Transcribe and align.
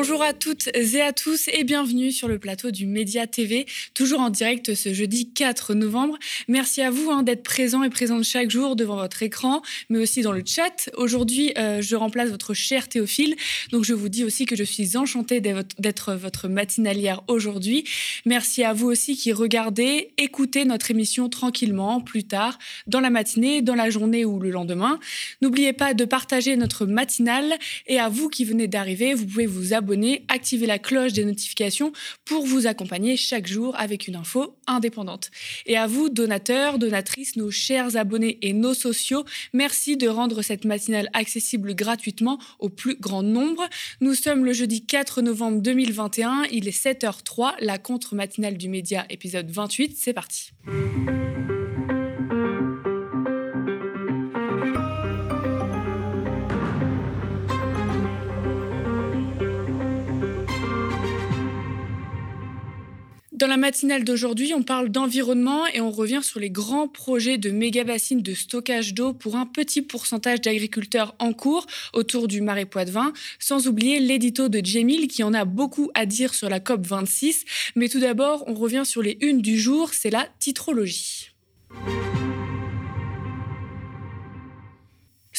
Bonjour 0.00 0.22
à 0.22 0.32
toutes 0.32 0.68
et 0.74 1.02
à 1.02 1.12
tous 1.12 1.48
et 1.48 1.64
bienvenue 1.64 2.12
sur 2.12 2.28
le 2.28 2.38
plateau 2.38 2.70
du 2.70 2.86
Média 2.86 3.26
TV, 3.26 3.66
toujours 3.94 4.20
en 4.20 4.30
direct 4.30 4.76
ce 4.76 4.94
jeudi 4.94 5.32
4 5.32 5.74
novembre. 5.74 6.16
Merci 6.46 6.82
à 6.82 6.90
vous 6.92 7.10
hein, 7.10 7.24
d'être 7.24 7.42
présents 7.42 7.82
et 7.82 7.90
présentes 7.90 8.22
chaque 8.22 8.48
jour 8.48 8.76
devant 8.76 8.94
votre 8.94 9.24
écran, 9.24 9.60
mais 9.90 9.98
aussi 9.98 10.22
dans 10.22 10.30
le 10.30 10.44
chat. 10.46 10.88
Aujourd'hui, 10.96 11.52
euh, 11.58 11.82
je 11.82 11.96
remplace 11.96 12.30
votre 12.30 12.54
cher 12.54 12.88
Théophile, 12.88 13.34
donc 13.72 13.84
je 13.84 13.92
vous 13.92 14.08
dis 14.08 14.22
aussi 14.22 14.46
que 14.46 14.54
je 14.54 14.62
suis 14.62 14.96
enchantée 14.96 15.40
d'être 15.40 16.14
votre 16.14 16.46
matinalière 16.46 17.22
aujourd'hui. 17.26 17.82
Merci 18.24 18.62
à 18.62 18.74
vous 18.74 18.86
aussi 18.86 19.16
qui 19.16 19.32
regardez, 19.32 20.12
écoutez 20.16 20.64
notre 20.64 20.92
émission 20.92 21.28
tranquillement 21.28 22.00
plus 22.00 22.22
tard, 22.22 22.56
dans 22.86 23.00
la 23.00 23.10
matinée, 23.10 23.62
dans 23.62 23.74
la 23.74 23.90
journée 23.90 24.24
ou 24.24 24.38
le 24.38 24.50
lendemain. 24.50 25.00
N'oubliez 25.42 25.72
pas 25.72 25.92
de 25.92 26.04
partager 26.04 26.54
notre 26.54 26.86
matinale 26.86 27.58
et 27.88 27.98
à 27.98 28.08
vous 28.08 28.28
qui 28.28 28.44
venez 28.44 28.68
d'arriver, 28.68 29.12
vous 29.12 29.26
pouvez 29.26 29.46
vous 29.46 29.74
abonner, 29.74 29.87
activer 30.28 30.66
la 30.66 30.78
cloche 30.78 31.12
des 31.12 31.24
notifications 31.24 31.92
pour 32.24 32.46
vous 32.46 32.66
accompagner 32.66 33.16
chaque 33.16 33.46
jour 33.46 33.74
avec 33.78 34.08
une 34.08 34.16
info 34.16 34.56
indépendante. 34.66 35.30
Et 35.66 35.76
à 35.76 35.86
vous, 35.86 36.08
donateurs, 36.08 36.78
donatrices, 36.78 37.36
nos 37.36 37.50
chers 37.50 37.96
abonnés 37.96 38.38
et 38.42 38.52
nos 38.52 38.74
sociaux, 38.74 39.24
merci 39.52 39.96
de 39.96 40.08
rendre 40.08 40.42
cette 40.42 40.64
matinale 40.64 41.08
accessible 41.12 41.74
gratuitement 41.74 42.38
au 42.58 42.68
plus 42.68 42.96
grand 42.98 43.22
nombre. 43.22 43.68
Nous 44.00 44.14
sommes 44.14 44.44
le 44.44 44.52
jeudi 44.52 44.84
4 44.84 45.22
novembre 45.22 45.60
2021, 45.60 46.44
il 46.50 46.68
est 46.68 46.84
7h03, 46.84 47.54
la 47.60 47.78
contre-matinale 47.78 48.56
du 48.56 48.68
média 48.68 49.06
épisode 49.10 49.50
28, 49.50 49.96
c'est 49.96 50.12
parti. 50.12 50.50
Dans 63.38 63.46
la 63.46 63.56
matinale 63.56 64.02
d'aujourd'hui, 64.02 64.52
on 64.52 64.64
parle 64.64 64.88
d'environnement 64.88 65.64
et 65.68 65.80
on 65.80 65.92
revient 65.92 66.24
sur 66.24 66.40
les 66.40 66.50
grands 66.50 66.88
projets 66.88 67.38
de 67.38 67.52
méga-bassines 67.52 68.20
de 68.20 68.34
stockage 68.34 68.94
d'eau 68.94 69.12
pour 69.12 69.36
un 69.36 69.46
petit 69.46 69.80
pourcentage 69.80 70.40
d'agriculteurs 70.40 71.14
en 71.20 71.32
cours 71.32 71.64
autour 71.92 72.26
du 72.26 72.40
marais 72.40 72.64
Poitevin, 72.64 73.12
sans 73.38 73.68
oublier 73.68 74.00
l'édito 74.00 74.48
de 74.48 74.60
Jamil 74.64 75.06
qui 75.06 75.22
en 75.22 75.34
a 75.34 75.44
beaucoup 75.44 75.88
à 75.94 76.04
dire 76.04 76.34
sur 76.34 76.48
la 76.48 76.58
COP 76.58 76.84
26. 76.84 77.44
Mais 77.76 77.88
tout 77.88 78.00
d'abord, 78.00 78.42
on 78.48 78.54
revient 78.54 78.82
sur 78.84 79.02
les 79.02 79.16
unes 79.20 79.40
du 79.40 79.56
jour, 79.56 79.90
c'est 79.94 80.10
la 80.10 80.26
titrologie. 80.40 81.30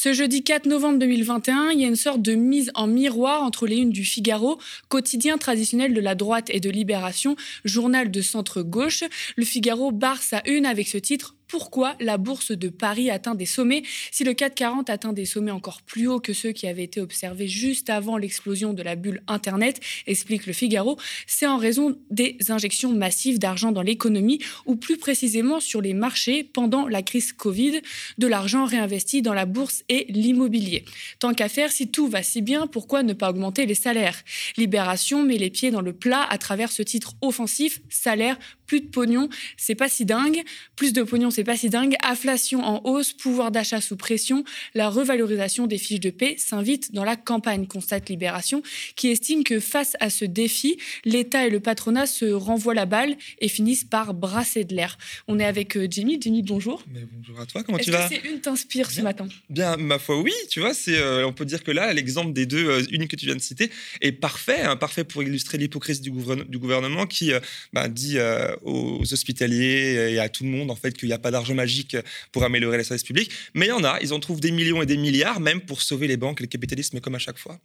Ce 0.01 0.13
jeudi 0.13 0.43
4 0.43 0.65
novembre 0.65 0.97
2021, 0.99 1.71
il 1.71 1.81
y 1.81 1.83
a 1.83 1.89
une 1.89 1.97
sorte 1.97 2.21
de 2.21 2.33
mise 2.33 2.71
en 2.73 2.87
miroir 2.87 3.43
entre 3.43 3.67
les 3.67 3.75
unes 3.75 3.89
du 3.89 4.05
Figaro, 4.05 4.57
quotidien 4.87 5.37
traditionnel 5.37 5.93
de 5.93 5.99
la 5.99 6.15
droite 6.15 6.49
et 6.51 6.61
de 6.61 6.69
Libération, 6.69 7.35
journal 7.65 8.09
de 8.09 8.21
centre-gauche. 8.21 9.03
Le 9.35 9.43
Figaro 9.43 9.91
barre 9.91 10.21
sa 10.21 10.41
une 10.47 10.65
avec 10.65 10.87
ce 10.87 10.97
titre 10.97 11.35
pourquoi 11.49 11.95
la 11.99 12.17
bourse 12.17 12.51
de 12.51 12.69
Paris 12.69 13.09
atteint 13.09 13.35
des 13.35 13.45
sommets 13.45 13.83
si 14.11 14.23
le 14.23 14.33
CAC 14.33 14.55
40 14.55 14.89
atteint 14.89 15.13
des 15.13 15.25
sommets 15.25 15.51
encore 15.51 15.81
plus 15.81 16.07
hauts 16.07 16.19
que 16.19 16.31
ceux 16.31 16.51
qui 16.51 16.67
avaient 16.67 16.83
été 16.83 17.01
observés 17.01 17.47
juste 17.47 17.89
avant 17.89 18.17
l'explosion 18.17 18.73
de 18.73 18.83
la 18.83 18.95
bulle 18.95 19.21
Internet, 19.27 19.81
explique 20.07 20.45
le 20.45 20.53
Figaro, 20.53 20.97
c'est 21.27 21.47
en 21.47 21.57
raison 21.57 21.97
des 22.11 22.37
injections 22.49 22.93
massives 22.93 23.39
d'argent 23.39 23.71
dans 23.71 23.81
l'économie 23.81 24.39
ou 24.65 24.75
plus 24.75 24.97
précisément 24.97 25.59
sur 25.59 25.81
les 25.81 25.93
marchés 25.93 26.43
pendant 26.43 26.87
la 26.87 27.01
crise 27.01 27.33
Covid, 27.33 27.81
de 28.17 28.27
l'argent 28.27 28.65
réinvesti 28.65 29.21
dans 29.21 29.33
la 29.33 29.45
bourse 29.45 29.83
et 29.89 30.05
l'immobilier. 30.09 30.85
Tant 31.19 31.33
qu'à 31.33 31.49
faire, 31.49 31.71
si 31.71 31.87
tout 31.87 32.07
va 32.07 32.23
si 32.23 32.41
bien, 32.41 32.67
pourquoi 32.67 33.03
ne 33.03 33.13
pas 33.13 33.29
augmenter 33.29 33.65
les 33.65 33.75
salaires? 33.75 34.23
Libération 34.57 35.23
met 35.23 35.37
les 35.37 35.49
pieds 35.49 35.71
dans 35.71 35.81
le 35.81 35.93
plat 35.93 36.27
à 36.29 36.37
travers 36.37 36.71
ce 36.71 36.83
titre 36.83 37.15
offensif, 37.21 37.81
salaire 37.89 38.37
plus 38.69 38.81
de 38.81 38.87
pognon, 38.87 39.29
c'est 39.57 39.73
pas 39.73 39.89
si 39.89 40.05
dingue. 40.05 40.43
Plus 40.75 40.93
de 40.93 41.01
pognon, 41.01 41.31
c'est 41.31 41.38
pas 41.43 41.57
si 41.57 41.69
dingue. 41.69 41.95
Inflation 42.03 42.63
en 42.63 42.81
hausse, 42.83 43.13
pouvoir 43.13 43.51
d'achat 43.51 43.81
sous 43.81 43.97
pression, 43.97 44.43
la 44.73 44.89
revalorisation 44.89 45.67
des 45.67 45.77
fiches 45.77 45.99
de 45.99 46.09
paix 46.09 46.35
s'invite 46.37 46.93
dans 46.93 47.03
la 47.03 47.15
campagne, 47.15 47.67
constate 47.67 48.09
Libération, 48.09 48.61
qui 48.95 49.09
estime 49.09 49.43
que 49.43 49.59
face 49.59 49.95
à 49.99 50.09
ce 50.09 50.25
défi, 50.25 50.77
l'État 51.05 51.45
et 51.45 51.49
le 51.49 51.59
patronat 51.59 52.05
se 52.05 52.25
renvoient 52.25 52.73
la 52.73 52.85
balle 52.85 53.15
et 53.39 53.47
finissent 53.47 53.83
par 53.83 54.13
brasser 54.13 54.63
de 54.63 54.75
l'air. 54.75 54.97
On 55.27 55.39
est 55.39 55.45
avec 55.45 55.77
euh, 55.77 55.87
Jimmy. 55.89 56.17
Jimmy, 56.19 56.43
bonjour. 56.43 56.83
bonjour 56.87 57.39
à 57.39 57.45
toi, 57.45 57.63
comment 57.63 57.77
tu 57.77 57.91
vas 57.91 58.05
Est-ce 58.05 58.15
que 58.15 58.21
c'est 58.21 58.29
une 58.29 58.41
t'inspire 58.41 58.91
ce 58.91 59.01
matin 59.01 59.27
Bien, 59.49 59.77
ma 59.77 59.99
foi, 59.99 60.19
oui. 60.19 60.33
Tu 60.49 60.59
vois, 60.59 60.73
c'est, 60.73 60.97
euh, 60.97 61.25
on 61.25 61.33
peut 61.33 61.45
dire 61.45 61.63
que 61.63 61.71
là, 61.71 61.93
l'exemple 61.93 62.33
des 62.33 62.45
deux 62.45 62.67
euh, 62.67 62.83
unes 62.91 63.07
que 63.07 63.15
tu 63.15 63.25
viens 63.25 63.35
de 63.35 63.41
citer 63.41 63.71
est 64.01 64.11
parfait, 64.11 64.61
hein, 64.61 64.75
parfait 64.75 65.03
pour 65.03 65.23
illustrer 65.23 65.57
l'hypocrisie 65.57 66.01
du, 66.01 66.11
gouvernement 66.59 67.05
qui 67.05 67.31
bah, 67.73 67.87
dit 67.87 68.17
aux 68.63 69.01
hospitaliers 69.13 70.11
et 70.11 70.19
à 70.19 70.29
tout 70.29 70.43
le 70.43 70.49
monde 70.49 70.71
en 70.71 70.75
fait 70.75 70.91
qu'il 70.97 71.07
n'y 71.07 71.13
a 71.13 71.19
pas 71.19 71.28
d'argent 71.31 71.55
magique 71.55 71.97
pour 72.31 72.43
améliorer 72.43 72.77
les 72.77 72.83
services 72.83 73.03
publics. 73.03 73.31
Mais 73.53 73.67
il 73.67 73.69
y 73.69 73.73
en 73.73 73.83
a, 73.83 73.99
ils 74.01 74.13
en 74.13 74.19
trouvent 74.19 74.39
des 74.39 74.51
millions 74.51 74.81
et 74.81 74.85
des 74.85 74.97
milliards 74.97 75.39
même 75.39 75.61
pour 75.61 75.81
sauver 75.81 76.07
les 76.07 76.17
banques 76.17 76.41
et 76.41 76.43
le 76.43 76.49
capitalisme 76.49 76.99
comme 76.99 77.15
à 77.15 77.19
chaque 77.19 77.37
fois. 77.37 77.59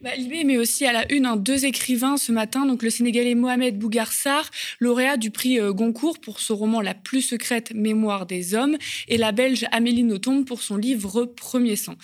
Bah, 0.00 0.10
met 0.44 0.56
aussi 0.56 0.86
à 0.86 0.92
la 0.92 1.12
une 1.12 1.26
un 1.26 1.36
deux 1.36 1.64
écrivains 1.64 2.16
ce 2.16 2.32
matin, 2.32 2.66
donc 2.66 2.82
le 2.82 2.90
Sénégalais 2.90 3.34
Mohamed 3.34 3.78
Bougarsar, 3.78 4.50
lauréat 4.80 5.16
du 5.16 5.30
prix 5.30 5.60
euh, 5.60 5.72
Goncourt 5.72 6.18
pour 6.18 6.40
son 6.40 6.56
roman 6.56 6.80
La 6.80 6.94
plus 6.94 7.20
secrète 7.20 7.72
mémoire 7.74 8.26
des 8.26 8.54
hommes, 8.54 8.76
et 9.08 9.18
la 9.18 9.32
Belge 9.32 9.66
Amélie 9.70 10.02
Nothomb 10.02 10.44
pour 10.44 10.62
son 10.62 10.76
livre 10.76 11.24
Premier 11.24 11.76
sang. 11.76 11.94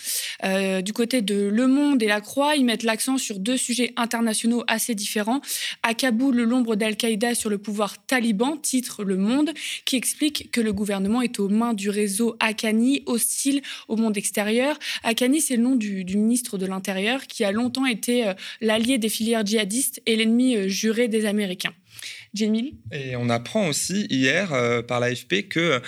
Euh, 0.43 0.81
du 0.81 0.93
côté 0.93 1.21
de 1.21 1.49
Le 1.49 1.67
Monde 1.67 2.01
et 2.03 2.07
La 2.07 2.21
Croix, 2.21 2.55
ils 2.55 2.63
mettent 2.63 2.83
l'accent 2.83 3.17
sur 3.17 3.39
deux 3.39 3.57
sujets 3.57 3.91
internationaux 3.97 4.63
assez 4.67 4.95
différents. 4.95 5.41
À 5.83 5.93
Kaboul, 5.93 6.41
l'ombre 6.41 6.75
d'Al-Qaïda 6.75 7.35
sur 7.35 7.49
le 7.49 7.57
pouvoir 7.57 8.05
taliban, 8.05 8.55
titre 8.55 9.03
Le 9.03 9.17
Monde, 9.17 9.51
qui 9.85 9.95
explique 9.95 10.51
que 10.51 10.61
le 10.61 10.71
gouvernement 10.73 11.21
est 11.21 11.39
aux 11.39 11.49
mains 11.49 11.73
du 11.73 11.89
réseau 11.89 12.35
Akani, 12.39 13.03
hostile 13.07 13.61
au 13.87 13.95
monde 13.95 14.17
extérieur. 14.17 14.77
Akani, 15.03 15.41
c'est 15.41 15.57
le 15.57 15.63
nom 15.63 15.75
du 15.75 16.05
ministre 16.05 16.57
de 16.57 16.65
l'Intérieur 16.65 17.27
qui 17.27 17.43
a 17.43 17.51
longtemps 17.51 17.78
été 17.85 18.27
euh, 18.27 18.33
l'allié 18.61 18.97
des 18.97 19.09
filières 19.09 19.45
djihadistes 19.45 20.01
et 20.05 20.15
l'ennemi 20.15 20.55
euh, 20.55 20.67
juré 20.67 21.07
des 21.07 21.25
Américains. 21.25 21.73
Jamil 22.33 22.75
Et 22.91 23.15
on 23.15 23.29
apprend 23.29 23.67
aussi 23.67 24.05
hier 24.09 24.53
euh, 24.53 24.81
par 24.81 24.99
l'AFP 24.99 25.47
que 25.49 25.81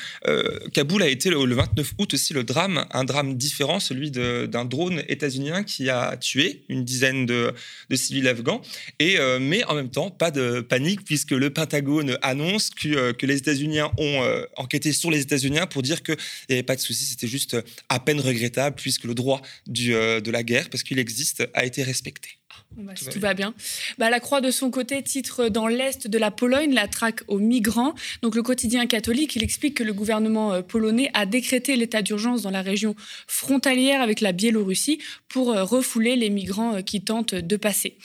Kaboul 0.73 1.03
a 1.03 1.07
été 1.07 1.29
le, 1.29 1.53
29 1.53 1.93
août 1.97 2.13
aussi 2.13 2.33
le 2.33 2.43
drame, 2.43 2.85
un 2.91 3.03
drame 3.03 3.35
différent, 3.35 3.79
celui 3.79 4.11
d'un 4.11 4.65
drone 4.65 5.03
états-unien 5.07 5.63
qui 5.63 5.89
a 5.89 6.17
tué 6.17 6.63
une 6.69 6.83
dizaine 6.83 7.25
de, 7.25 7.53
civils 7.93 8.27
afghans. 8.27 8.61
Et, 8.99 9.17
mais 9.39 9.63
en 9.65 9.75
même 9.75 9.89
temps, 9.89 10.09
pas 10.09 10.31
de 10.31 10.61
panique 10.61 11.03
puisque 11.03 11.31
le 11.31 11.49
Pentagone 11.51 12.17
annonce 12.21 12.69
que, 12.69 13.25
les 13.25 13.37
États-Unis 13.37 13.81
ont 13.97 14.45
enquêté 14.57 14.93
sur 14.93 15.11
les 15.11 15.21
États-Unis 15.21 15.59
pour 15.69 15.81
dire 15.81 16.03
qu'il 16.03 16.17
n'y 16.49 16.55
avait 16.55 16.63
pas 16.63 16.75
de 16.75 16.81
souci, 16.81 17.05
c'était 17.05 17.27
juste 17.27 17.57
à 17.89 17.99
peine 17.99 18.19
regrettable 18.19 18.75
puisque 18.75 19.03
le 19.03 19.13
droit 19.13 19.41
de 19.67 20.31
la 20.31 20.43
guerre, 20.43 20.69
parce 20.69 20.83
qu'il 20.83 20.99
existe, 20.99 21.47
a 21.53 21.65
été 21.65 21.83
respecté. 21.83 22.40
Bah, 22.77 22.93
tout, 23.11 23.19
va 23.19 23.33
bien. 23.33 23.53
Bah, 23.97 24.09
la 24.09 24.21
Croix, 24.21 24.39
de 24.39 24.49
son 24.49 24.71
côté, 24.71 25.03
titre 25.03 25.49
dans 25.49 25.67
l'Est 25.67 26.07
de 26.07 26.17
la 26.17 26.31
Pologne 26.31 26.73
la 26.73 26.87
traque 26.87 27.21
aux 27.27 27.37
migrants. 27.37 27.93
Donc, 28.21 28.33
le 28.33 28.43
quotidien 28.43 28.85
catholique, 28.85 29.35
il 29.35 29.43
explique 29.43 29.75
que 29.75 29.83
le 29.83 29.91
gouvernement 29.91 30.53
euh, 30.53 30.61
polonais 30.61 31.11
a 31.13 31.25
décrété 31.25 31.75
l'état 31.75 32.01
d'urgence 32.01 32.43
dans 32.43 32.49
la 32.49 32.61
région 32.61 32.95
frontalière 33.27 34.01
avec 34.01 34.21
la 34.21 34.31
Biélorussie 34.31 34.99
pour 35.27 35.51
euh, 35.51 35.65
refouler 35.65 36.15
les 36.15 36.29
migrants 36.29 36.75
euh, 36.75 36.81
qui 36.81 37.01
tentent 37.01 37.35
de 37.35 37.55
passer. 37.57 37.97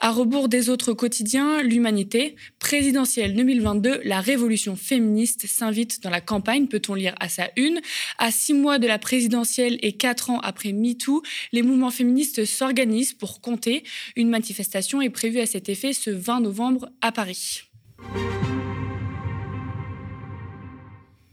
À 0.00 0.10
rebours 0.10 0.48
des 0.48 0.70
autres 0.70 0.94
quotidiens, 0.94 1.62
l'humanité, 1.62 2.34
présidentielle 2.58 3.34
2022, 3.34 4.00
la 4.04 4.20
révolution 4.20 4.74
féministe 4.74 5.46
s'invite 5.46 6.02
dans 6.02 6.10
la 6.10 6.22
campagne, 6.22 6.66
peut-on 6.66 6.94
lire 6.94 7.14
à 7.20 7.28
sa 7.28 7.50
une. 7.56 7.82
À 8.16 8.30
six 8.30 8.54
mois 8.54 8.78
de 8.78 8.86
la 8.86 8.98
présidentielle 8.98 9.78
et 9.82 9.92
quatre 9.92 10.30
ans 10.30 10.40
après 10.40 10.72
MeToo, 10.72 11.22
les 11.52 11.60
mouvements 11.60 11.90
féministes 11.90 12.46
s'organisent 12.46 13.12
pour 13.12 13.42
compter. 13.42 13.84
Une 14.16 14.30
manifestation 14.30 15.00
est 15.00 15.10
prévue 15.10 15.40
à 15.40 15.46
cet 15.46 15.68
effet 15.68 15.92
ce 15.92 16.10
20 16.10 16.40
novembre 16.40 16.88
à 17.00 17.10
Paris. 17.10 17.62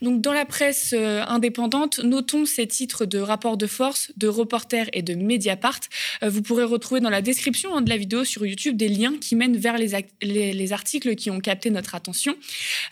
Donc, 0.02 0.20
dans 0.20 0.34
la 0.34 0.46
presse 0.46 0.96
euh, 0.98 1.24
indépendante, 1.28 2.00
notons 2.00 2.46
ces 2.46 2.66
titres 2.66 3.06
de 3.06 3.20
rapports 3.20 3.56
de 3.56 3.68
force, 3.68 4.12
de 4.18 4.28
reporters 4.28 4.90
et 4.94 5.04
de 5.04 5.14
Mediapart. 5.14 5.80
Euh, 6.24 6.30
vous 6.30 6.42
pourrez 6.42 6.64
retrouver 6.64 7.02
dans 7.02 7.12
la 7.12 7.22
description 7.22 7.76
hein, 7.76 7.82
de 7.82 7.90
la 7.90 7.98
vidéo 7.98 8.24
sur 8.24 8.44
YouTube 8.44 8.78
des 8.78 8.88
liens 8.88 9.14
qui 9.22 9.36
mènent 9.36 9.58
vers 9.58 9.78
les, 9.78 9.94
les, 10.22 10.74
articles 10.74 11.16
qui 11.16 11.30
ont 11.30 11.40
capté 11.40 11.70
notre 11.70 11.94
attention. 11.94 12.36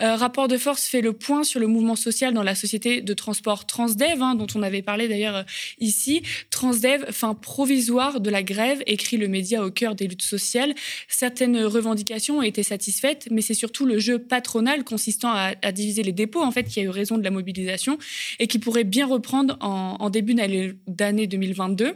Euh, 0.02 0.16
rapport 0.16 0.48
de 0.48 0.58
force 0.58 0.86
fait 0.86 1.02
le 1.02 1.14
point 1.14 1.44
sur 1.44 1.60
le 1.60 1.66
mouvement 1.66 1.96
social 1.96 2.34
dans 2.34 2.44
la 2.44 2.54
société 2.54 3.02
de 3.02 3.14
transport 3.14 3.66
Transdev, 3.66 4.22
hein, 4.22 4.36
dont 4.36 4.48
on 4.54 4.62
avait 4.62 4.84
parlé 4.84 5.08
d'ailleurs 5.08 5.46
ici. 5.80 6.22
Transdev, 6.52 7.12
fin 7.12 7.34
provisoire 7.34 8.20
de 8.20 8.30
la 8.30 8.44
grève, 8.44 8.84
écrit 8.86 9.18
le 9.18 9.28
média 9.28 9.66
au 9.66 9.72
cœur 9.72 9.96
des 9.96 10.08
luttes 10.08 10.22
sociales. 10.22 10.76
Certaines 11.08 11.64
revendications 11.64 12.38
ont 12.38 12.44
été 12.44 12.62
satisfaites, 12.62 13.28
mais 13.32 13.42
c'est 13.42 13.56
surtout 13.56 13.86
le 13.86 13.98
jeu 13.98 14.20
patronal 14.20 14.84
consistant 14.84 15.32
à, 15.32 15.54
à 15.64 15.72
diviser 15.72 16.04
les 16.04 16.12
dépôts 16.12 16.44
en 16.44 16.52
fait 16.52 16.66
qui 16.66 16.80
a 16.80 16.84
eu 16.84 16.99
raison 17.00 17.18
de 17.18 17.24
la 17.24 17.32
mobilisation 17.32 17.98
et 18.40 18.48
qui 18.48 18.60
pourrait 18.60 18.84
bien 18.84 19.08
reprendre 19.08 19.58
en, 19.62 20.10
début 20.10 20.34
d'année 20.34 21.28
2022. 21.28 21.96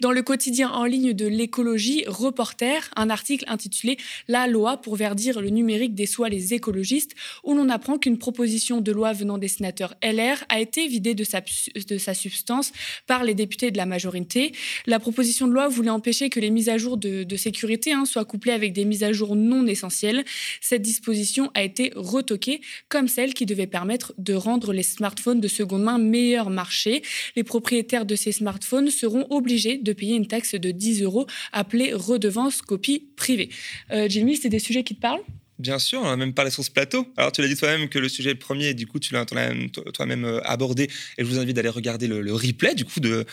Dans 0.00 0.12
le 0.12 0.22
quotidien 0.22 0.70
en 0.70 0.84
ligne 0.84 1.12
de 1.12 1.26
l'écologie, 1.26 2.04
Reporter, 2.06 2.90
un 2.96 3.10
article 3.10 3.44
intitulé 3.48 3.96
La 4.28 4.46
loi 4.46 4.76
pour 4.78 4.96
verdir 4.96 5.40
le 5.40 5.50
numérique 5.50 5.94
déçoit 5.94 6.28
les 6.28 6.54
écologistes, 6.54 7.14
où 7.44 7.54
l'on 7.54 7.68
apprend 7.68 7.98
qu'une 7.98 8.18
proposition 8.18 8.80
de 8.80 8.92
loi 8.92 9.12
venant 9.12 9.38
des 9.38 9.48
sénateurs 9.48 9.94
LR 10.02 10.44
a 10.48 10.60
été 10.60 10.86
vidée 10.86 11.14
de 11.14 11.24
sa, 11.24 11.40
de 11.40 11.98
sa 11.98 12.14
substance 12.14 12.72
par 13.06 13.24
les 13.24 13.34
députés 13.34 13.70
de 13.70 13.76
la 13.76 13.86
majorité. 13.86 14.52
La 14.86 14.98
proposition 14.98 15.46
de 15.48 15.52
loi 15.52 15.68
voulait 15.68 15.90
empêcher 15.90 16.30
que 16.30 16.40
les 16.40 16.50
mises 16.50 16.68
à 16.68 16.78
jour 16.78 16.96
de, 16.96 17.36
sécurité 17.36 17.92
hein, 17.92 18.04
soient 18.04 18.24
couplées 18.24 18.52
avec 18.52 18.72
des 18.72 18.84
mises 18.84 19.02
à 19.02 19.12
jour 19.12 19.36
non 19.36 19.66
essentielles. 19.66 20.24
Cette 20.60 20.82
disposition 20.82 21.50
a 21.54 21.62
été 21.62 21.92
retoquée 21.94 22.60
comme 22.88 23.08
celle 23.08 23.34
qui 23.34 23.46
devait 23.46 23.66
permettre 23.66 24.14
de 24.18 24.34
rendre 24.36 24.72
les 24.72 24.82
smartphones 24.82 25.40
de 25.40 25.48
seconde 25.48 25.82
main 25.82 25.98
meilleur 25.98 26.50
marché. 26.50 27.02
Les 27.34 27.44
propriétaires 27.44 28.06
de 28.06 28.14
ces 28.14 28.32
smartphones 28.32 28.90
seront 28.90 29.26
obligés 29.30 29.78
de 29.78 29.92
payer 29.92 30.16
une 30.16 30.26
taxe 30.26 30.54
de 30.54 30.70
10 30.70 31.02
euros 31.02 31.26
appelée 31.52 31.92
redevance 31.92 32.62
copie 32.62 33.08
privée. 33.16 33.50
Euh, 33.90 34.08
Jamie, 34.08 34.36
c'est 34.36 34.48
des 34.48 34.58
sujets 34.58 34.84
qui 34.84 34.94
te 34.94 35.00
parlent? 35.00 35.22
Bien 35.58 35.78
sûr, 35.78 36.00
on 36.02 36.08
a 36.08 36.16
même 36.16 36.34
parlé 36.34 36.50
sur 36.50 36.62
ce 36.62 36.70
plateau. 36.70 37.06
Alors, 37.16 37.32
tu 37.32 37.40
l'as 37.40 37.48
dit 37.48 37.56
toi-même 37.56 37.88
que 37.88 37.98
le 37.98 38.10
sujet 38.10 38.30
est 38.30 38.34
le 38.34 38.38
premier, 38.38 38.68
et 38.68 38.74
du 38.74 38.86
coup, 38.86 38.98
tu 38.98 39.14
l'as 39.14 39.24
toi-même 39.24 40.24
euh, 40.24 40.40
abordé. 40.44 40.84
Et 41.16 41.24
je 41.24 41.24
vous 41.24 41.38
invite 41.38 41.56
d'aller 41.56 41.70
regarder 41.70 42.08
le, 42.08 42.34
replay, 42.34 42.74
du 42.74 42.84
coup, 42.84 43.00
de, 43.00 43.24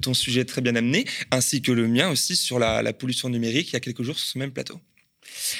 ton 0.00 0.12
sujet 0.12 0.44
très 0.44 0.60
bien 0.60 0.76
amené, 0.76 1.06
ainsi 1.30 1.62
que 1.62 1.72
le 1.72 1.88
mien 1.88 2.10
aussi 2.10 2.36
sur 2.36 2.58
la 2.58 2.92
pollution 2.92 3.30
numérique 3.30 3.70
il 3.70 3.72
y 3.72 3.76
a 3.76 3.80
quelques 3.80 4.02
jours 4.02 4.18
sur 4.18 4.28
ce 4.28 4.38
même 4.38 4.50
plateau. 4.50 4.78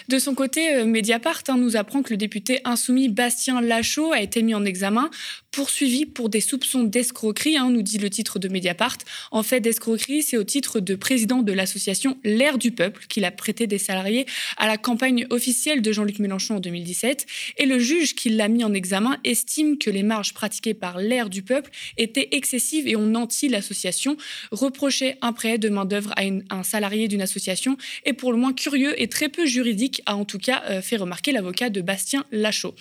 De 0.08 0.18
son 0.18 0.34
côté, 0.34 0.74
euh, 0.74 0.84
Mediapart 0.84 1.42
hein, 1.48 1.56
nous 1.56 1.76
apprend 1.76 2.02
que 2.02 2.10
le 2.10 2.16
député 2.16 2.60
insoumis 2.64 3.08
Bastien 3.08 3.60
Lachaud 3.60 4.12
a 4.12 4.20
été 4.20 4.42
mis 4.42 4.54
en 4.54 4.64
examen, 4.64 5.10
poursuivi 5.50 6.06
pour 6.06 6.28
des 6.28 6.40
soupçons 6.40 6.84
d'escroquerie, 6.84 7.56
hein, 7.56 7.70
nous 7.70 7.82
dit 7.82 7.98
le 7.98 8.10
titre 8.10 8.38
de 8.38 8.48
Mediapart. 8.48 8.98
En 9.30 9.42
fait, 9.42 9.60
d'escroquerie, 9.60 10.22
c'est 10.22 10.36
au 10.36 10.44
titre 10.44 10.80
de 10.80 10.94
président 10.94 11.42
de 11.42 11.52
l'association 11.52 12.18
L'air 12.24 12.58
du 12.58 12.70
peuple 12.70 13.06
qu'il 13.08 13.24
a 13.24 13.30
prêté 13.30 13.66
des 13.66 13.78
salariés 13.78 14.26
à 14.56 14.66
la 14.66 14.76
campagne 14.76 15.26
officielle 15.30 15.82
de 15.82 15.92
Jean-Luc 15.92 16.18
Mélenchon 16.18 16.56
en 16.56 16.60
2017. 16.60 17.26
Et 17.58 17.66
le 17.66 17.78
juge 17.78 18.14
qui 18.14 18.30
l'a 18.30 18.48
mis 18.48 18.64
en 18.64 18.72
examen 18.72 19.18
estime 19.24 19.78
que 19.78 19.90
les 19.90 20.02
marges 20.02 20.34
pratiquées 20.34 20.74
par 20.74 20.98
L'air 20.98 21.30
du 21.30 21.42
peuple 21.42 21.70
étaient 21.96 22.28
excessives 22.32 22.86
et 22.86 22.96
ont 22.96 23.06
nanti 23.06 23.48
l'association. 23.48 24.16
Reprocher 24.52 25.16
un 25.22 25.32
prêt 25.32 25.58
de 25.58 25.68
main-d'œuvre 25.68 26.12
à 26.16 26.22
un 26.50 26.62
salarié 26.62 27.08
d'une 27.08 27.22
association 27.22 27.76
est 28.04 28.12
pour 28.12 28.32
le 28.32 28.38
moins 28.38 28.52
curieux 28.52 29.00
et 29.00 29.08
très 29.08 29.28
peu 29.28 29.46
juridique, 29.46 29.59
a 30.06 30.16
en 30.16 30.24
tout 30.24 30.38
cas 30.38 30.62
euh, 30.68 30.82
fait 30.82 30.96
remarquer 30.96 31.32
l'avocat 31.32 31.70
de 31.70 31.80
Bastien 31.80 32.24
Lachaud. 32.32 32.74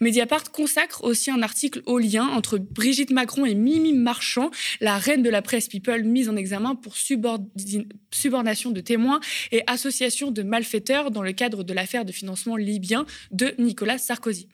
Mediapart 0.00 0.50
consacre 0.50 1.04
aussi 1.04 1.30
un 1.30 1.42
article 1.42 1.82
au 1.86 1.98
lien 1.98 2.26
entre 2.26 2.58
Brigitte 2.58 3.10
Macron 3.10 3.46
et 3.46 3.54
Mimi 3.54 3.92
Marchand, 3.92 4.50
la 4.80 4.98
reine 4.98 5.22
de 5.22 5.30
la 5.30 5.42
presse 5.42 5.68
People 5.68 6.04
mise 6.04 6.28
en 6.28 6.36
examen 6.36 6.74
pour 6.74 6.96
subordination 6.96 8.70
de 8.70 8.80
témoins 8.80 9.20
et 9.52 9.62
association 9.66 10.30
de 10.30 10.42
malfaiteurs 10.42 11.10
dans 11.10 11.22
le 11.22 11.32
cadre 11.32 11.64
de 11.64 11.72
l'affaire 11.72 12.04
de 12.04 12.12
financement 12.12 12.56
libyen 12.56 13.06
de 13.30 13.54
Nicolas 13.58 13.98
Sarkozy. 13.98 14.48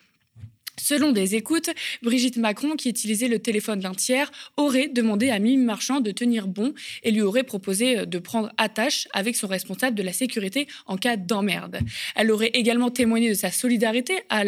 Selon 0.78 1.12
des 1.12 1.34
écoutes, 1.34 1.70
Brigitte 2.02 2.36
Macron, 2.36 2.76
qui 2.76 2.88
utilisait 2.88 3.28
le 3.28 3.38
téléphone 3.38 3.80
d'un 3.80 3.94
tiers, 3.94 4.30
aurait 4.56 4.88
demandé 4.88 5.30
à 5.30 5.38
Mime 5.38 5.64
Marchand 5.64 6.00
de 6.00 6.10
tenir 6.10 6.46
bon 6.46 6.72
et 7.02 7.10
lui 7.10 7.22
aurait 7.22 7.44
proposé 7.44 7.98
euh, 7.98 8.06
de 8.06 8.18
prendre 8.18 8.52
attache 8.56 9.08
avec 9.12 9.36
son 9.36 9.46
responsable 9.46 9.96
de 9.96 10.02
la 10.02 10.12
sécurité 10.12 10.66
en 10.86 10.96
cas 10.96 11.16
d'emmerde. 11.16 11.80
Elle 12.16 12.30
aurait 12.30 12.50
également 12.54 12.90
témoigné 12.90 13.28
de 13.28 13.34
sa 13.34 13.50
solidarité 13.50 14.20
à, 14.28 14.44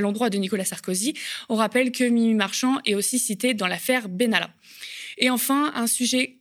l'endroit 0.00 0.30
de 0.30 0.38
Nicolas 0.38 0.64
Sarkozy. 0.64 1.14
On 1.48 1.56
rappelle 1.56 1.92
que 1.92 2.04
Mimi 2.04 2.34
Marchand 2.34 2.78
est 2.84 2.94
aussi 2.94 3.18
citée 3.18 3.54
dans 3.54 3.66
l'affaire 3.66 4.08
Benalla. 4.08 4.50
Et 5.18 5.30
enfin, 5.30 5.72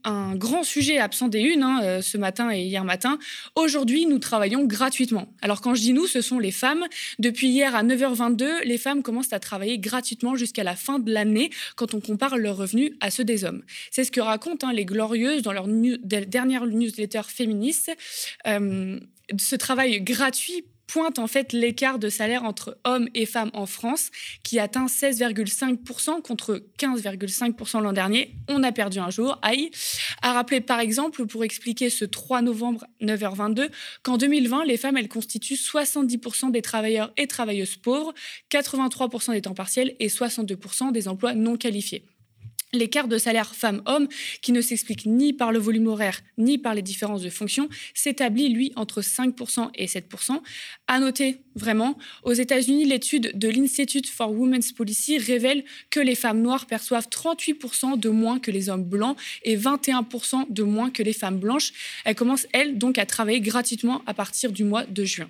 un 0.04 0.36
grand 0.36 0.64
sujet 0.64 0.98
absent 0.98 1.28
des 1.28 1.42
unes 1.42 1.64
hein, 1.64 1.81
euh, 1.84 2.02
ce 2.02 2.18
matin 2.18 2.52
et 2.52 2.62
hier 2.62 2.84
matin. 2.84 3.20
Aujourd'hui, 3.56 4.06
nous 4.06 4.20
travaillons 4.20 4.66
gratuitement. 4.66 5.28
Alors 5.42 5.62
quand 5.62 5.75
je 5.75 5.81
dis 5.81 5.94
nous, 5.94 6.08
ce 6.08 6.22
sont 6.22 6.40
les 6.40 6.52
femmes. 6.52 6.86
Depuis 7.20 7.48
hier 7.48 7.75
à 7.75 7.84
9h22, 7.84 8.64
les 8.64 8.78
femmes 8.78 9.04
commencent 9.04 9.34
à 9.34 9.40
travailler 9.40 9.80
gratuitement 9.80 10.36
jusqu'à 10.36 10.64
la 10.64 10.75
fin 10.75 11.00
de 11.00 11.12
l'année 11.12 11.50
quand 11.75 11.94
on 11.94 12.02
compare 12.02 12.38
leurs 12.38 12.58
revenus 12.58 12.94
à 13.00 13.12
ceux 13.12 13.24
des 13.24 13.44
hommes. 13.44 13.64
C'est 13.92 14.04
ce 14.04 14.12
que 14.12 14.22
racontent 14.22 14.68
hein, 14.68 14.74
les 14.74 14.86
Glorieuses 14.86 15.42
dans 15.42 15.54
leur 15.54 15.68
dernière 15.68 16.66
newsletter 16.66 17.22
féministe. 17.28 17.92
Euh, 18.48 19.00
ce 19.38 19.56
travail 19.56 20.02
gratuit 20.02 20.66
pointe 20.88 21.19
en 21.19 21.27
fait 21.27 21.53
l'écart 21.53 22.00
de 22.00 22.09
salaire 22.09 22.44
entre 22.44 22.77
hommes 22.83 23.07
et 23.13 23.25
femmes 23.25 23.51
en 23.53 23.65
France 23.65 24.09
qui 24.44 24.59
atteint 24.59 24.85
16,5% 24.85 26.21
contre 26.21 26.63
15,5% 26.80 27.81
l'an 27.81 27.94
dernier. 27.94 28.35
On 28.50 28.63
a 28.63 28.71
perdu 28.71 29.00
un 29.00 29.09
jour, 29.09 29.39
aïe. 29.41 29.71
À 30.21 30.33
rappeler 30.33 30.62
par 30.62 30.80
exemple, 30.80 31.25
pour 31.25 31.44
expliquer 31.44 31.89
ce 31.89 32.06
3 32.06 32.41
novembre 32.41 32.85
9h22, 33.01 33.69
qu'en 34.03 34.18
2020, 34.18 34.65
les 34.65 34.77
femmes, 34.77 34.97
elles 34.97 35.09
constituent 35.09 35.56
70% 35.56 36.51
des 36.51 36.62
travailleurs 36.62 37.12
et 37.18 37.27
travailleuses 37.27 37.77
pauvres, 37.77 38.13
83% 38.51 39.31
des 39.33 39.41
temps 39.41 39.53
partiels 39.53 39.95
et 40.00 40.07
62% 40.07 40.91
des 40.91 41.07
emplois 41.07 41.33
non 41.33 41.57
qualifiés. 41.57 42.06
L'écart 42.74 43.08
de 43.08 43.20
salaire 43.20 43.54
femmes-hommes, 43.54 44.08
qui 44.42 44.52
ne 44.52 44.60
s'explique 44.60 45.06
ni 45.06 45.31
par 45.31 45.52
le 45.52 45.60
volume 45.60 45.88
horaire 45.88 46.22
ni 46.40 46.58
par 46.58 46.74
les 46.74 46.81
différences 46.81 47.22
de 47.22 47.30
fonction, 47.30 47.70
s'établit, 47.94 48.50
lui, 48.50 48.72
entre 48.75 49.02
5% 49.02 49.70
et 49.75 49.86
7%. 49.86 50.42
À 50.88 51.00
noter, 51.00 51.42
vraiment, 51.56 51.98
aux 52.24 52.34
États-Unis, 52.34 52.86
l'étude 52.86 53.38
de 53.38 53.48
l'Institute 53.48 54.10
for 54.10 54.31
Women's 54.31 54.72
Policy 54.72 55.20
révèle 55.20 55.64
que 55.92 56.00
les 56.00 56.16
femmes 56.16 56.42
noires 56.42 56.66
perçoivent 56.66 57.08
38% 57.10 58.00
de 58.00 58.10
moins 58.10 58.40
que 58.40 58.50
les 58.50 58.70
hommes 58.70 58.84
blancs 58.84 59.18
et 59.44 59.56
21% 59.56 60.48
de 60.50 60.64
moins 60.64 60.90
que 60.90 61.04
les 61.04 61.14
femmes 61.14 61.38
blanches. 61.38 61.74
Elles 62.06 62.16
commencent, 62.16 62.48
elles, 62.54 62.80
donc 62.80 62.98
à 62.98 63.06
travailler 63.06 63.40
gratuitement 63.40 64.02
à 64.08 64.16
partir 64.16 64.52
du 64.52 64.64
mois 64.64 64.86
de 64.86 65.04
juin. 65.04 65.30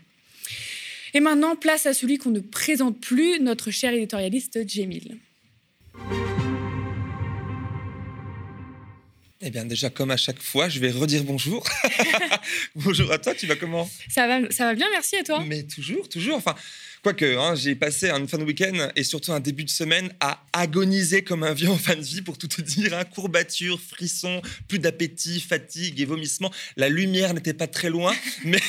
Et 1.14 1.20
maintenant, 1.20 1.58
place 1.58 1.86
à 1.86 1.94
celui 1.94 2.18
qu'on 2.18 2.32
ne 2.32 2.40
présente 2.40 3.00
plus, 3.02 3.40
notre 3.42 3.70
cher 3.70 3.94
éditorialiste 3.94 4.68
Jamil. 4.68 5.20
Eh 9.46 9.50
bien, 9.50 9.66
déjà, 9.66 9.90
comme 9.90 10.10
à 10.10 10.16
chaque 10.16 10.42
fois, 10.42 10.70
je 10.70 10.80
vais 10.80 10.90
redire 10.90 11.26
bonjour. 11.26 11.68
bonjour 12.76 13.12
à 13.12 13.18
toi, 13.18 13.36
tu 13.36 13.46
vas 13.46 13.58
comment? 13.58 13.90
Ça 14.08 14.26
va, 14.26 14.50
ça 14.50 14.68
va 14.68 14.74
bien, 14.74 14.88
merci 14.90 15.18
à 15.18 15.24
toi? 15.24 15.44
Mais 15.46 15.64
toujours, 15.64 16.08
toujours. 16.08 16.38
Enfin, 16.38 16.56
quoique, 17.04 17.38
hein, 17.38 17.54
j'ai 17.54 17.76
passé 17.76 18.10
une 18.10 18.30
fin 18.30 18.38
de 18.38 18.46
week-end 18.46 18.90
et 18.96 19.04
surtout 19.04 19.34
un 19.34 19.42
début 19.42 19.66
de 19.66 19.70
semaine 19.70 20.14
à 20.22 20.42
agoniser 20.54 21.26
comme 21.26 21.44
un 21.44 21.54
vieux 21.54 21.70
en 21.70 21.78
fin 21.78 21.96
de 21.96 22.02
vie, 22.02 22.22
pour 22.22 22.38
tout 22.38 22.48
te 22.48 22.62
dire. 22.62 22.98
Hein, 22.98 23.04
courbatures, 23.04 23.82
frissons, 23.82 24.42
plus 24.70 24.80
d'appétit, 24.80 25.42
fatigue 25.42 26.00
et 26.00 26.06
vomissement. 26.06 26.50
La 26.78 26.88
lumière 26.88 27.34
n'était 27.34 27.54
pas 27.54 27.68
très 27.68 27.90
loin, 27.90 28.16
mais 28.46 28.62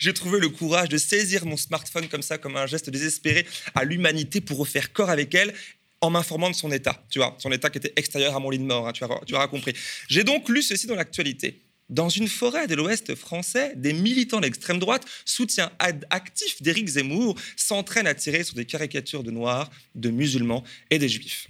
j'ai 0.00 0.12
trouvé 0.12 0.40
le 0.40 0.48
courage 0.48 0.88
de 0.88 0.98
saisir 0.98 1.46
mon 1.46 1.56
smartphone 1.56 2.08
comme 2.08 2.22
ça, 2.22 2.38
comme 2.38 2.56
un 2.56 2.66
geste 2.66 2.90
désespéré 2.90 3.46
à 3.76 3.84
l'humanité 3.84 4.40
pour 4.40 4.58
refaire 4.58 4.92
corps 4.92 5.10
avec 5.10 5.32
elle 5.36 5.54
en 6.00 6.10
m'informant 6.10 6.50
de 6.50 6.54
son 6.54 6.70
état, 6.70 7.02
tu 7.10 7.18
vois, 7.18 7.36
son 7.38 7.50
état 7.50 7.70
qui 7.70 7.78
était 7.78 7.92
extérieur 7.96 8.36
à 8.36 8.38
mon 8.38 8.50
lit 8.50 8.58
de 8.58 8.64
mort, 8.64 8.86
hein, 8.86 8.92
tu, 8.92 9.04
tu 9.26 9.34
auras 9.34 9.48
compris. 9.48 9.74
J'ai 10.08 10.24
donc 10.24 10.48
lu 10.48 10.62
ceci 10.62 10.86
dans 10.86 10.94
l'actualité. 10.94 11.60
Dans 11.88 12.10
une 12.10 12.28
forêt 12.28 12.66
de 12.66 12.74
l'Ouest 12.74 13.14
français, 13.14 13.72
des 13.74 13.94
militants 13.94 14.40
d'extrême 14.40 14.78
droite, 14.78 15.06
soutien 15.24 15.70
actif 16.10 16.60
d'Éric 16.60 16.86
Zemmour, 16.86 17.34
s'entraînent 17.56 18.06
à 18.06 18.14
tirer 18.14 18.44
sur 18.44 18.54
des 18.54 18.66
caricatures 18.66 19.22
de 19.22 19.30
noirs, 19.30 19.70
de 19.94 20.10
musulmans 20.10 20.62
et 20.90 20.98
des 20.98 21.08
juifs. 21.08 21.48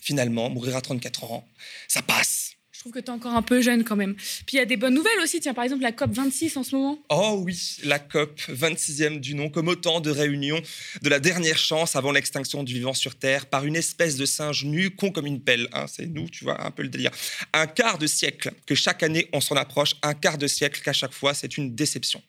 Finalement, 0.00 0.50
mourir 0.50 0.76
à 0.76 0.80
34 0.80 1.24
ans, 1.24 1.48
ça 1.86 2.02
passe 2.02 2.43
trouve 2.84 2.92
que 2.92 2.98
tu 3.00 3.10
es 3.10 3.14
encore 3.14 3.34
un 3.34 3.40
peu 3.40 3.62
jeune 3.62 3.82
quand 3.82 3.96
même. 3.96 4.14
Puis 4.14 4.54
il 4.54 4.56
y 4.56 4.60
a 4.60 4.66
des 4.66 4.76
bonnes 4.76 4.92
nouvelles 4.92 5.18
aussi. 5.22 5.40
Tiens, 5.40 5.54
par 5.54 5.64
exemple, 5.64 5.82
la 5.82 5.92
COP 5.92 6.12
26 6.12 6.58
en 6.58 6.62
ce 6.62 6.76
moment. 6.76 6.98
Oh 7.08 7.40
oui, 7.42 7.78
la 7.82 7.98
COP 7.98 8.38
26e 8.50 9.20
du 9.20 9.34
nom, 9.34 9.48
comme 9.48 9.68
autant 9.68 10.00
de 10.00 10.10
réunions 10.10 10.60
de 11.00 11.08
la 11.08 11.18
dernière 11.18 11.56
chance 11.56 11.96
avant 11.96 12.12
l'extinction 12.12 12.62
du 12.62 12.74
vivant 12.74 12.92
sur 12.92 13.14
Terre 13.14 13.46
par 13.46 13.64
une 13.64 13.74
espèce 13.74 14.16
de 14.16 14.26
singe 14.26 14.66
nu, 14.66 14.90
con 14.90 15.12
comme 15.12 15.24
une 15.24 15.40
pelle. 15.40 15.66
Hein, 15.72 15.86
c'est 15.88 16.04
nous, 16.04 16.28
tu 16.28 16.44
vois, 16.44 16.62
un 16.62 16.70
peu 16.70 16.82
le 16.82 16.90
délire. 16.90 17.10
Un 17.54 17.66
quart 17.66 17.96
de 17.96 18.06
siècle 18.06 18.52
que 18.66 18.74
chaque 18.74 19.02
année 19.02 19.30
on 19.32 19.40
s'en 19.40 19.56
approche, 19.56 19.94
un 20.02 20.12
quart 20.12 20.36
de 20.36 20.46
siècle 20.46 20.82
qu'à 20.84 20.92
chaque 20.92 21.14
fois 21.14 21.32
c'est 21.32 21.56
une 21.56 21.74
déception. 21.74 22.22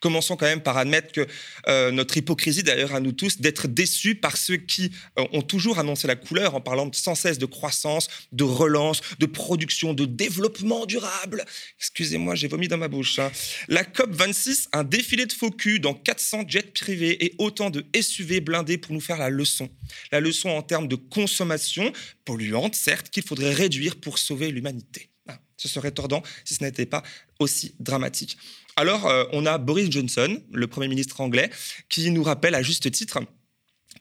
Commençons 0.00 0.36
quand 0.36 0.44
même 0.44 0.60
par 0.60 0.76
admettre 0.76 1.10
que 1.10 1.26
euh, 1.68 1.90
notre 1.90 2.18
hypocrisie, 2.18 2.62
d'ailleurs 2.62 2.94
à 2.94 3.00
nous 3.00 3.12
tous, 3.12 3.40
d'être 3.40 3.66
déçus 3.66 4.14
par 4.14 4.36
ceux 4.36 4.56
qui 4.56 4.92
euh, 5.18 5.24
ont 5.32 5.42
toujours 5.42 5.78
annoncé 5.78 6.06
la 6.06 6.16
couleur 6.16 6.54
en 6.54 6.60
parlant 6.60 6.90
sans 6.92 7.14
cesse 7.14 7.38
de 7.38 7.46
croissance, 7.46 8.08
de 8.32 8.44
relance, 8.44 9.00
de 9.18 9.24
production 9.24 9.85
de 9.94 10.04
développement 10.04 10.86
durable. 10.86 11.44
Excusez-moi, 11.78 12.34
j'ai 12.34 12.48
vomi 12.48 12.68
dans 12.68 12.78
ma 12.78 12.88
bouche. 12.88 13.18
Hein. 13.18 13.30
La 13.68 13.84
COP 13.84 14.10
26, 14.10 14.68
un 14.72 14.84
défilé 14.84 15.26
de 15.26 15.32
faux 15.32 15.50
culs 15.50 15.80
dans 15.80 15.94
400 15.94 16.44
jets 16.48 16.62
privés 16.62 17.24
et 17.24 17.34
autant 17.38 17.70
de 17.70 17.84
SUV 18.00 18.40
blindés 18.40 18.78
pour 18.78 18.92
nous 18.92 19.00
faire 19.00 19.18
la 19.18 19.30
leçon. 19.30 19.68
La 20.12 20.20
leçon 20.20 20.50
en 20.50 20.62
termes 20.62 20.88
de 20.88 20.96
consommation, 20.96 21.92
polluante 22.24 22.74
certes, 22.74 23.10
qu'il 23.10 23.22
faudrait 23.22 23.52
réduire 23.52 23.96
pour 23.96 24.18
sauver 24.18 24.50
l'humanité. 24.50 25.10
Ah, 25.28 25.38
ce 25.56 25.68
serait 25.68 25.92
tordant 25.92 26.22
si 26.44 26.54
ce 26.54 26.64
n'était 26.64 26.86
pas 26.86 27.02
aussi 27.38 27.74
dramatique. 27.80 28.36
Alors, 28.76 29.06
euh, 29.06 29.24
on 29.32 29.46
a 29.46 29.56
Boris 29.56 29.90
Johnson, 29.90 30.42
le 30.52 30.66
Premier 30.66 30.88
ministre 30.88 31.20
anglais, 31.20 31.50
qui 31.88 32.10
nous 32.10 32.22
rappelle 32.22 32.54
à 32.54 32.62
juste 32.62 32.90
titre 32.90 33.18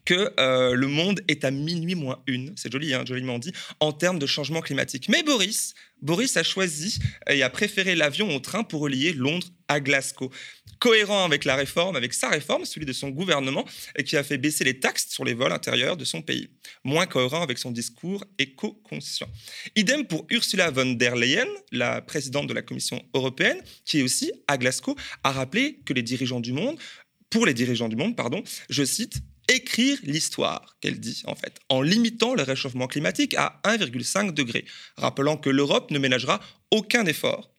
que 0.03 0.33
euh, 0.39 0.73
le 0.73 0.87
monde 0.87 1.21
est 1.27 1.43
à 1.43 1.51
minuit 1.51 1.95
moins 1.95 2.21
une, 2.27 2.53
c'est 2.55 2.71
joli, 2.71 2.93
hein, 2.93 3.03
joliment 3.05 3.39
dit, 3.39 3.51
en 3.79 3.91
termes 3.91 4.19
de 4.19 4.25
changement 4.25 4.61
climatique. 4.61 5.09
Mais 5.09 5.23
Boris, 5.23 5.73
Boris 6.01 6.37
a 6.37 6.43
choisi 6.43 6.99
et 7.29 7.41
a 7.41 7.49
préféré 7.49 7.95
l'avion 7.95 8.35
au 8.35 8.39
train 8.39 8.63
pour 8.63 8.81
relier 8.81 9.13
Londres 9.13 9.47
à 9.67 9.79
Glasgow. 9.79 10.29
Cohérent 10.79 11.23
avec 11.23 11.45
la 11.45 11.55
réforme, 11.55 11.95
avec 11.95 12.13
sa 12.13 12.29
réforme, 12.29 12.65
celui 12.65 12.85
de 12.85 12.93
son 12.93 13.09
gouvernement, 13.09 13.65
et 13.97 14.03
qui 14.03 14.17
a 14.17 14.23
fait 14.23 14.37
baisser 14.37 14.63
les 14.63 14.79
taxes 14.79 15.07
sur 15.09 15.23
les 15.23 15.33
vols 15.33 15.53
intérieurs 15.53 15.97
de 15.97 16.05
son 16.05 16.21
pays. 16.21 16.49
Moins 16.83 17.05
cohérent 17.05 17.41
avec 17.41 17.57
son 17.57 17.71
discours 17.71 18.23
éco-conscient. 18.37 19.27
Idem 19.75 20.05
pour 20.05 20.27
Ursula 20.29 20.69
von 20.69 20.93
der 20.93 21.15
Leyen, 21.15 21.47
la 21.71 22.01
présidente 22.01 22.47
de 22.47 22.53
la 22.53 22.61
Commission 22.61 23.01
européenne, 23.13 23.61
qui 23.85 23.99
est 23.99 24.03
aussi 24.03 24.31
à 24.47 24.57
Glasgow, 24.57 24.95
a 25.23 25.31
rappelé 25.31 25.79
que 25.85 25.93
les 25.93 26.03
dirigeants 26.03 26.41
du 26.41 26.51
monde, 26.51 26.77
pour 27.29 27.45
les 27.45 27.53
dirigeants 27.53 27.89
du 27.89 27.95
monde, 27.95 28.15
pardon, 28.15 28.43
je 28.69 28.83
cite, 28.83 29.21
écrire 29.47 29.97
l'histoire, 30.03 30.77
qu'elle 30.81 30.99
dit 30.99 31.23
en 31.25 31.35
fait, 31.35 31.59
en 31.69 31.81
limitant 31.81 32.33
le 32.33 32.43
réchauffement 32.43 32.87
climatique 32.87 33.35
à 33.35 33.59
1,5 33.63 34.33
degré, 34.33 34.65
rappelant 34.97 35.37
que 35.37 35.49
l'Europe 35.49 35.91
ne 35.91 35.99
ménagera 35.99 36.39
aucun 36.71 37.05
effort. 37.05 37.51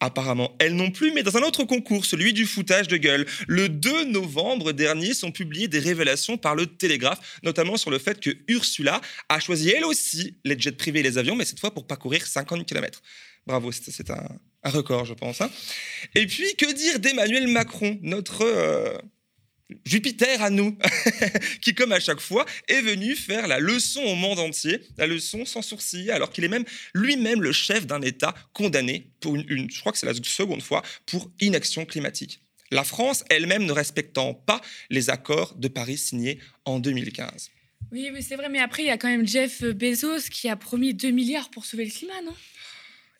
Apparemment, 0.00 0.54
elle 0.60 0.76
non 0.76 0.92
plus, 0.92 1.12
mais 1.12 1.24
dans 1.24 1.36
un 1.36 1.42
autre 1.42 1.64
concours, 1.64 2.04
celui 2.04 2.32
du 2.32 2.46
foutage 2.46 2.86
de 2.86 2.96
gueule. 2.96 3.26
Le 3.48 3.68
2 3.68 4.04
novembre 4.04 4.70
dernier 4.70 5.12
sont 5.12 5.32
publiées 5.32 5.66
des 5.66 5.80
révélations 5.80 6.38
par 6.38 6.54
le 6.54 6.66
Télégraphe, 6.66 7.40
notamment 7.42 7.76
sur 7.76 7.90
le 7.90 7.98
fait 7.98 8.20
que 8.20 8.30
Ursula 8.46 9.00
a 9.28 9.40
choisi 9.40 9.70
elle 9.70 9.84
aussi 9.84 10.36
les 10.44 10.56
jets 10.58 10.72
privés 10.72 11.00
et 11.00 11.02
les 11.02 11.18
avions, 11.18 11.34
mais 11.34 11.44
cette 11.44 11.58
fois 11.58 11.72
pour 11.74 11.86
parcourir 11.86 12.24
50 12.24 12.64
km. 12.64 13.02
Bravo, 13.46 13.72
c'est 13.72 14.10
un, 14.10 14.28
record, 14.62 15.04
je 15.04 15.14
pense. 15.14 15.40
Hein. 15.40 15.50
Et 16.14 16.26
puis, 16.26 16.54
que 16.56 16.72
dire 16.72 17.00
d'Emmanuel 17.00 17.48
Macron, 17.48 17.98
notre 18.02 18.42
euh, 18.42 18.98
Jupiter 19.84 20.42
à 20.42 20.48
nous, 20.48 20.78
qui 21.60 21.74
comme 21.74 21.92
à 21.92 22.00
chaque 22.00 22.20
fois 22.20 22.46
est 22.68 22.80
venu 22.80 23.14
faire 23.14 23.46
la 23.46 23.58
leçon 23.58 24.00
au 24.00 24.14
monde 24.14 24.38
entier, 24.38 24.80
la 24.96 25.06
leçon 25.06 25.44
sans 25.44 25.60
sourcil, 25.60 26.10
alors 26.10 26.30
qu'il 26.30 26.44
est 26.44 26.48
même 26.48 26.64
lui-même 26.94 27.42
le 27.42 27.52
chef 27.52 27.86
d'un 27.86 28.00
État 28.00 28.34
condamné 28.54 29.10
pour 29.20 29.36
une, 29.36 29.70
je 29.70 29.80
crois 29.80 29.92
que 29.92 29.98
c'est 29.98 30.06
la 30.06 30.14
seconde 30.14 30.62
fois, 30.62 30.82
pour 31.04 31.30
inaction 31.40 31.84
climatique. 31.84 32.40
La 32.70 32.84
France 32.84 33.24
elle-même 33.30 33.64
ne 33.64 33.72
respectant 33.72 34.34
pas 34.34 34.60
les 34.90 35.10
accords 35.10 35.54
de 35.54 35.68
Paris 35.68 35.98
signés 35.98 36.38
en 36.64 36.78
2015. 36.78 37.50
Oui, 37.92 38.10
oui 38.12 38.22
c'est 38.22 38.36
vrai, 38.36 38.48
mais 38.48 38.60
après, 38.60 38.82
il 38.82 38.86
y 38.86 38.90
a 38.90 38.98
quand 38.98 39.08
même 39.08 39.26
Jeff 39.26 39.62
Bezos 39.62 40.28
qui 40.30 40.48
a 40.48 40.56
promis 40.56 40.94
2 40.94 41.10
milliards 41.10 41.50
pour 41.50 41.64
sauver 41.64 41.84
le 41.84 41.90
climat, 41.90 42.20
non? 42.24 42.34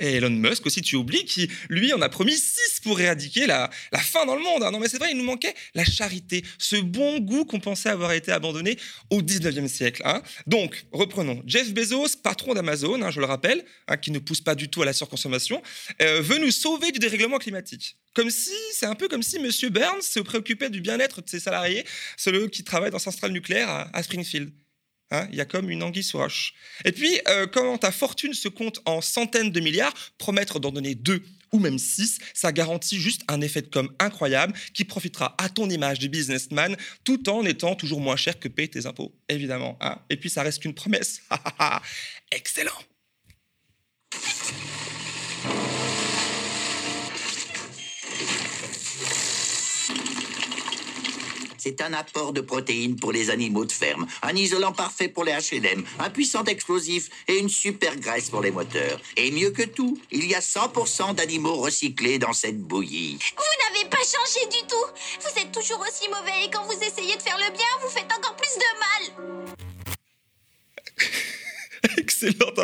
Et 0.00 0.14
Elon 0.14 0.30
Musk 0.30 0.66
aussi, 0.66 0.80
tu 0.82 0.96
oublies, 0.96 1.24
qui, 1.24 1.50
lui, 1.68 1.92
en 1.92 2.00
a 2.00 2.08
promis 2.08 2.36
6 2.36 2.80
pour 2.82 3.00
éradiquer 3.00 3.46
la, 3.46 3.70
la 3.92 3.98
faim 3.98 4.26
dans 4.26 4.36
le 4.36 4.42
monde. 4.42 4.62
Hein. 4.62 4.70
Non, 4.70 4.78
mais 4.78 4.88
c'est 4.88 4.98
vrai, 4.98 5.10
il 5.10 5.16
nous 5.16 5.24
manquait 5.24 5.54
la 5.74 5.84
charité, 5.84 6.44
ce 6.58 6.76
bon 6.76 7.18
goût 7.18 7.44
qu'on 7.44 7.60
pensait 7.60 7.88
avoir 7.88 8.12
été 8.12 8.30
abandonné 8.30 8.76
au 9.10 9.22
19e 9.22 9.68
siècle. 9.68 10.02
Hein. 10.04 10.22
Donc, 10.46 10.84
reprenons. 10.92 11.42
Jeff 11.46 11.72
Bezos, 11.72 12.16
patron 12.22 12.54
d'Amazon, 12.54 13.02
hein, 13.02 13.10
je 13.10 13.20
le 13.20 13.26
rappelle, 13.26 13.64
qui 14.00 14.10
ne 14.10 14.18
pousse 14.18 14.40
pas 14.40 14.54
du 14.54 14.68
tout 14.68 14.82
à 14.82 14.84
la 14.84 14.92
surconsommation, 14.92 15.62
euh, 16.02 16.20
veut 16.20 16.38
nous 16.38 16.52
sauver 16.52 16.92
du 16.92 16.98
dérèglement 16.98 17.38
climatique. 17.38 17.96
Comme 18.14 18.30
si, 18.30 18.54
c'est 18.72 18.86
un 18.86 18.94
peu 18.94 19.08
comme 19.08 19.22
si 19.22 19.36
M. 19.36 19.50
Burns 19.70 20.02
se 20.02 20.20
préoccupait 20.20 20.70
du 20.70 20.80
bien-être 20.80 21.22
de 21.22 21.28
ses 21.28 21.40
salariés, 21.40 21.84
ceux 22.16 22.48
qui 22.48 22.64
travaillent 22.64 22.90
dans 22.90 22.98
centrale 22.98 23.32
nucléaire 23.32 23.88
à 23.92 24.02
Springfield. 24.02 24.52
Hein, 25.10 25.26
il 25.30 25.38
y 25.38 25.40
a 25.40 25.46
comme 25.46 25.70
une 25.70 25.82
anguille 25.82 26.02
sous 26.02 26.18
roche. 26.18 26.52
Et 26.84 26.92
puis, 26.92 27.18
euh, 27.28 27.46
quand 27.46 27.78
ta 27.78 27.90
fortune 27.90 28.34
se 28.34 28.48
compte 28.48 28.80
en 28.84 29.00
centaines 29.00 29.50
de 29.50 29.60
milliards, 29.60 29.94
promettre 30.18 30.60
d'en 30.60 30.70
donner 30.70 30.94
deux 30.94 31.22
ou 31.50 31.58
même 31.58 31.78
six, 31.78 32.18
ça 32.34 32.52
garantit 32.52 33.00
juste 33.00 33.22
un 33.28 33.40
effet 33.40 33.62
de 33.62 33.68
com 33.68 33.90
incroyable 33.98 34.52
qui 34.74 34.84
profitera 34.84 35.34
à 35.38 35.48
ton 35.48 35.70
image 35.70 35.98
de 35.98 36.08
businessman 36.08 36.76
tout 37.04 37.30
en 37.30 37.46
étant 37.46 37.74
toujours 37.74 38.00
moins 38.00 38.16
cher 38.16 38.38
que 38.38 38.48
payer 38.48 38.68
tes 38.68 38.84
impôts, 38.84 39.14
évidemment. 39.30 39.78
Hein. 39.80 39.98
Et 40.10 40.16
puis, 40.18 40.28
ça 40.28 40.42
reste 40.42 40.60
qu'une 40.60 40.74
promesse. 40.74 41.22
Excellent. 42.30 42.78
C'est 51.68 51.82
un 51.82 51.92
apport 51.92 52.32
de 52.32 52.40
protéines 52.40 52.96
pour 52.96 53.12
les 53.12 53.28
animaux 53.28 53.66
de 53.66 53.72
ferme, 53.72 54.06
un 54.22 54.34
isolant 54.34 54.72
parfait 54.72 55.08
pour 55.08 55.24
les 55.24 55.32
H&M, 55.32 55.84
un 55.98 56.08
puissant 56.08 56.42
explosif 56.44 57.10
et 57.28 57.36
une 57.36 57.50
super 57.50 57.94
graisse 57.96 58.30
pour 58.30 58.40
les 58.40 58.50
moteurs. 58.50 58.98
Et 59.18 59.30
mieux 59.30 59.50
que 59.50 59.64
tout, 59.64 60.00
il 60.10 60.24
y 60.24 60.34
a 60.34 60.40
100% 60.40 61.16
d'animaux 61.16 61.56
recyclés 61.56 62.18
dans 62.18 62.32
cette 62.32 62.56
bouillie. 62.58 63.18
Vous 63.36 63.74
n'avez 63.74 63.86
pas 63.90 63.98
changé 63.98 64.46
du 64.46 64.66
tout. 64.66 64.86
Vous 65.20 65.42
êtes 65.42 65.52
toujours 65.52 65.80
aussi 65.80 66.08
mauvais 66.08 66.46
et 66.46 66.50
quand 66.50 66.64
vous 66.64 66.82
essayez 66.82 67.16
de 67.16 67.22
faire 67.22 67.36
le 67.36 67.52
bien, 67.52 67.66
vous 67.82 67.90
faites 67.90 68.10
encore 68.16 68.36
plus 68.36 68.54
de 68.56 68.70
mal. 68.80 69.02
Excellent, 71.98 72.54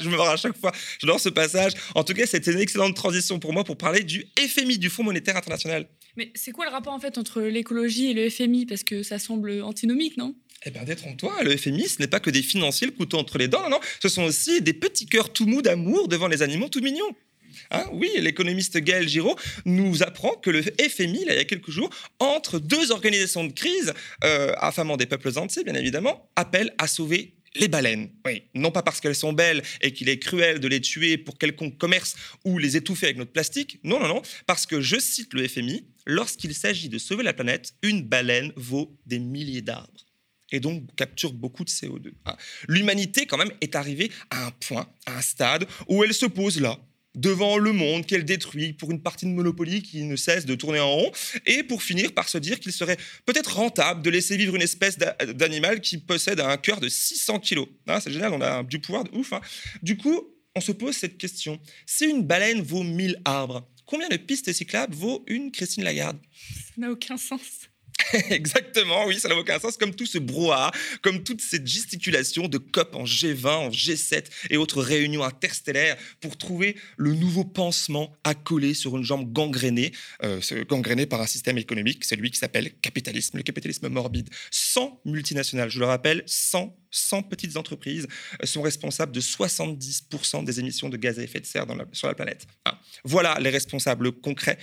je 0.00 0.08
me 0.08 0.16
marre 0.16 0.30
à 0.30 0.36
chaque 0.38 0.58
fois. 0.58 0.72
J'adore 1.00 1.20
ce 1.20 1.28
passage. 1.28 1.74
En 1.94 2.02
tout 2.02 2.14
cas, 2.14 2.24
c'était 2.26 2.52
une 2.52 2.60
excellente 2.60 2.96
transition 2.96 3.38
pour 3.38 3.52
moi 3.52 3.62
pour 3.62 3.76
parler 3.76 4.02
du 4.02 4.24
FMI, 4.38 4.78
du 4.78 4.88
Fonds 4.88 5.04
monétaire 5.04 5.36
international. 5.36 5.86
Mais 6.16 6.30
c'est 6.34 6.52
quoi 6.52 6.66
le 6.66 6.70
rapport 6.70 6.92
en 6.92 7.00
fait 7.00 7.18
entre 7.18 7.42
l'écologie 7.42 8.10
et 8.10 8.14
le 8.14 8.28
FMI 8.28 8.66
Parce 8.66 8.84
que 8.84 9.02
ça 9.02 9.18
semble 9.18 9.62
antinomique, 9.62 10.16
non? 10.16 10.34
Eh 10.64 10.70
bien, 10.70 10.84
détrompe-toi, 10.84 11.42
le 11.42 11.56
FMI, 11.56 11.88
ce 11.88 12.00
n'est 12.00 12.06
pas 12.06 12.20
que 12.20 12.30
des 12.30 12.42
financiers, 12.42 12.86
le 12.86 12.92
couteau 12.92 13.18
entre 13.18 13.38
les 13.38 13.48
dents, 13.48 13.68
non, 13.68 13.80
ce 14.00 14.08
sont 14.08 14.22
aussi 14.22 14.62
des 14.62 14.72
petits 14.72 15.06
cœurs 15.06 15.32
tout 15.32 15.46
mous 15.46 15.60
d'amour 15.60 16.06
devant 16.06 16.28
les 16.28 16.42
animaux 16.42 16.68
tout 16.68 16.80
mignons. 16.80 17.16
Hein, 17.70 17.84
oui, 17.92 18.10
l'économiste 18.18 18.78
Gaël 18.78 19.08
Giraud 19.08 19.36
nous 19.64 20.02
apprend 20.02 20.34
que 20.34 20.50
le 20.50 20.62
FMI, 20.62 21.24
il 21.26 21.34
y 21.34 21.38
a 21.38 21.44
quelques 21.44 21.70
jours, 21.70 21.90
entre 22.18 22.58
deux 22.58 22.92
organisations 22.92 23.44
de 23.44 23.52
crise, 23.52 23.92
euh, 24.24 24.52
affamant 24.58 24.96
des 24.96 25.06
peuples 25.06 25.36
entiers, 25.36 25.64
bien 25.64 25.74
évidemment, 25.74 26.30
appelle 26.36 26.72
à 26.78 26.86
sauver 26.86 27.34
les 27.54 27.68
baleines, 27.68 28.10
oui, 28.24 28.42
non 28.54 28.70
pas 28.70 28.82
parce 28.82 29.00
qu'elles 29.00 29.14
sont 29.14 29.32
belles 29.32 29.62
et 29.80 29.92
qu'il 29.92 30.08
est 30.08 30.18
cruel 30.18 30.60
de 30.60 30.68
les 30.68 30.80
tuer 30.80 31.18
pour 31.18 31.38
quelconque 31.38 31.78
commerce 31.78 32.16
ou 32.44 32.58
les 32.58 32.76
étouffer 32.76 33.06
avec 33.06 33.18
notre 33.18 33.32
plastique, 33.32 33.78
non, 33.84 34.00
non, 34.00 34.08
non, 34.08 34.22
parce 34.46 34.66
que, 34.66 34.80
je 34.80 34.98
cite 34.98 35.34
le 35.34 35.46
FMI, 35.46 35.86
lorsqu'il 36.06 36.54
s'agit 36.54 36.88
de 36.88 36.98
sauver 36.98 37.22
la 37.22 37.32
planète, 37.32 37.74
une 37.82 38.02
baleine 38.02 38.52
vaut 38.56 38.96
des 39.06 39.18
milliers 39.18 39.62
d'arbres. 39.62 40.06
Et 40.50 40.60
donc 40.60 40.94
capture 40.96 41.32
beaucoup 41.32 41.64
de 41.64 41.70
CO2. 41.70 42.12
Hein. 42.26 42.36
L'humanité, 42.68 43.26
quand 43.26 43.38
même, 43.38 43.52
est 43.60 43.74
arrivée 43.74 44.10
à 44.30 44.46
un 44.46 44.50
point, 44.50 44.86
à 45.06 45.18
un 45.18 45.22
stade 45.22 45.66
où 45.88 46.04
elle 46.04 46.12
se 46.12 46.26
pose 46.26 46.60
là, 46.60 46.78
devant 47.14 47.58
le 47.58 47.72
monde 47.72 48.06
qu'elle 48.06 48.24
détruit 48.24 48.72
pour 48.72 48.90
une 48.90 49.02
partie 49.02 49.26
de 49.26 49.30
Monopoly 49.30 49.82
qui 49.82 50.04
ne 50.04 50.16
cesse 50.16 50.46
de 50.46 50.54
tourner 50.54 50.80
en 50.80 50.90
rond, 50.90 51.12
et 51.46 51.62
pour 51.62 51.82
finir 51.82 52.12
par 52.12 52.28
se 52.28 52.38
dire 52.38 52.60
qu'il 52.60 52.72
serait 52.72 52.96
peut-être 53.26 53.56
rentable 53.56 54.02
de 54.02 54.10
laisser 54.10 54.36
vivre 54.36 54.54
une 54.56 54.62
espèce 54.62 54.98
d'animal 54.98 55.80
qui 55.80 55.98
possède 55.98 56.40
un 56.40 56.56
cœur 56.56 56.80
de 56.80 56.88
600 56.88 57.40
kilos. 57.40 57.68
Hein, 57.86 58.00
c'est 58.00 58.12
génial, 58.12 58.32
on 58.32 58.40
a 58.40 58.62
du 58.62 58.78
pouvoir 58.78 59.04
de 59.04 59.16
ouf. 59.16 59.32
Hein. 59.32 59.40
Du 59.82 59.96
coup, 59.96 60.28
on 60.54 60.60
se 60.60 60.72
pose 60.72 60.96
cette 60.96 61.18
question. 61.18 61.58
Si 61.86 62.04
une 62.04 62.22
baleine 62.22 62.62
vaut 62.62 62.82
1000 62.82 63.20
arbres, 63.24 63.68
combien 63.86 64.08
de 64.08 64.16
pistes 64.16 64.52
cyclables 64.52 64.94
vaut 64.94 65.24
une 65.26 65.50
Christine 65.50 65.84
Lagarde? 65.84 66.18
Ça 66.32 66.72
n'a 66.78 66.90
aucun 66.90 67.16
sens. 67.16 67.68
Exactement, 68.30 69.06
oui, 69.06 69.18
ça 69.18 69.28
n'a 69.28 69.36
aucun 69.36 69.58
sens. 69.58 69.76
Comme 69.76 69.94
tout 69.94 70.06
ce 70.06 70.18
brouhaha, 70.18 70.70
comme 71.02 71.22
toute 71.22 71.40
cette 71.40 71.66
gesticulation 71.66 72.48
de 72.48 72.58
COP 72.58 72.94
en 72.94 73.04
G20, 73.04 73.48
en 73.48 73.70
G7 73.70 74.24
et 74.50 74.56
autres 74.56 74.82
réunions 74.82 75.22
interstellaires 75.22 75.96
pour 76.20 76.36
trouver 76.36 76.76
le 76.96 77.14
nouveau 77.14 77.44
pansement 77.44 78.12
à 78.24 78.34
coller 78.34 78.74
sur 78.74 78.96
une 78.96 79.04
jambe 79.04 79.32
gangrénée, 79.32 79.92
euh, 80.22 80.40
gangrénée 80.68 81.06
par 81.06 81.20
un 81.20 81.26
système 81.26 81.58
économique, 81.58 82.04
c'est 82.04 82.16
lui 82.16 82.30
qui 82.30 82.38
s'appelle 82.38 82.72
capitalisme, 82.80 83.36
le 83.36 83.42
capitalisme 83.42 83.88
morbide. 83.88 84.28
100 84.50 85.00
multinationales, 85.04 85.70
je 85.70 85.78
le 85.78 85.86
rappelle, 85.86 86.22
100 86.26 86.76
100 86.92 87.22
petites 87.22 87.56
entreprises 87.56 88.06
euh, 88.42 88.46
sont 88.46 88.62
responsables 88.62 89.12
de 89.12 89.20
70% 89.20 90.44
des 90.44 90.60
émissions 90.60 90.88
de 90.88 90.96
gaz 90.96 91.18
à 91.18 91.22
effet 91.22 91.40
de 91.40 91.46
serre 91.46 91.66
sur 91.92 92.06
la 92.06 92.14
planète. 92.14 92.46
Ah, 92.64 92.78
voilà 93.04 93.38
les 93.40 93.50
responsables 93.50 94.12
concrets 94.12 94.58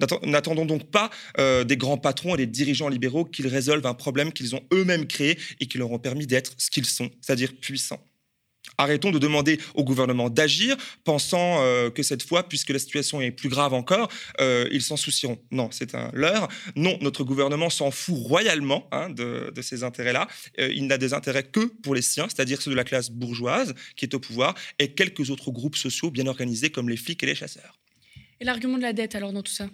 N'attendons 0.00 0.64
donc 0.64 0.90
pas 0.90 1.10
euh, 1.38 1.62
des 1.62 1.76
grands 1.76 1.98
patrons 1.98 2.34
et 2.34 2.38
des 2.38 2.46
dirigeants 2.46 2.88
libéraux 2.88 3.24
qu'ils 3.24 3.46
résolvent 3.46 3.86
un 3.86 3.94
problème 3.94 4.32
qu'ils 4.32 4.56
ont 4.56 4.62
eux-mêmes 4.72 5.06
créé 5.06 5.38
et 5.60 5.66
qui 5.66 5.78
leur 5.78 5.92
ont 5.92 6.00
permis 6.00 6.26
d'être 6.26 6.52
ce 6.58 6.70
qu'ils 6.70 6.86
sont, 6.86 7.10
c'est-à-dire 7.20 7.52
puissants. 7.54 8.04
Arrêtons 8.76 9.12
de 9.12 9.20
demander 9.20 9.60
au 9.74 9.84
gouvernement 9.84 10.30
d'agir, 10.30 10.76
pensant 11.04 11.60
euh, 11.60 11.90
que 11.90 12.02
cette 12.02 12.24
fois, 12.24 12.48
puisque 12.48 12.70
la 12.70 12.80
situation 12.80 13.20
est 13.20 13.30
plus 13.30 13.48
grave 13.48 13.72
encore, 13.72 14.10
euh, 14.40 14.66
ils 14.72 14.82
s'en 14.82 14.96
soucieront. 14.96 15.38
Non, 15.52 15.68
c'est 15.70 15.94
un 15.94 16.10
leurre. 16.12 16.48
Non, 16.74 16.98
notre 17.00 17.22
gouvernement 17.22 17.70
s'en 17.70 17.92
fout 17.92 18.16
royalement 18.18 18.88
hein, 18.90 19.10
de, 19.10 19.52
ces 19.62 19.84
intérêts-là. 19.84 20.26
il 20.58 20.88
n'a 20.88 20.98
des 20.98 21.12
intérêts 21.12 21.44
que 21.44 21.66
pour 21.82 21.94
les 21.94 22.02
siens, 22.02 22.26
c'est-à-dire 22.26 22.60
ceux 22.60 22.72
de 22.72 22.76
la 22.76 22.84
classe 22.84 23.10
bourgeoise 23.10 23.74
qui 23.96 24.06
est 24.06 24.14
au 24.14 24.18
pouvoir, 24.18 24.56
et 24.80 24.88
quelques 24.92 25.30
autres 25.30 25.52
groupes 25.52 25.76
sociaux 25.76 26.10
bien 26.10 26.26
organisés 26.26 26.70
comme 26.70 26.88
les 26.88 26.96
flics 26.96 27.22
et 27.22 27.26
les 27.26 27.36
chasseurs. 27.36 27.78
Et 28.40 28.44
l'argument 28.44 28.78
de 28.78 28.82
la 28.82 28.92
dette 28.92 29.14
alors 29.14 29.32
dans 29.32 29.42
tout 29.42 29.52
ça? 29.52 29.68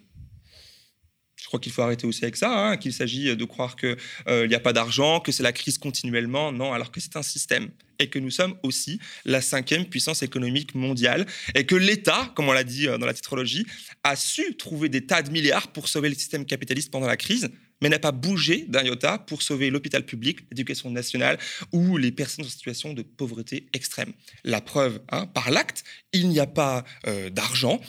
Crois 1.51 1.61
qu'il 1.61 1.73
faut 1.73 1.83
arrêter 1.83 2.07
aussi 2.07 2.25
avec 2.25 2.37
ça, 2.37 2.57
hein, 2.57 2.77
qu'il 2.77 2.93
s'agit 2.93 3.37
de 3.37 3.45
croire 3.45 3.75
qu'il 3.75 3.97
euh, 4.29 4.47
n'y 4.47 4.55
a 4.55 4.61
pas 4.61 4.73
d'argent, 4.73 5.19
que 5.19 5.33
c'est 5.33 5.43
la 5.43 5.53
crise 5.53 5.79
continuellement. 5.79 6.53
Non, 6.53 6.73
alors 6.73 6.93
que 6.93 7.01
c'est 7.01 7.17
un 7.17 7.23
système 7.23 7.71
et 7.99 8.09
que 8.09 8.21
nous 8.21 8.31
sommes 8.31 8.55
aussi 8.63 9.01
la 9.25 9.41
cinquième 9.41 9.85
puissance 9.85 10.23
économique 10.23 10.77
mondiale 10.77 11.27
et 11.57 11.67
que 11.67 11.75
l'État, 11.75 12.33
comme 12.37 12.49
on 12.49 12.53
l'a 12.53 12.63
dit 12.63 12.87
euh, 12.87 12.99
dans 12.99 13.07
la 13.07 13.15
titrologie, 13.15 13.67
a 14.05 14.15
su 14.15 14.57
trouver 14.57 14.89
des 14.89 15.07
tas 15.07 15.23
de 15.23 15.31
milliards 15.31 15.69
pour 15.69 15.89
sauver 15.89 16.09
le 16.09 16.15
système 16.15 16.47
capitaliste 16.47 16.93
pendant 16.93 17.09
la 17.09 17.17
crise. 17.17 17.51
mais 17.83 17.89
n'a 17.89 17.99
pas 17.99 18.13
bougé 18.13 18.67
d'un 18.69 18.85
iota 18.85 19.19
pour 19.19 19.43
sauver 19.43 19.71
l'hôpital 19.71 20.05
public, 20.05 20.41
l'éducation 20.51 20.91
nationale 20.91 21.39
ou 21.73 21.97
les 21.97 22.13
personnes 22.13 22.45
en 22.45 22.49
situation 22.49 22.93
de 22.93 23.03
pauvreté 23.03 23.67
extrême. 23.73 24.13
La 24.45 24.61
preuve, 24.61 25.01
hein, 25.11 25.27
par 25.27 25.51
l'acte, 25.51 25.83
il 26.13 26.29
n'y 26.29 26.41
a 26.41 26.47
pas 26.47 26.85
euh, 27.07 27.31
d'argent, 27.31 27.81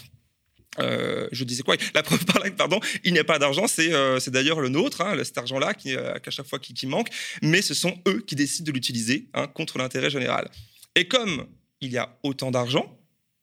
euh, 0.80 1.28
je 1.32 1.44
disais 1.44 1.64
quoi? 1.64 1.76
La 1.94 2.04
preuve 2.04 2.26
par 2.26 2.40
l'acte, 2.40 2.58
pardon, 2.58 2.80
il 3.04 3.14
n'y 3.14 3.20
a 3.20 3.24
pas 3.24 3.40
d'argent, 3.40 3.68
c'est 3.68 3.94
euh, 3.94 4.20
d'ailleurs 4.28 4.62
le 4.62 4.70
nôtre, 4.70 5.02
hein, 5.02 5.16
cet 5.24 5.38
argent-là, 5.38 5.74
qui, 5.74 5.96
qu'à 6.24 6.32
chaque 6.32 6.48
fois 6.48 6.60
qui, 6.60 6.74
qui, 6.74 6.88
manque, 6.88 7.10
mais 7.42 7.62
ce 7.62 7.74
sont 7.74 7.98
eux 8.08 8.24
qui 8.26 8.36
décident 8.36 8.66
de 8.66 8.72
l'utiliser 8.72 9.28
hein, 9.34 9.48
contre 9.48 9.78
l'intérêt 9.78 10.10
général. 10.10 10.50
Et 10.96 11.08
comme 11.08 11.46
il 11.82 11.92
y 11.92 11.98
a 11.98 12.18
autant 12.24 12.52
d'argent, 12.52 12.98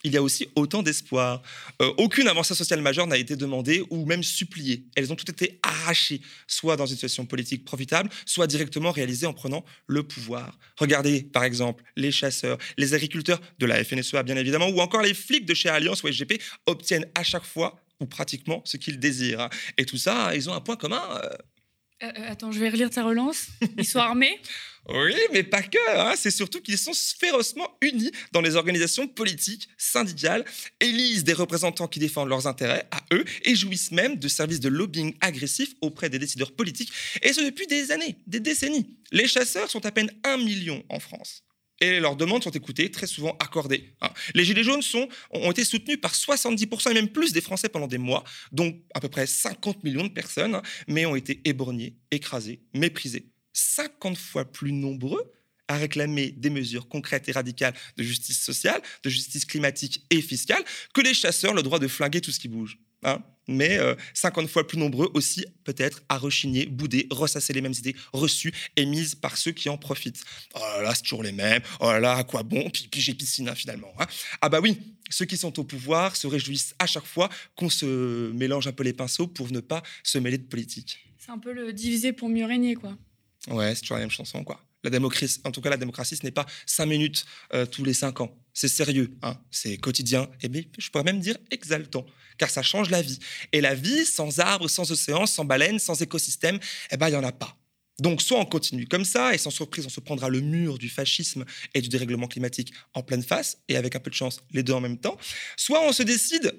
il 0.04 0.12
y 0.12 0.16
a 0.16 0.22
aussi 0.22 0.48
autant 0.54 0.82
d'espoir. 0.82 1.42
Euh, 1.82 1.92
aucune 1.98 2.28
avancée 2.28 2.54
sociale 2.54 2.80
majeure 2.80 3.06
n'a 3.06 3.18
été 3.18 3.36
demandée 3.36 3.82
ou 3.90 4.06
même 4.06 4.22
suppliée. 4.22 4.84
Elles 4.94 5.12
ont 5.12 5.16
toutes 5.16 5.30
été 5.30 5.58
arrachées, 5.62 6.20
soit 6.46 6.76
dans 6.76 6.86
une 6.86 6.94
situation 6.94 7.26
politique 7.26 7.64
profitable, 7.64 8.08
soit 8.24 8.46
directement 8.46 8.90
réalisées 8.90 9.26
en 9.26 9.32
prenant 9.32 9.64
le 9.86 10.02
pouvoir. 10.02 10.58
Regardez, 10.76 11.22
par 11.22 11.44
exemple, 11.44 11.84
les 11.96 12.12
chasseurs, 12.12 12.58
les 12.76 12.94
agriculteurs 12.94 13.40
de 13.58 13.66
la 13.66 13.82
FNSEA, 13.84 14.22
bien 14.22 14.36
évidemment, 14.36 14.68
ou 14.68 14.80
encore 14.80 15.02
les 15.02 15.14
flics 15.14 15.46
de 15.46 15.54
chez 15.54 15.68
Alliance 15.68 16.02
ou 16.02 16.08
SGP 16.08 16.40
obtiennent 16.66 17.06
à 17.14 17.22
chaque 17.22 17.44
fois 17.44 17.80
ou 18.00 18.06
pratiquement 18.06 18.62
ce 18.64 18.76
qu'ils 18.76 18.98
désirent. 18.98 19.48
Et 19.76 19.84
tout 19.84 19.98
ça, 19.98 20.34
ils 20.34 20.48
ont 20.48 20.54
un 20.54 20.60
point 20.60 20.76
commun. 20.76 21.02
Euh, 21.24 21.28
euh, 22.02 22.06
euh, 22.06 22.30
attends, 22.30 22.52
je 22.52 22.60
vais 22.60 22.68
relire 22.68 22.90
ta 22.90 23.02
relance. 23.02 23.48
Ils 23.78 23.84
sont 23.84 23.98
armés? 23.98 24.40
Oui, 24.88 25.14
mais 25.32 25.42
pas 25.42 25.62
que. 25.62 25.78
Hein. 25.98 26.14
C'est 26.16 26.30
surtout 26.30 26.60
qu'ils 26.60 26.78
sont 26.78 26.92
férocement 26.94 27.68
unis 27.82 28.12
dans 28.32 28.40
les 28.40 28.56
organisations 28.56 29.06
politiques, 29.06 29.68
syndicales, 29.76 30.44
élisent 30.80 31.24
des 31.24 31.32
représentants 31.32 31.88
qui 31.88 31.98
défendent 31.98 32.28
leurs 32.28 32.46
intérêts 32.46 32.86
à 32.90 33.00
eux 33.12 33.24
et 33.42 33.54
jouissent 33.54 33.90
même 33.90 34.16
de 34.16 34.28
services 34.28 34.60
de 34.60 34.68
lobbying 34.68 35.14
agressifs 35.20 35.74
auprès 35.80 36.08
des 36.08 36.18
décideurs 36.18 36.52
politiques, 36.52 36.92
et 37.22 37.32
ce 37.32 37.40
depuis 37.40 37.66
des 37.66 37.90
années, 37.90 38.16
des 38.26 38.40
décennies. 38.40 38.96
Les 39.12 39.26
chasseurs 39.26 39.68
sont 39.68 39.84
à 39.84 39.90
peine 39.90 40.10
un 40.24 40.38
million 40.38 40.82
en 40.88 41.00
France 41.00 41.42
et 41.80 42.00
leurs 42.00 42.16
demandes 42.16 42.42
sont 42.42 42.50
écoutées, 42.50 42.90
très 42.90 43.06
souvent 43.06 43.36
accordées. 43.40 43.94
Hein. 44.00 44.10
Les 44.34 44.44
Gilets 44.44 44.64
jaunes 44.64 44.82
ont 45.30 45.50
été 45.50 45.64
soutenus 45.64 46.00
par 46.00 46.12
70% 46.12 46.90
et 46.90 46.94
même 46.94 47.08
plus 47.08 47.32
des 47.32 47.40
Français 47.40 47.68
pendant 47.68 47.86
des 47.86 47.98
mois, 47.98 48.24
dont 48.52 48.76
à 48.94 49.00
peu 49.00 49.08
près 49.08 49.26
50 49.26 49.84
millions 49.84 50.04
de 50.04 50.08
personnes, 50.08 50.56
hein, 50.56 50.62
mais 50.86 51.06
ont 51.06 51.16
été 51.16 51.40
éborgnés, 51.44 51.96
écrasés, 52.10 52.60
méprisés. 52.74 53.26
50 53.52 54.16
fois 54.16 54.44
plus 54.44 54.72
nombreux 54.72 55.32
à 55.68 55.76
réclamer 55.76 56.30
des 56.30 56.50
mesures 56.50 56.88
concrètes 56.88 57.28
et 57.28 57.32
radicales 57.32 57.74
de 57.96 58.02
justice 58.02 58.40
sociale, 58.40 58.80
de 59.04 59.10
justice 59.10 59.44
climatique 59.44 60.04
et 60.10 60.22
fiscale, 60.22 60.64
que 60.94 61.00
les 61.00 61.14
chasseurs 61.14 61.54
le 61.54 61.62
droit 61.62 61.78
de 61.78 61.88
flinguer 61.88 62.20
tout 62.20 62.30
ce 62.30 62.40
qui 62.40 62.48
bouge. 62.48 62.78
Hein 63.02 63.22
mais 63.48 63.78
50 64.14 64.44
euh, 64.44 64.48
fois 64.48 64.66
plus 64.66 64.78
nombreux 64.78 65.10
aussi 65.14 65.44
peut-être 65.64 66.02
à 66.08 66.18
rechigner, 66.18 66.66
bouder, 66.66 67.06
ressasser 67.10 67.52
les 67.52 67.60
mêmes 67.60 67.74
idées 67.76 67.96
reçues 68.12 68.52
émises 68.76 69.14
par 69.14 69.36
ceux 69.36 69.52
qui 69.52 69.68
en 69.68 69.78
profitent. 69.78 70.22
Oh 70.54 70.58
là 70.60 70.82
là, 70.82 70.94
c'est 70.94 71.02
toujours 71.02 71.22
les 71.22 71.32
mêmes. 71.32 71.62
Oh 71.80 71.90
là 71.90 72.00
là, 72.00 72.16
à 72.16 72.24
quoi 72.24 72.42
bon? 72.42 72.68
Puis, 72.70 72.88
puis 72.90 73.00
j'ai 73.00 73.14
piscine 73.14 73.48
hein, 73.48 73.54
finalement. 73.54 73.92
Hein. 73.98 74.06
ah 74.40 74.48
bah 74.48 74.60
oui, 74.60 74.78
ceux 75.10 75.24
qui 75.24 75.36
sont 75.36 75.58
au 75.58 75.64
pouvoir 75.64 76.16
se 76.16 76.26
réjouissent 76.26 76.74
à 76.78 76.86
chaque 76.86 77.06
fois 77.06 77.28
qu'on 77.56 77.70
se 77.70 78.30
mélange 78.32 78.66
un 78.66 78.72
peu 78.72 78.84
les 78.84 78.92
pinceaux 78.92 79.26
pour 79.26 79.50
ne 79.50 79.60
pas 79.60 79.82
se 80.02 80.18
mêler 80.18 80.38
de 80.38 80.46
politique. 80.46 80.98
C'est 81.18 81.30
un 81.30 81.38
peu 81.38 81.52
le 81.52 81.72
diviser 81.72 82.12
pour 82.12 82.28
mieux 82.28 82.46
régner, 82.46 82.74
quoi. 82.74 82.96
Ouais, 83.48 83.74
c'est 83.74 83.82
toujours 83.82 83.96
la 83.96 84.02
même 84.02 84.10
chanson, 84.10 84.44
quoi. 84.44 84.62
La 84.84 84.90
démocratie, 84.90 85.40
en 85.44 85.50
tout 85.50 85.60
cas, 85.60 85.70
la 85.70 85.76
démocratie, 85.76 86.16
ce 86.16 86.24
n'est 86.24 86.30
pas 86.30 86.46
cinq 86.64 86.86
minutes 86.86 87.26
euh, 87.52 87.66
tous 87.66 87.84
les 87.84 87.94
cinq 87.94 88.20
ans. 88.20 88.34
C'est 88.60 88.66
sérieux, 88.66 89.16
hein. 89.22 89.38
c'est 89.52 89.76
quotidien, 89.76 90.28
et 90.42 90.48
bien, 90.48 90.62
je 90.76 90.90
pourrais 90.90 91.04
même 91.04 91.20
dire 91.20 91.36
exaltant, 91.52 92.04
car 92.38 92.50
ça 92.50 92.60
change 92.60 92.90
la 92.90 93.02
vie. 93.02 93.20
Et 93.52 93.60
la 93.60 93.76
vie, 93.76 94.04
sans 94.04 94.40
arbres, 94.40 94.66
sans 94.66 94.90
océans, 94.90 95.26
sans 95.26 95.44
baleines, 95.44 95.78
sans 95.78 96.02
écosystème, 96.02 96.58
eh 96.90 96.96
ben, 96.96 97.06
il 97.06 97.12
n'y 97.12 97.16
en 97.16 97.22
a 97.22 97.30
pas. 97.30 97.56
Donc, 98.00 98.20
soit 98.20 98.40
on 98.40 98.44
continue 98.44 98.88
comme 98.88 99.04
ça, 99.04 99.32
et 99.32 99.38
sans 99.38 99.52
surprise, 99.52 99.86
on 99.86 99.90
se 99.90 100.00
prendra 100.00 100.28
le 100.28 100.40
mur 100.40 100.76
du 100.76 100.88
fascisme 100.88 101.44
et 101.72 101.80
du 101.80 101.88
dérèglement 101.88 102.26
climatique 102.26 102.72
en 102.94 103.04
pleine 103.04 103.22
face, 103.22 103.58
et 103.68 103.76
avec 103.76 103.94
un 103.94 104.00
peu 104.00 104.10
de 104.10 104.16
chance, 104.16 104.40
les 104.50 104.64
deux 104.64 104.72
en 104.72 104.80
même 104.80 104.98
temps, 104.98 105.16
soit 105.56 105.80
on 105.86 105.92
se 105.92 106.02
décide 106.02 106.52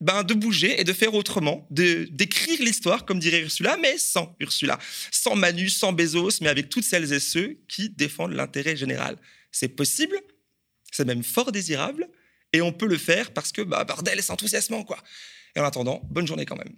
ben, 0.00 0.22
de 0.22 0.34
bouger 0.34 0.80
et 0.80 0.84
de 0.84 0.92
faire 0.92 1.14
autrement, 1.14 1.66
de 1.72 2.06
d'écrire 2.12 2.62
l'histoire, 2.62 3.04
comme 3.04 3.18
dirait 3.18 3.40
Ursula, 3.40 3.76
mais 3.76 3.98
sans 3.98 4.36
Ursula, 4.38 4.78
sans 5.10 5.34
Manu, 5.34 5.68
sans 5.68 5.92
Bezos, 5.92 6.40
mais 6.42 6.48
avec 6.48 6.68
toutes 6.68 6.84
celles 6.84 7.12
et 7.12 7.18
ceux 7.18 7.58
qui 7.66 7.90
défendent 7.90 8.34
l'intérêt 8.34 8.76
général. 8.76 9.16
C'est 9.50 9.68
possible, 9.68 10.16
c'est 10.90 11.04
même 11.04 11.22
fort 11.22 11.52
désirable, 11.52 12.08
et 12.52 12.62
on 12.62 12.72
peut 12.72 12.86
le 12.86 12.98
faire 12.98 13.32
parce 13.32 13.52
que, 13.52 13.62
bah, 13.62 13.84
bordel, 13.84 14.22
c'est 14.22 14.32
enthousiasmant, 14.32 14.84
quoi. 14.84 14.98
Et 15.54 15.60
en 15.60 15.64
attendant, 15.64 16.00
bonne 16.10 16.26
journée 16.26 16.44
quand 16.44 16.56
même. 16.56 16.74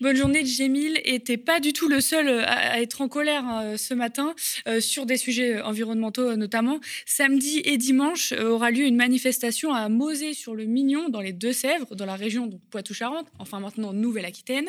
Bonne 0.00 0.14
journée, 0.14 0.46
Jémil. 0.46 1.00
Et 1.04 1.18
t'es 1.18 1.36
pas 1.36 1.58
du 1.58 1.72
tout 1.72 1.88
le 1.88 2.00
seul 2.00 2.28
euh, 2.28 2.44
à, 2.46 2.80
être 2.80 3.00
en 3.00 3.08
colère 3.08 3.44
hein, 3.44 3.76
ce 3.76 3.94
matin 3.94 4.32
euh, 4.68 4.80
sur 4.80 5.06
des 5.06 5.16
sujets 5.16 5.60
environnementaux 5.60 6.22
euh, 6.22 6.36
notamment. 6.36 6.78
Samedi 7.04 7.62
et 7.64 7.76
dimanche 7.78 8.32
aura 8.32 8.70
lieu 8.70 8.84
une 8.84 8.94
manifestation 8.94 9.74
à 9.74 9.88
Mosée 9.88 10.34
sur 10.34 10.54
le 10.54 10.66
Mignon 10.66 11.08
dans 11.08 11.20
les 11.20 11.32
Deux-Sèvres, 11.32 11.96
dans 11.96 12.06
la 12.06 12.14
région 12.14 12.48
Poitou-Charentes, 12.70 13.26
enfin 13.40 13.58
maintenant 13.58 13.92
Nouvelle-Aquitaine. 13.92 14.68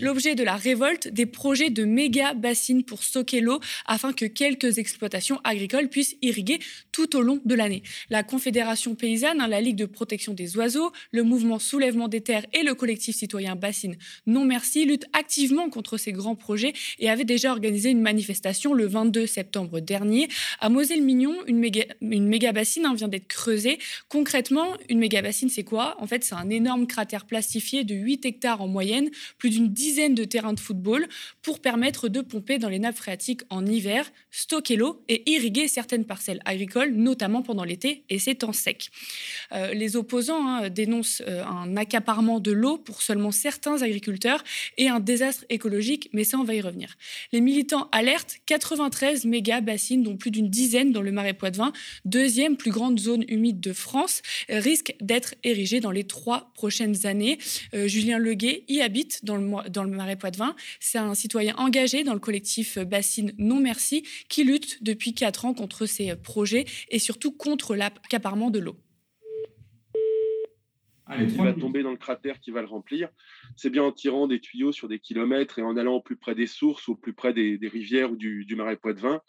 L'objet 0.00 0.34
de 0.34 0.44
la 0.44 0.56
révolte, 0.56 1.08
des 1.08 1.26
projets 1.26 1.68
de 1.68 1.84
méga 1.84 2.32
bassines 2.32 2.82
pour 2.82 3.02
stocker 3.02 3.42
l'eau 3.42 3.60
afin 3.84 4.14
que 4.14 4.24
quelques 4.24 4.78
exploitations 4.78 5.40
agricoles 5.44 5.90
puissent 5.90 6.16
irriguer 6.22 6.58
tout 6.90 7.16
au 7.16 7.20
long 7.20 7.42
de 7.44 7.54
l'année. 7.54 7.82
La 8.08 8.22
Confédération 8.22 8.94
paysanne, 8.94 9.42
hein, 9.42 9.46
la 9.46 9.60
Ligue 9.60 9.76
de 9.76 9.84
protection 9.84 10.32
des 10.32 10.56
oiseaux, 10.56 10.90
le 11.12 11.22
mouvement 11.22 11.58
Soulèvement 11.58 12.08
des 12.08 12.22
terres 12.22 12.46
et 12.54 12.62
le 12.62 12.74
collectif 12.74 13.16
citoyen 13.16 13.56
Bassine 13.56 13.96
Non 14.26 14.39
Merci 14.44 14.84
lutte 14.84 15.06
activement 15.12 15.68
contre 15.70 15.96
ces 15.96 16.12
grands 16.12 16.34
projets 16.34 16.72
et 16.98 17.10
avait 17.10 17.24
déjà 17.24 17.52
organisé 17.52 17.90
une 17.90 18.00
manifestation 18.00 18.74
le 18.74 18.86
22 18.86 19.26
septembre 19.26 19.80
dernier. 19.80 20.28
À 20.60 20.68
Moselle-Mignon, 20.68 21.34
une 21.46 21.58
méga, 21.58 21.84
une 22.00 22.28
méga 22.28 22.52
bassine 22.52 22.86
hein, 22.86 22.94
vient 22.94 23.08
d'être 23.08 23.28
creusée. 23.28 23.78
Concrètement, 24.08 24.68
une 24.88 24.98
méga 24.98 25.22
bassine, 25.22 25.48
c'est 25.48 25.64
quoi? 25.64 25.96
En 26.00 26.06
fait, 26.06 26.24
c'est 26.24 26.34
un 26.34 26.50
énorme 26.50 26.86
cratère 26.86 27.26
plastifié 27.26 27.84
de 27.84 27.94
8 27.94 28.24
hectares 28.24 28.60
en 28.60 28.68
moyenne, 28.68 29.10
plus 29.38 29.50
d'une 29.50 29.68
dizaine 29.68 30.14
de 30.14 30.24
terrains 30.24 30.52
de 30.52 30.60
football, 30.60 31.08
pour 31.42 31.60
permettre 31.60 32.08
de 32.08 32.20
pomper 32.20 32.58
dans 32.58 32.68
les 32.68 32.78
nappes 32.78 32.96
phréatiques 32.96 33.42
en 33.50 33.66
hiver, 33.66 34.10
stocker 34.30 34.76
l'eau 34.76 35.02
et 35.08 35.30
irriguer 35.30 35.68
certaines 35.68 36.04
parcelles 36.04 36.40
agricoles, 36.44 36.92
notamment 36.92 37.42
pendant 37.42 37.64
l'été 37.64 38.04
et 38.08 38.18
ces 38.18 38.34
temps 38.34 38.52
secs. 38.52 38.90
Euh, 39.52 39.74
les 39.74 39.96
opposants 39.96 40.46
hein, 40.46 40.68
dénoncent 40.70 41.22
euh, 41.26 41.44
un 41.44 41.76
accaparement 41.76 42.40
de 42.40 42.52
l'eau 42.52 42.78
pour 42.78 43.02
seulement 43.02 43.30
certains 43.30 43.82
agriculteurs 43.82 44.29
et 44.76 44.88
un 44.88 45.00
désastre 45.00 45.44
écologique, 45.48 46.08
mais 46.12 46.24
ça, 46.24 46.38
on 46.38 46.44
va 46.44 46.54
y 46.54 46.60
revenir. 46.60 46.96
Les 47.32 47.40
militants 47.40 47.88
alertent 47.92 48.36
93 48.46 49.24
méga 49.24 49.60
bassines, 49.60 50.02
dont 50.02 50.16
plus 50.16 50.30
d'une 50.30 50.48
dizaine 50.48 50.92
dans 50.92 51.02
le 51.02 51.12
Marais 51.12 51.34
Poitevin, 51.34 51.72
deuxième 52.04 52.56
plus 52.56 52.70
grande 52.70 52.98
zone 52.98 53.24
humide 53.28 53.60
de 53.60 53.72
France, 53.72 54.22
risquent 54.48 54.94
d'être 55.00 55.34
érigées 55.44 55.80
dans 55.80 55.90
les 55.90 56.04
trois 56.04 56.50
prochaines 56.54 57.06
années. 57.06 57.38
Euh, 57.74 57.86
Julien 57.86 58.18
Leguet 58.18 58.64
y 58.68 58.80
habite 58.80 59.24
dans 59.24 59.36
le, 59.36 59.90
Marais 59.90 60.16
Poitevin. 60.16 60.54
C'est 60.78 60.98
un 60.98 61.14
citoyen 61.14 61.54
engagé 61.56 62.04
dans 62.04 62.14
le 62.14 62.20
collectif 62.20 62.78
Bassine 62.78 63.32
Non 63.38 63.60
Merci 63.60 64.04
qui 64.28 64.44
lutte 64.44 64.82
depuis 64.82 65.14
quatre 65.14 65.44
ans 65.44 65.54
contre 65.54 65.86
ces 65.86 66.14
projets 66.16 66.64
et 66.90 66.98
surtout 66.98 67.32
contre 67.32 67.74
l'accaparement 67.74 68.50
de 68.50 68.58
l'eau. 68.58 68.76
Il 71.18 71.26
va 71.36 71.52
tomber 71.52 71.82
dans 71.82 71.90
le 71.90 71.96
cratère 71.96 72.40
qui 72.40 72.50
va 72.50 72.60
le 72.60 72.68
remplir 72.68 73.08
c'est 73.56 73.70
bien 73.70 73.82
en 73.82 73.92
tirant 73.92 74.26
des 74.26 74.40
tuyaux 74.40 74.72
sur 74.72 74.88
des 74.88 74.98
kilomètres 74.98 75.58
et 75.58 75.62
en 75.62 75.76
allant 75.76 75.94
au 75.94 76.00
plus 76.00 76.16
près 76.16 76.34
des 76.34 76.46
sources, 76.46 76.88
au 76.88 76.94
plus 76.94 77.12
près 77.12 77.32
des, 77.32 77.58
rivières 77.62 78.12
ou 78.12 78.16
du, 78.16 78.44
du 78.44 78.56
marais 78.56 78.76
Poitevin, 78.76 79.20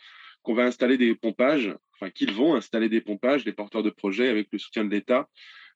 qu'on 0.41 0.54
va 0.54 0.63
installer 0.63 0.98
des 0.98 1.15
pompages, 1.15 1.76
enfin 1.96 2.10
qu'ils 2.10 2.34
vont 2.34 2.56
installer 2.56 2.89
des 2.89 3.02
pompages, 3.02 3.46
les 3.46 3.54
porteurs 3.54 3.84
de 3.84 3.89
projets 3.89 4.30
avec 4.30 4.48
le 4.52 4.60
soutien 4.60 4.86
de 4.86 4.89
l'État, 4.89 5.30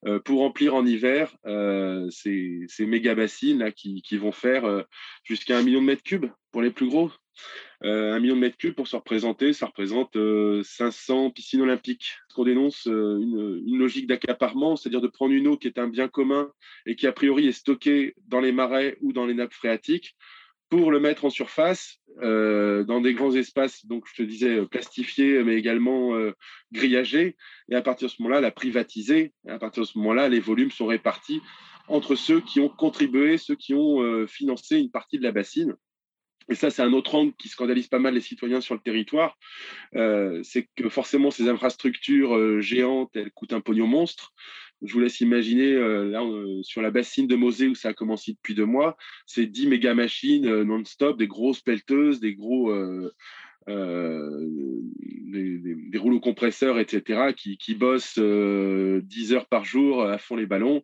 euh, 0.05 0.19
pour 0.19 0.39
remplir 0.39 0.75
en 0.75 0.85
hiver 0.85 1.35
euh, 1.45 2.09
ces, 2.09 2.67
méga 2.79 3.15
bassines 3.15 3.59
là, 3.59 3.71
qui, 3.71 4.01
vont 4.17 4.31
faire 4.31 4.65
euh, 4.65 4.83
jusqu'à 5.23 5.57
un 5.57 5.63
million 5.63 5.81
de 5.81 5.87
mètres 5.87 6.03
cubes 6.03 6.27
pour 6.51 6.61
les 6.61 6.71
plus 6.71 6.87
gros. 6.87 7.11
Un 7.81 8.19
million 8.19 8.35
de 8.35 8.41
mètres 8.41 8.57
cubes 8.57 8.73
pour 8.73 8.87
se 8.87 8.95
représenter, 8.95 9.53
ça 9.53 9.67
représente 9.67 10.17
500 10.63 11.31
piscines 11.31 11.61
olympiques. 11.61 12.17
Ce 12.29 12.35
qu'on 12.35 12.45
dénonce 12.45 12.85
une, 12.85 13.61
une, 13.65 13.77
logique 13.77 14.07
d'accaparement, 14.07 14.75
c'est-à-dire 14.75 15.01
de 15.01 15.07
prendre 15.07 15.33
une 15.33 15.47
eau 15.47 15.57
qui 15.57 15.67
est 15.67 15.77
un 15.79 15.87
bien 15.87 16.07
commun 16.07 16.51
et 16.85 16.95
qui 16.95 17.07
a 17.07 17.11
priori 17.11 17.47
est 17.47 17.51
stockée 17.51 18.15
dans 18.27 18.39
les 18.39 18.51
marais 18.51 18.97
ou 19.01 19.13
dans 19.13 19.25
les 19.25 19.33
nappes 19.33 19.53
phréatiques 19.53 20.15
pour 20.69 20.91
le 20.91 20.99
mettre 20.99 21.25
en 21.25 21.29
surface 21.29 21.99
euh, 22.21 22.83
dans 22.83 23.01
des 23.01 23.13
grands 23.13 23.33
espaces, 23.33 23.85
donc 23.85 24.05
je 24.07 24.15
te 24.15 24.23
disais 24.23 24.59
euh, 24.59 24.65
plastifiés, 24.65 25.43
mais 25.43 25.55
également 25.55 26.15
euh, 26.15 26.33
grillagés. 26.71 27.35
Et 27.69 27.75
à 27.75 27.81
partir 27.81 28.07
de 28.07 28.13
ce 28.13 28.21
moment-là, 28.21 28.41
la 28.41 28.51
privatiser. 28.51 29.33
Et 29.47 29.51
à 29.51 29.59
partir 29.59 29.83
de 29.83 29.87
ce 29.87 29.97
moment-là, 29.97 30.29
les 30.29 30.39
volumes 30.39 30.71
sont 30.71 30.87
répartis 30.87 31.41
entre 31.87 32.15
ceux 32.15 32.41
qui 32.41 32.59
ont 32.59 32.69
contribué, 32.69 33.37
ceux 33.37 33.55
qui 33.55 33.75
ont 33.75 34.25
financé 34.25 34.77
une 34.77 34.89
partie 34.89 35.19
de 35.19 35.23
la 35.23 35.31
bassine. 35.31 35.75
Et 36.49 36.55
ça, 36.55 36.69
c'est 36.69 36.81
un 36.81 36.93
autre 36.93 37.15
angle 37.15 37.33
qui 37.37 37.49
scandalise 37.49 37.87
pas 37.87 37.99
mal 37.99 38.13
les 38.13 38.21
citoyens 38.21 38.61
sur 38.61 38.75
le 38.75 38.81
territoire. 38.81 39.37
c'est 39.93 40.69
que 40.75 40.89
forcément, 40.89 41.31
ces 41.31 41.49
infrastructures 41.49 42.61
géantes, 42.61 43.11
elles 43.15 43.31
coûtent 43.31 43.53
un 43.53 43.61
pognon 43.61 43.87
monstre. 43.87 44.33
Je 44.81 44.93
vous 44.93 44.99
laisse 44.99 45.21
imaginer, 45.21 45.73
là, 45.73 46.21
sur 46.61 46.81
la 46.81 46.91
bassine 46.91 47.27
de 47.27 47.35
Mosée 47.35 47.67
où 47.67 47.75
ça 47.75 47.89
a 47.89 47.93
commencé 47.93 48.33
depuis 48.33 48.53
deux 48.53 48.65
mois, 48.65 48.97
c'est 49.25 49.47
10 49.47 49.67
méga 49.67 49.95
machines 49.95 50.63
non-stop, 50.63 51.17
des 51.17 51.27
grosses 51.27 51.61
pelleteuses, 51.61 52.19
des 52.19 52.35
gros 52.35 52.71
euh, 53.67 54.47
des, 55.27 55.97
rouleaux 55.97 56.19
compresseurs, 56.19 56.77
etc., 56.77 57.33
qui, 57.35 57.75
bossent 57.75 58.19
10 58.19 58.21
euh, 58.21 59.01
heures 59.31 59.47
par 59.47 59.65
jour 59.65 60.03
à 60.03 60.17
fond 60.17 60.35
les 60.35 60.45
ballons. 60.45 60.83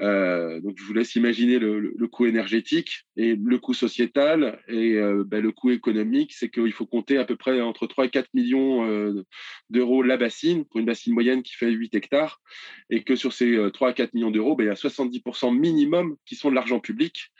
Euh, 0.00 0.60
donc, 0.60 0.76
je 0.78 0.84
vous 0.84 0.94
laisse 0.94 1.14
imaginer 1.14 1.58
le, 1.58 1.92
coût 2.08 2.26
énergétique 2.26 3.06
et 3.16 3.36
le 3.36 3.58
coût 3.58 3.74
sociétal 3.74 4.60
et 4.68 4.98
ben, 5.26 5.42
le 5.42 5.52
coût 5.52 5.70
économique, 5.70 6.32
c'est 6.32 6.48
qu'il 6.48 6.72
faut 6.72 6.86
compter 6.86 7.18
à 7.18 7.24
peu 7.24 7.36
près 7.36 7.60
entre 7.60 7.86
3 7.86 8.06
et 8.06 8.10
4 8.10 8.32
millions 8.34 9.24
d'euros 9.70 10.02
la 10.02 10.16
bassine, 10.16 10.64
pour 10.64 10.80
une 10.80 10.86
bassine 10.86 11.12
moyenne 11.12 11.42
qui 11.42 11.54
fait 11.54 11.70
8 11.70 11.94
hectares, 11.94 12.40
et 12.88 13.02
que 13.02 13.16
sur 13.16 13.32
ces 13.32 13.58
3 13.72 13.90
à 13.90 13.92
4 13.92 14.14
millions 14.14 14.30
d'euros, 14.30 14.56
ben, 14.56 14.64
il 14.64 14.68
y 14.68 14.70
a 14.70 14.74
70% 14.74 15.56
minimum 15.56 16.16
qui 16.24 16.34
sont 16.34 16.50
de 16.50 16.54
l'argent 16.54 16.80
public. 16.80 17.32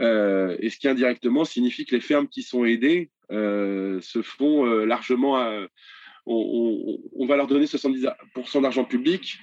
et 0.00 0.68
ce 0.70 0.78
qui 0.78 0.88
indirectement 0.88 1.44
signifie 1.44 1.86
que 1.86 1.94
les 1.94 2.02
fermes 2.02 2.28
qui 2.28 2.42
sont 2.42 2.64
aidées 2.64 3.10
euh, 3.10 3.19
se 3.30 4.22
font 4.22 4.66
euh, 4.66 4.84
largement. 4.84 5.38
On, 6.26 7.26
va 7.26 7.36
leur 7.36 7.46
donner 7.46 7.66
70% 7.66 8.62
d'argent 8.62 8.84
public 8.84 9.38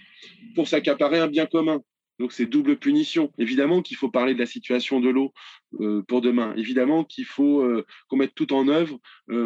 pour 0.56 0.68
s'accaparer 0.68 1.20
un 1.20 1.28
bien 1.28 1.46
commun. 1.46 1.82
Donc 2.20 2.32
c'est 2.32 2.48
double 2.48 2.78
punition. 2.78 3.32
Évidemment 3.38 3.84
qu'il 3.84 3.96
faut 3.96 4.10
parler 4.10 4.34
de 4.34 4.40
la 4.40 4.48
situation 4.48 5.00
de 5.00 5.10
l'eau 5.10 5.34
euh, 5.80 6.02
pour 6.08 6.22
demain. 6.22 6.54
Évidemment 6.56 7.04
qu'il 7.04 7.26
faut 7.26 7.64
qu'on 8.08 8.18
mette 8.18 8.34
tout 8.34 8.54
en 8.54 8.68
œuvre 8.68 9.00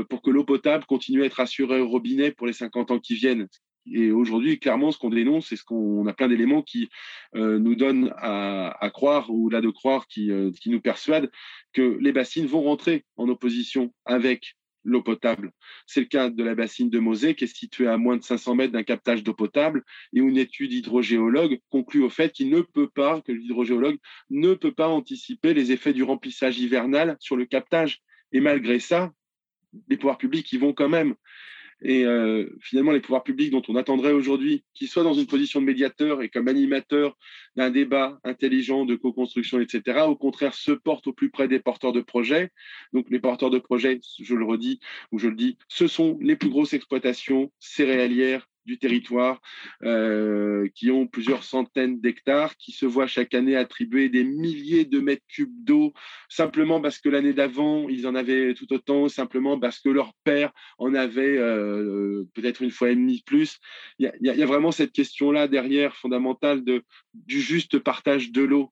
pour 0.09 0.21
que 0.21 0.29
l'eau 0.29 0.45
potable 0.45 0.85
continue 0.85 1.23
à 1.23 1.25
être 1.25 1.39
assurée 1.39 1.81
au 1.81 1.89
robinet 1.89 2.31
pour 2.31 2.47
les 2.47 2.53
50 2.53 2.91
ans 2.91 2.99
qui 2.99 3.15
viennent. 3.15 3.47
Et 3.85 4.11
aujourd'hui, 4.11 4.59
clairement, 4.59 4.91
ce 4.91 4.97
qu'on 4.97 5.09
dénonce, 5.09 5.47
c'est 5.49 5.55
ce 5.55 5.63
qu'on 5.63 6.05
a 6.07 6.13
plein 6.13 6.27
d'éléments 6.27 6.61
qui 6.61 6.89
nous 7.33 7.75
donnent 7.75 8.13
à, 8.17 8.89
croire, 8.93 9.29
ou 9.31 9.49
là 9.49 9.61
de 9.61 9.69
croire, 9.69 10.07
qui, 10.07 10.29
qui 10.61 10.69
nous 10.69 10.81
persuadent 10.81 11.31
que 11.73 11.97
les 11.99 12.11
bassines 12.11 12.47
vont 12.47 12.61
rentrer 12.61 13.05
en 13.17 13.27
opposition 13.29 13.93
avec 14.05 14.55
l'eau 14.83 15.01
potable. 15.01 15.51
C'est 15.85 15.99
le 16.01 16.05
cas 16.07 16.29
de 16.29 16.43
la 16.43 16.55
bassine 16.55 16.89
de 16.89 16.99
Mosée, 16.99 17.35
qui 17.35 17.45
est 17.45 17.55
située 17.55 17.87
à 17.87 17.97
moins 17.97 18.17
de 18.17 18.23
500 18.23 18.55
mètres 18.55 18.73
d'un 18.73 18.83
captage 18.83 19.23
d'eau 19.23 19.33
potable, 19.33 19.83
et 20.13 20.21
où 20.21 20.29
une 20.29 20.37
étude 20.37 20.73
hydrogéologue 20.73 21.59
conclut 21.69 22.03
au 22.03 22.09
fait 22.09 22.31
qu'il 22.31 22.49
ne 22.49 22.61
peut 22.61 22.89
pas, 22.89 23.21
que 23.21 23.31
l'hydrogéologue 23.31 23.97
ne 24.29 24.53
peut 24.53 24.73
pas 24.73 24.87
anticiper 24.87 25.53
les 25.53 25.71
effets 25.71 25.93
du 25.93 26.03
remplissage 26.03 26.59
hivernal 26.59 27.17
sur 27.19 27.35
le 27.35 27.45
captage. 27.45 28.01
Et 28.31 28.39
malgré 28.39 28.79
ça, 28.79 29.11
les 29.87 29.97
pouvoirs 29.97 30.17
publics 30.17 30.51
y 30.51 30.57
vont 30.57 30.73
quand 30.73 30.89
même. 30.89 31.15
Et 31.83 32.05
euh, 32.05 32.47
finalement, 32.59 32.91
les 32.91 32.99
pouvoirs 32.99 33.23
publics 33.23 33.51
dont 33.51 33.63
on 33.67 33.75
attendrait 33.75 34.11
aujourd'hui 34.11 34.63
qu'ils 34.73 34.87
soient 34.87 35.03
dans 35.03 35.13
une 35.13 35.25
position 35.25 35.61
de 35.61 35.65
médiateur 35.65 36.21
et 36.21 36.29
comme 36.29 36.47
animateur 36.47 37.17
d'un 37.55 37.71
débat 37.71 38.19
intelligent 38.23 38.85
de 38.85 38.95
co-construction, 38.95 39.59
etc., 39.59 40.01
au 40.07 40.15
contraire, 40.15 40.53
se 40.53 40.71
portent 40.71 41.07
au 41.07 41.13
plus 41.13 41.31
près 41.31 41.47
des 41.47 41.59
porteurs 41.59 41.91
de 41.91 42.01
projets. 42.01 42.51
Donc, 42.93 43.07
les 43.09 43.19
porteurs 43.19 43.49
de 43.49 43.59
projets, 43.59 43.99
je 44.19 44.35
le 44.35 44.45
redis 44.45 44.79
ou 45.11 45.19
je 45.19 45.27
le 45.27 45.35
dis, 45.35 45.57
ce 45.67 45.87
sont 45.87 46.17
les 46.21 46.35
plus 46.35 46.49
grosses 46.49 46.73
exploitations 46.73 47.51
céréalières 47.59 48.47
du 48.65 48.77
territoire, 48.77 49.41
euh, 49.83 50.67
qui 50.75 50.91
ont 50.91 51.07
plusieurs 51.07 51.43
centaines 51.43 51.99
d'hectares, 51.99 52.55
qui 52.57 52.71
se 52.71 52.85
voient 52.85 53.07
chaque 53.07 53.33
année 53.33 53.55
attribuer 53.55 54.09
des 54.09 54.23
milliers 54.23 54.85
de 54.85 54.99
mètres 54.99 55.25
cubes 55.27 55.63
d'eau, 55.63 55.93
simplement 56.29 56.81
parce 56.81 56.99
que 56.99 57.09
l'année 57.09 57.33
d'avant, 57.33 57.89
ils 57.89 58.07
en 58.07 58.15
avaient 58.15 58.53
tout 58.53 58.71
autant, 58.73 59.09
simplement 59.09 59.59
parce 59.59 59.79
que 59.79 59.89
leur 59.89 60.13
père 60.23 60.51
en 60.77 60.93
avait 60.93 61.37
euh, 61.37 62.23
peut-être 62.33 62.61
une 62.61 62.71
fois 62.71 62.91
et 62.91 62.95
demie 62.95 63.23
plus. 63.25 63.57
Il 63.99 64.11
y, 64.21 64.27
y 64.27 64.43
a, 64.43 64.45
vraiment 64.45 64.71
cette 64.71 64.91
question-là 64.91 65.47
derrière, 65.47 65.95
fondamentale, 65.95 66.63
du 66.63 67.41
juste 67.41 67.79
partage 67.79 68.31
de 68.31 68.43
l'eau. 68.43 68.71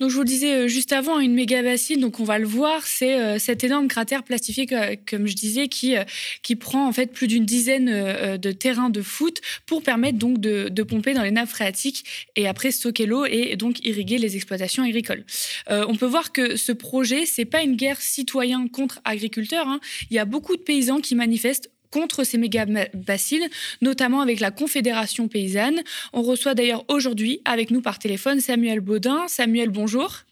Donc 0.00 0.10
je 0.10 0.14
vous 0.14 0.22
le 0.22 0.28
disais 0.28 0.54
euh, 0.54 0.68
juste 0.68 0.92
avant, 0.92 1.20
une 1.20 1.34
méga 1.34 1.62
bassine, 1.62 2.00
donc 2.00 2.20
on 2.20 2.24
va 2.24 2.38
le 2.38 2.46
voir, 2.46 2.86
c'est 2.86 3.18
euh, 3.18 3.38
cet 3.38 3.64
énorme 3.64 3.88
cratère 3.88 4.22
plastifié, 4.22 4.66
comme 4.66 5.26
je 5.26 5.34
disais, 5.34 5.68
qui, 5.68 5.96
euh, 5.96 6.04
qui 6.42 6.56
prend 6.56 6.86
en 6.86 6.92
fait 6.92 7.12
plus 7.12 7.26
d'une 7.26 7.44
dizaine 7.44 7.84
de 7.84 8.52
terrains 8.52 8.90
de 8.90 9.02
foot 9.02 9.40
pour 9.66 9.82
permettre 9.82 10.18
donc 10.18 10.38
de, 10.38 10.68
de, 10.68 10.82
pomper 10.82 11.14
dans 11.14 11.22
les 11.22 11.30
nappes 11.30 11.48
phréatiques 11.48 12.04
et 12.36 12.46
après 12.46 12.70
stocker 12.70 13.06
l'eau 13.06 13.24
et 13.26 13.56
donc 13.56 13.84
irriguer 13.84 14.18
les 14.18 14.36
exploitations 14.36 14.82
agricoles. 14.82 15.24
on 15.70 15.96
peut 15.96 16.06
voir 16.06 16.32
que 16.32 16.56
ce 16.56 16.72
projet, 16.72 17.26
c'est 17.26 17.44
pas 17.44 17.62
une 17.62 17.76
guerre 17.76 18.00
citoyen 18.00 18.68
contre 18.68 19.00
agriculteurs. 19.04 19.68
Hein. 19.68 19.80
Il 20.10 20.16
y 20.16 20.18
a 20.18 20.24
beaucoup 20.24 20.56
de 20.56 20.62
paysans 20.62 21.00
qui 21.00 21.14
manifestent 21.14 21.70
contre 21.94 22.24
ces 22.24 22.38
méga 22.38 22.66
bassines, 22.92 23.48
notamment 23.80 24.20
avec 24.20 24.40
la 24.40 24.50
Confédération 24.50 25.28
paysanne. 25.28 25.80
On 26.12 26.22
reçoit 26.22 26.54
d'ailleurs 26.54 26.84
aujourd'hui 26.88 27.40
avec 27.44 27.70
nous 27.70 27.82
par 27.82 28.00
téléphone 28.00 28.40
Samuel 28.40 28.80
Baudin. 28.80 29.28
Samuel, 29.28 29.68
bonjour. 29.68 30.24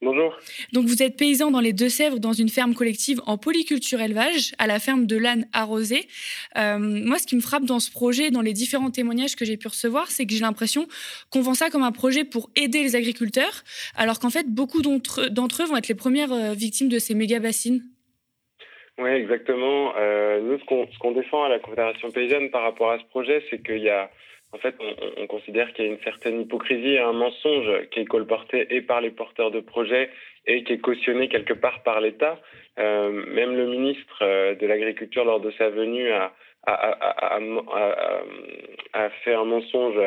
Bonjour. 0.00 0.34
Donc 0.72 0.86
vous 0.86 1.02
êtes 1.02 1.16
paysan 1.18 1.50
dans 1.50 1.60
les 1.60 1.74
Deux-Sèvres, 1.74 2.20
dans 2.20 2.32
une 2.32 2.48
ferme 2.48 2.74
collective 2.74 3.20
en 3.26 3.36
polyculture 3.36 4.00
élevage, 4.00 4.54
à 4.56 4.66
la 4.66 4.78
ferme 4.78 5.06
de 5.06 5.16
l'âne 5.16 5.46
arrosé. 5.52 6.08
Euh, 6.56 6.78
moi, 6.78 7.18
ce 7.18 7.26
qui 7.26 7.36
me 7.36 7.42
frappe 7.42 7.64
dans 7.66 7.80
ce 7.80 7.90
projet, 7.90 8.30
dans 8.30 8.42
les 8.42 8.54
différents 8.54 8.90
témoignages 8.90 9.36
que 9.36 9.44
j'ai 9.44 9.58
pu 9.58 9.68
recevoir, 9.68 10.10
c'est 10.10 10.24
que 10.24 10.32
j'ai 10.32 10.40
l'impression 10.40 10.88
qu'on 11.28 11.42
vend 11.42 11.54
ça 11.54 11.68
comme 11.68 11.82
un 11.82 11.92
projet 11.92 12.24
pour 12.24 12.50
aider 12.56 12.82
les 12.82 12.96
agriculteurs, 12.96 13.62
alors 13.94 14.20
qu'en 14.20 14.30
fait, 14.30 14.46
beaucoup 14.48 14.80
d'entre 14.80 15.62
eux 15.62 15.66
vont 15.66 15.76
être 15.76 15.88
les 15.88 15.94
premières 15.94 16.32
euh, 16.32 16.54
victimes 16.54 16.88
de 16.88 16.98
ces 16.98 17.14
méga 17.14 17.40
bassines. 17.40 17.82
Oui, 18.98 19.10
exactement. 19.10 19.92
Euh, 19.96 20.40
nous, 20.40 20.58
ce 20.58 20.98
qu'on 20.98 21.10
défend 21.12 21.44
à 21.44 21.48
la 21.48 21.58
Confédération 21.58 22.10
paysanne 22.12 22.50
par 22.50 22.62
rapport 22.62 22.92
à 22.92 22.98
ce 22.98 23.04
projet, 23.06 23.42
c'est 23.50 23.60
qu'il 23.60 23.82
y 23.82 23.90
a, 23.90 24.08
en 24.52 24.58
fait, 24.58 24.76
on, 24.78 25.22
on 25.22 25.26
considère 25.26 25.72
qu'il 25.72 25.84
y 25.84 25.88
a 25.88 25.90
une 25.90 26.02
certaine 26.02 26.40
hypocrisie 26.40 26.94
et 26.94 27.00
un 27.00 27.12
mensonge 27.12 27.88
qui 27.90 28.00
est 28.00 28.04
colporté 28.04 28.68
et 28.70 28.82
par 28.82 29.00
les 29.00 29.10
porteurs 29.10 29.50
de 29.50 29.58
projets 29.58 30.10
et 30.46 30.62
qui 30.62 30.74
est 30.74 30.78
cautionné 30.78 31.28
quelque 31.28 31.54
part 31.54 31.82
par 31.82 32.00
l'État. 32.00 32.38
Euh, 32.78 33.10
même 33.10 33.56
le 33.56 33.66
ministre 33.66 34.18
euh, 34.22 34.54
de 34.54 34.66
l'Agriculture, 34.66 35.24
lors 35.24 35.40
de 35.40 35.50
sa 35.52 35.70
venue, 35.70 36.12
a, 36.12 36.30
fait 39.24 39.34
un 39.34 39.44
mensonge 39.44 39.98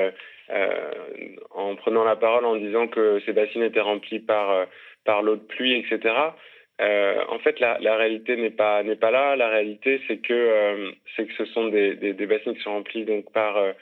en 1.52 1.76
prenant 1.76 2.06
la 2.06 2.16
parole 2.16 2.46
en 2.46 2.56
disant 2.56 2.88
que 2.88 3.20
ces 3.26 3.34
bassines 3.34 3.64
étaient 3.64 3.82
remplies 3.82 4.20
par, 4.20 4.66
par 5.04 5.22
l'eau 5.24 5.36
de 5.36 5.42
pluie, 5.42 5.76
etc. 5.76 6.14
Euh, 6.80 7.24
en 7.30 7.40
fait, 7.40 7.60
la, 7.60 7.78
réalité 7.96 8.36
n'est 8.36 8.52
pas 8.52 8.84
là. 8.84 9.36
La 9.36 9.50
réalité, 9.50 10.00
c'est 10.08 10.18
que 10.18 10.34
euh, 10.34 10.92
c'est 11.16 11.26
que 11.26 11.34
ce 11.34 11.46
sont 11.46 11.70
des, 11.70 11.96
des, 11.96 12.14
des, 12.14 12.26
bassins 12.28 12.54
qui 12.54 12.62
sont 12.62 12.74
remplis 12.74 13.04
donc 13.04 13.32
par 13.32 13.58
euh, 13.58 13.74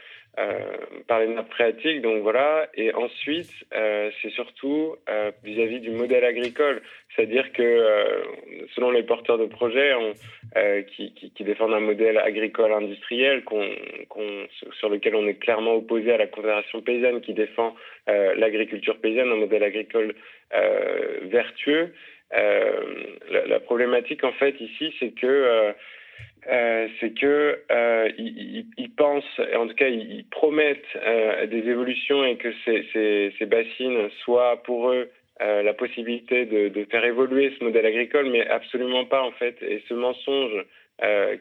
les 1.19 1.27
nappes 1.27 1.51
phréatiques. 1.51 2.01
Donc 2.01 2.21
voilà. 2.23 2.69
Et 2.75 2.93
ensuite, 2.93 3.51
c'est 3.71 4.29
surtout 4.31 4.95
vis-à-vis 5.43 5.81
du 5.81 5.91
modèle 5.91 6.23
agricole, 6.23 6.81
c'est-à-dire 7.15 7.51
que 7.51 7.85
selon 8.75 8.91
les 8.91 9.03
porteurs 9.03 9.37
de 9.37 9.45
projets 9.45 9.93
qui, 10.95 11.43
défendent 11.43 11.73
un 11.73 11.81
modèle 11.81 12.17
agricole 12.17 12.71
industriel 12.71 13.43
sur 14.79 14.89
lequel 14.89 15.15
on 15.15 15.27
est 15.27 15.35
clairement 15.35 15.75
opposé 15.75 16.13
à 16.13 16.17
la 16.17 16.27
Confédération 16.27 16.81
paysanne 16.81 17.21
qui 17.21 17.33
défend 17.33 17.75
l'agriculture 18.07 18.97
paysanne, 18.99 19.31
un 19.31 19.37
modèle 19.37 19.63
agricole 19.63 20.15
vertueux. 21.23 21.93
Euh, 22.33 22.81
la, 23.29 23.59
problématique 23.59 24.23
en 24.23 24.31
fait 24.33 24.59
ici, 24.59 24.93
c'est 24.99 25.11
que 25.11 25.27
euh, 25.27 25.71
euh, 26.51 26.87
c'est 26.99 27.13
que 27.13 27.63
ils, 28.17 28.91
pensent, 28.97 29.39
en 29.55 29.67
tout 29.67 29.75
cas 29.75 29.87
ils, 29.87 30.25
promettent 30.31 30.97
des 31.49 31.69
évolutions 31.69 32.25
et 32.25 32.37
que 32.37 32.51
ces, 32.65 33.45
bassines 33.45 34.09
soient 34.23 34.61
pour 34.63 34.91
eux 34.91 35.09
la 35.39 35.73
possibilité 35.73 36.45
de, 36.45 36.85
faire 36.85 37.05
évoluer 37.05 37.53
ce 37.59 37.63
modèle 37.63 37.85
agricole, 37.85 38.29
mais 38.29 38.47
absolument 38.47 39.05
pas 39.05 39.21
en 39.21 39.31
fait. 39.31 39.55
Et 39.61 39.83
ce 39.87 39.93
mensonge, 39.93 40.65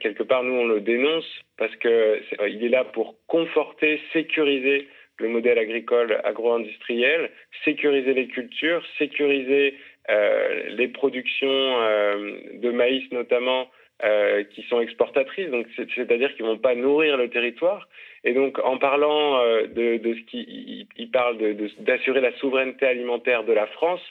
quelque 0.01 0.23
part, 0.23 0.42
nous 0.42 0.55
on 0.55 0.66
le 0.66 0.81
dénonce 0.81 1.40
parce 1.57 1.75
que 1.77 1.88
est, 1.88 2.49
il 2.49 2.64
est 2.64 2.68
là 2.68 2.85
pour 2.85 3.16
conforter, 3.27 4.01
sécuriser 4.12 4.88
le 5.18 5.29
modèle 5.29 5.59
agricole 5.59 6.20
agro-industriel, 6.25 7.31
sécuriser 7.64 8.14
les 8.14 8.27
cultures, 8.27 8.85
sécuriser 8.99 9.75
les 10.09 10.88
productions 10.88 11.49
euh, 11.49 12.37
de 12.55 12.71
maïs 12.71 13.05
notamment 13.12 13.69
euh, 14.03 14.43
qui 14.43 14.62
sont 14.64 14.81
exportatrices, 14.81 15.51
donc 15.51 15.67
c'est-à-dire 15.77 16.35
qu'ils 16.35 16.45
vont 16.45 16.59
pas 16.59 16.75
nourrir 16.75 17.17
le 17.17 17.31
territoire. 17.31 17.88
Et 18.25 18.33
donc, 18.33 18.59
en 18.59 18.77
parlant 18.77 19.38
euh, 19.38 19.67
de, 19.69 20.14
ce 20.14 20.21
qui, 20.27 20.88
parle 21.12 21.38
d'assurer 21.79 22.21
la 22.21 22.33
souveraineté 22.38 22.87
alimentaire 22.87 23.45
de 23.45 23.53
la 23.53 23.67
France, 23.69 24.03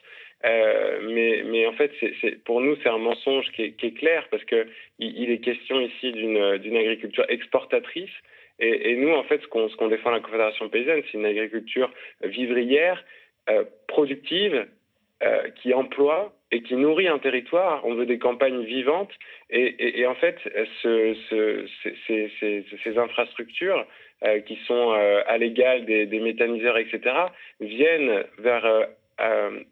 euh, 0.45 0.99
mais, 1.11 1.43
mais 1.45 1.67
en 1.67 1.73
fait, 1.73 1.91
pour 2.45 2.61
nous, 2.61 2.77
c'est 2.81 2.89
un 2.89 2.97
mensonge 2.97 3.45
qui 3.51 3.63
est, 3.63 3.97
clair 3.97 4.27
parce 4.31 4.43
que 4.45 4.67
il, 4.99 5.29
est 5.29 5.39
question 5.39 5.81
ici 5.81 6.11
d'une 6.11 6.77
agriculture 6.77 7.25
exportatrice. 7.29 8.11
Et, 8.59 8.95
nous, 8.95 9.11
en 9.11 9.23
fait, 9.23 9.41
ce 9.41 9.47
qu'on 9.47 9.67
qu 9.67 9.89
défend 9.89 10.11
la 10.11 10.19
Confédération 10.21 10.69
paysanne, 10.69 11.01
c'est 11.05 11.17
une 11.17 11.25
agriculture 11.25 11.91
vivrière, 12.23 13.03
euh, 13.49 13.65
productive, 13.87 14.65
euh, 15.23 15.49
qui 15.61 15.73
emploie 15.73 16.33
et 16.51 16.61
qui 16.61 16.75
nourrit 16.75 17.07
un 17.07 17.19
territoire. 17.19 17.85
On 17.85 17.95
veut 17.95 18.05
des 18.05 18.19
campagnes 18.19 18.63
vivantes. 18.63 19.11
Et, 19.49 20.05
en 20.05 20.15
fait, 20.15 20.37
ce, 20.81 21.15
ce, 21.29 21.65
ces, 22.83 22.97
infrastructures 22.97 23.85
qui 24.45 24.57
sont 24.67 24.91
à 24.91 25.37
l'égal 25.37 25.85
des, 25.85 26.19
méthaniseurs, 26.19 26.77
etc., 26.77 27.01
viennent 27.59 28.23
vers 28.39 28.65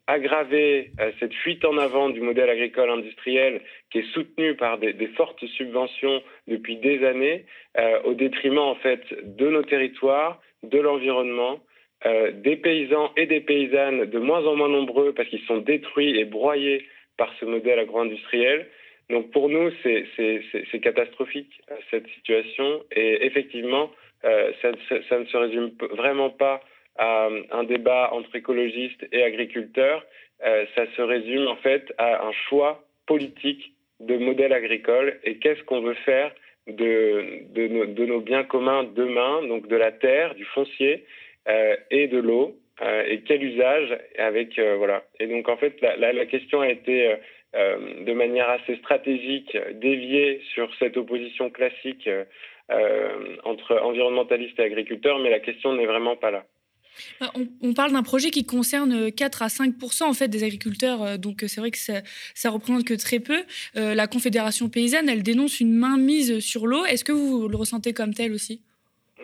aggraver 0.08 0.92
cette 1.20 1.34
fuite 1.34 1.66
en 1.66 1.78
avant 1.78 2.10
du 2.10 2.22
modèle 2.22 2.50
agricole 2.50 2.90
industriel 2.90 3.62
qui 3.92 4.00
est 4.00 4.14
soutenu 4.14 4.56
par 4.56 4.78
des, 4.78 4.94
des 4.94 5.08
fortes 5.08 5.46
subventions 5.58 6.22
depuis 6.48 6.78
des 6.78 7.06
années, 7.06 7.46
au 8.04 8.14
détriment 8.14 8.60
en 8.60 8.76
fait 8.76 9.02
de 9.24 9.50
nos 9.50 9.64
territoires, 9.64 10.42
de 10.64 10.80
l'environnement, 10.80 11.60
euh, 12.06 12.32
des 12.32 12.56
paysans 12.56 13.12
et 13.16 13.26
des 13.26 13.42
paysannes 13.42 14.06
de 14.06 14.20
moins 14.20 14.46
en 14.46 14.56
moins 14.56 14.70
nombreux 14.70 15.14
parce 15.14 15.30
qu'ils 15.30 15.46
sont 15.46 15.58
détruits 15.58 16.20
et 16.20 16.26
broyés 16.26 16.86
par 17.18 17.34
ce 17.40 17.46
modèle 17.46 17.80
agro-industriel. 17.80 18.68
Donc 19.10 19.32
pour 19.32 19.50
nous, 19.50 19.72
c'est 19.84 20.80
catastrophique 20.82 21.62
euh, 21.70 21.76
cette 21.90 22.08
situation. 22.08 22.84
Et 22.96 23.26
effectivement, 23.26 23.92
euh, 24.24 24.52
ça, 24.62 25.20
ne 25.20 25.26
se 25.26 25.38
résume 25.38 25.72
vraiment 25.92 26.30
pas 26.30 26.62
à 26.98 27.30
un 27.52 27.64
débat 27.64 28.10
entre 28.14 28.36
écologistes 28.36 29.06
et 29.12 29.24
agriculteurs, 29.24 30.06
euh, 30.46 30.66
ça 30.76 30.86
se 30.96 31.02
résume 31.02 31.48
en 31.48 31.56
fait 31.56 31.94
à 31.98 32.26
un 32.26 32.32
choix 32.50 32.84
politique 33.08 33.74
de 34.00 34.18
modèle 34.18 34.54
agricole. 34.54 35.20
Et 35.24 35.38
qu'est-ce 35.38 35.64
qu'on 35.64 35.82
veut 35.82 35.96
faire 36.06 36.32
de, 36.68 38.06
nos, 38.06 38.22
biens 38.22 38.44
communs 38.44 38.84
demain, 38.84 39.46
donc 39.48 39.68
de 39.68 39.76
la 39.76 39.92
terre, 39.92 40.36
du 40.36 40.46
foncier, 40.46 40.94
euh, 40.94 41.31
et 41.48 42.08
de 42.08 42.18
l'eau 42.18 42.62
euh, 42.82 43.04
et 43.08 43.22
quel 43.22 43.44
usage 43.44 43.96
avec 44.18 44.58
euh, 44.58 44.76
voilà. 44.78 45.04
Et 45.20 45.28
donc 45.28 45.48
en 45.50 45.58
fait 45.58 45.80
la, 45.82 46.14
la, 46.14 46.26
question 46.26 46.62
a 46.62 46.70
été 46.70 47.16
de 47.54 48.14
manière 48.14 48.50
assez 48.50 48.78
stratégique 48.78 49.58
déviée 49.74 50.42
sur 50.54 50.74
cette 50.80 50.96
opposition 50.96 51.50
classique 51.50 52.10
entre 53.44 53.78
environnementalistes 53.82 54.58
et 54.58 54.64
agriculteurs, 54.64 55.20
mais 55.20 55.30
la 55.30 55.42
question 55.42 55.74
n'est 55.74 55.86
vraiment 55.86 56.16
pas 56.16 56.32
là. 56.32 56.46
On, 57.62 57.74
parle 57.74 57.92
d'un 57.92 58.04
projet 58.04 58.32
qui 58.32 58.46
concerne 58.46 59.12
4 59.12 59.42
à 59.42 59.50
5 59.50 59.74
en 60.02 60.14
fait 60.14 60.30
des 60.30 60.46
agriculteurs, 60.46 61.20
donc 61.20 61.44
c'est 61.48 61.60
vrai 61.60 61.72
que 61.72 61.78
ça, 61.78 62.02
ça 62.34 62.50
représente 62.50 62.86
que 62.86 62.94
très 62.94 63.20
peu. 63.20 63.44
Euh, 63.76 63.96
la 63.96 64.08
Confédération 64.08 64.70
paysanne, 64.70 65.10
elle 65.10 65.24
dénonce 65.24 65.60
une 65.60 65.74
mainmise 65.74 66.40
sur 66.40 66.68
l'eau. 66.68 66.86
Est-ce 66.86 67.04
que 67.04 67.12
vous 67.12 67.50
le 67.50 67.58
ressentez 67.58 67.92
comme 67.92 68.14
tel 68.14 68.32
aussi? 68.32 68.62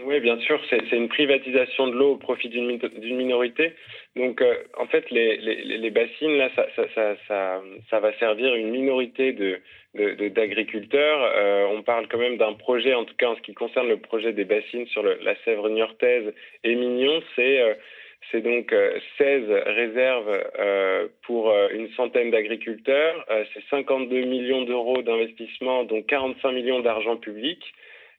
Oui, 0.06 0.20
bien 0.20 0.38
sûr, 0.40 0.60
c'est 0.70 0.92
une 0.92 1.10
privatisation 1.10 1.88
de 1.88 1.94
l'eau 1.94 2.12
au 2.12 2.18
profit 2.18 2.50
d'une 2.50 2.80
minorité. 3.16 3.74
Donc, 4.16 4.42
euh, 4.42 4.56
en 4.78 4.86
fait, 4.88 5.10
les, 5.12 5.90
bassines, 5.90 6.38
là, 6.38 6.50
ça, 7.90 8.00
va 8.00 8.14
servir 8.18 8.56
une 8.56 8.70
minorité 8.70 9.36
d'agriculteurs. 9.94 11.32
Euh, 11.36 11.66
on 11.76 11.84
parle 11.84 12.08
quand 12.08 12.18
même 12.18 12.38
d'un 12.38 12.54
projet, 12.54 12.94
en 12.94 13.06
tout 13.06 13.16
cas 13.16 13.30
en 13.30 13.36
ce 13.36 13.42
qui 13.42 13.54
concerne 13.54 13.88
le 13.88 13.98
projet 13.98 14.34
des 14.34 14.46
bassines 14.46 14.88
sur 14.88 15.04
la 15.04 15.36
Sèvre 15.46 15.70
niortaise 15.70 16.34
et 16.64 16.76
Mignon, 16.76 17.22
c'est 17.36 17.62
euh, 17.62 17.74
donc 18.42 18.76
16 19.18 19.44
réserves 19.68 20.44
pour 21.24 21.54
une 21.72 21.90
centaine 21.94 22.30
d'agriculteurs. 22.32 23.26
C'est 23.54 23.64
52 23.70 24.26
millions 24.26 24.64
d'euros 24.64 25.02
d'investissement, 25.02 25.86
dont 25.86 26.02
45 26.02 26.52
millions 26.52 26.80
d'argent 26.82 27.16
public. 27.16 27.64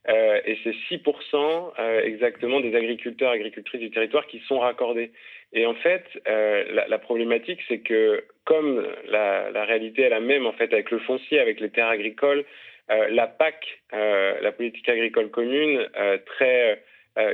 Euh, 0.09 0.41
et 0.47 0.57
c'est 0.65 0.75
6% 0.91 1.73
euh, 1.79 2.03
exactement 2.03 2.61
des 2.61 2.75
agriculteurs, 2.75 3.31
agricultrices 3.31 3.81
du 3.81 3.91
territoire 3.91 4.27
qui 4.27 4.41
sont 4.49 4.59
raccordés. 4.59 5.11
Et 5.53 5.67
en 5.67 5.75
fait, 5.75 6.05
euh, 6.27 6.65
la, 6.89 6.99
problématique, 6.99 7.61
c'est 7.69 7.81
que 7.81 8.25
comme 8.45 8.87
la, 9.09 9.65
réalité 9.65 10.03
est 10.03 10.09
la 10.09 10.21
même 10.21 10.47
en 10.47 10.53
fait 10.53 10.73
avec 10.73 10.91
le 10.91 10.99
foncier, 11.01 11.41
avec 11.41 11.61
les 11.61 11.71
terres 11.71 11.89
agricoles, 11.89 12.45
la 13.11 13.27
PAC, 13.27 13.81
la 13.93 14.51
politique 14.51 14.89
agricole 14.89 15.31
commune, 15.31 15.87
très 16.25 16.83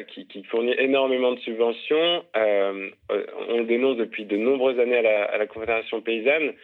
qui, 0.08 0.42
fournit 0.50 0.74
énormément 0.78 1.30
de 1.30 1.38
subventions, 1.40 2.24
on 2.34 3.58
le 3.58 3.64
dénonce 3.64 3.96
depuis 3.96 4.24
de 4.24 4.36
nombreuses 4.36 4.80
années 4.80 4.98
à 4.98 5.38
la, 5.38 5.46
Confédération 5.46 6.00
paysanne, 6.00 6.54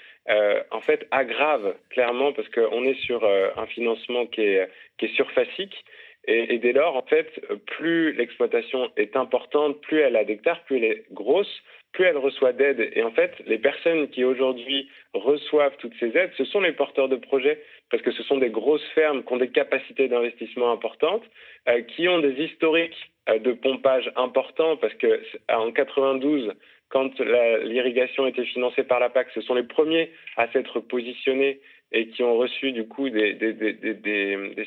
en 0.73 0.81
fait, 0.81 1.07
aggrave 1.13 1.77
clairement 1.91 2.33
parce 2.33 2.49
qu'on 2.49 2.83
est 2.83 3.01
sur 3.03 3.25
un 3.25 3.67
financement 3.67 4.27
qui 4.27 4.43
est 4.43 5.15
surfacique. 5.15 5.85
Et, 6.27 6.59
dès 6.59 6.73
lors, 6.73 6.97
en 6.97 7.03
fait, 7.03 7.41
plus 7.67 8.13
l'exploitation 8.13 8.91
est 8.97 9.17
importante, 9.17 9.81
plus 9.81 10.01
elle 10.01 10.17
a 10.17 10.25
d'hectares, 10.25 10.63
plus 10.65 10.77
elle 10.77 10.85
est 10.85 11.05
grosse, 11.11 11.63
plus 11.93 12.05
elle 12.05 12.19
reçoit 12.19 12.53
d'aide. 12.53 12.91
Et 12.95 13.03
en 13.03 13.11
fait, 13.11 13.33
les 13.47 13.59
personnes 13.59 14.09
qui 14.09 14.23
aujourd'hui 14.25 14.89
reçoivent 15.15 15.77
toutes 15.79 15.95
ces 15.99 16.17
aides, 16.17 16.33
ce 16.37 16.45
sont 16.45 16.61
les 16.61 16.73
porteurs 16.73 17.09
de 17.09 17.17
projets, 17.17 17.61
parce 17.91 18.03
que 18.03 18.13
ce 18.13 18.23
sont 18.23 18.37
des 18.37 18.51
grosses 18.51 18.87
fermes 18.95 19.25
qui 19.25 19.33
ont 19.33 19.39
des 19.39 19.51
capacités 19.51 20.09
d'investissement 20.09 20.71
importantes, 20.71 21.25
euh, 21.69 21.81
qui 21.83 22.07
ont 22.07 22.21
des 22.21 22.41
historiques 22.43 23.11
euh, 23.29 23.39
de 23.39 23.53
pompage 23.53 24.13
importants, 24.17 24.77
parce 24.77 24.95
que 24.95 25.23
en 25.49 25.73
92, 25.73 26.53
quand 26.91 27.19
l'irrigation 27.21 28.27
était 28.27 28.45
financée 28.45 28.83
par 28.83 29.01
la 29.01 29.11
PAC, 29.11 29.29
ce 29.35 29.41
sont 29.41 29.55
les 29.55 29.63
premiers 29.63 30.11
à 30.37 30.51
s'être 30.53 30.81
positionnés 30.81 31.61
et 31.93 32.09
qui 32.09 32.23
ont 32.23 32.37
reçu 32.37 32.73
du 32.73 32.87
coup 32.87 33.11
des, 33.11 33.37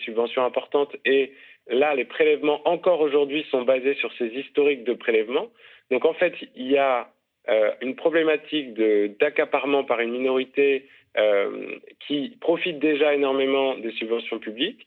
subventions 0.03 0.43
importantes. 0.43 0.95
Et 1.05 1.33
là, 1.67 1.95
les 1.95 2.05
prélèvements 2.05 2.61
encore 2.67 3.01
aujourd'hui 3.01 3.45
sont 3.49 3.63
basés 3.63 3.95
sur 3.95 4.11
ces 4.13 4.27
historiques 4.27 4.83
de 4.83 4.93
prélèvements. 4.93 5.49
Donc 5.91 6.05
en 6.05 6.13
fait, 6.13 6.33
il 6.55 6.69
y 6.69 6.77
a 6.77 7.09
euh, 7.49 7.71
une 7.81 7.95
problématique 7.95 8.73
d'accaparement 9.19 9.83
par 9.83 9.99
une 9.99 10.11
minorité 10.11 10.87
euh, 11.17 11.77
qui 12.07 12.37
profite 12.41 12.79
déjà 12.79 13.13
énormément 13.13 13.77
des 13.77 13.91
subventions 13.91 14.39
publiques, 14.39 14.85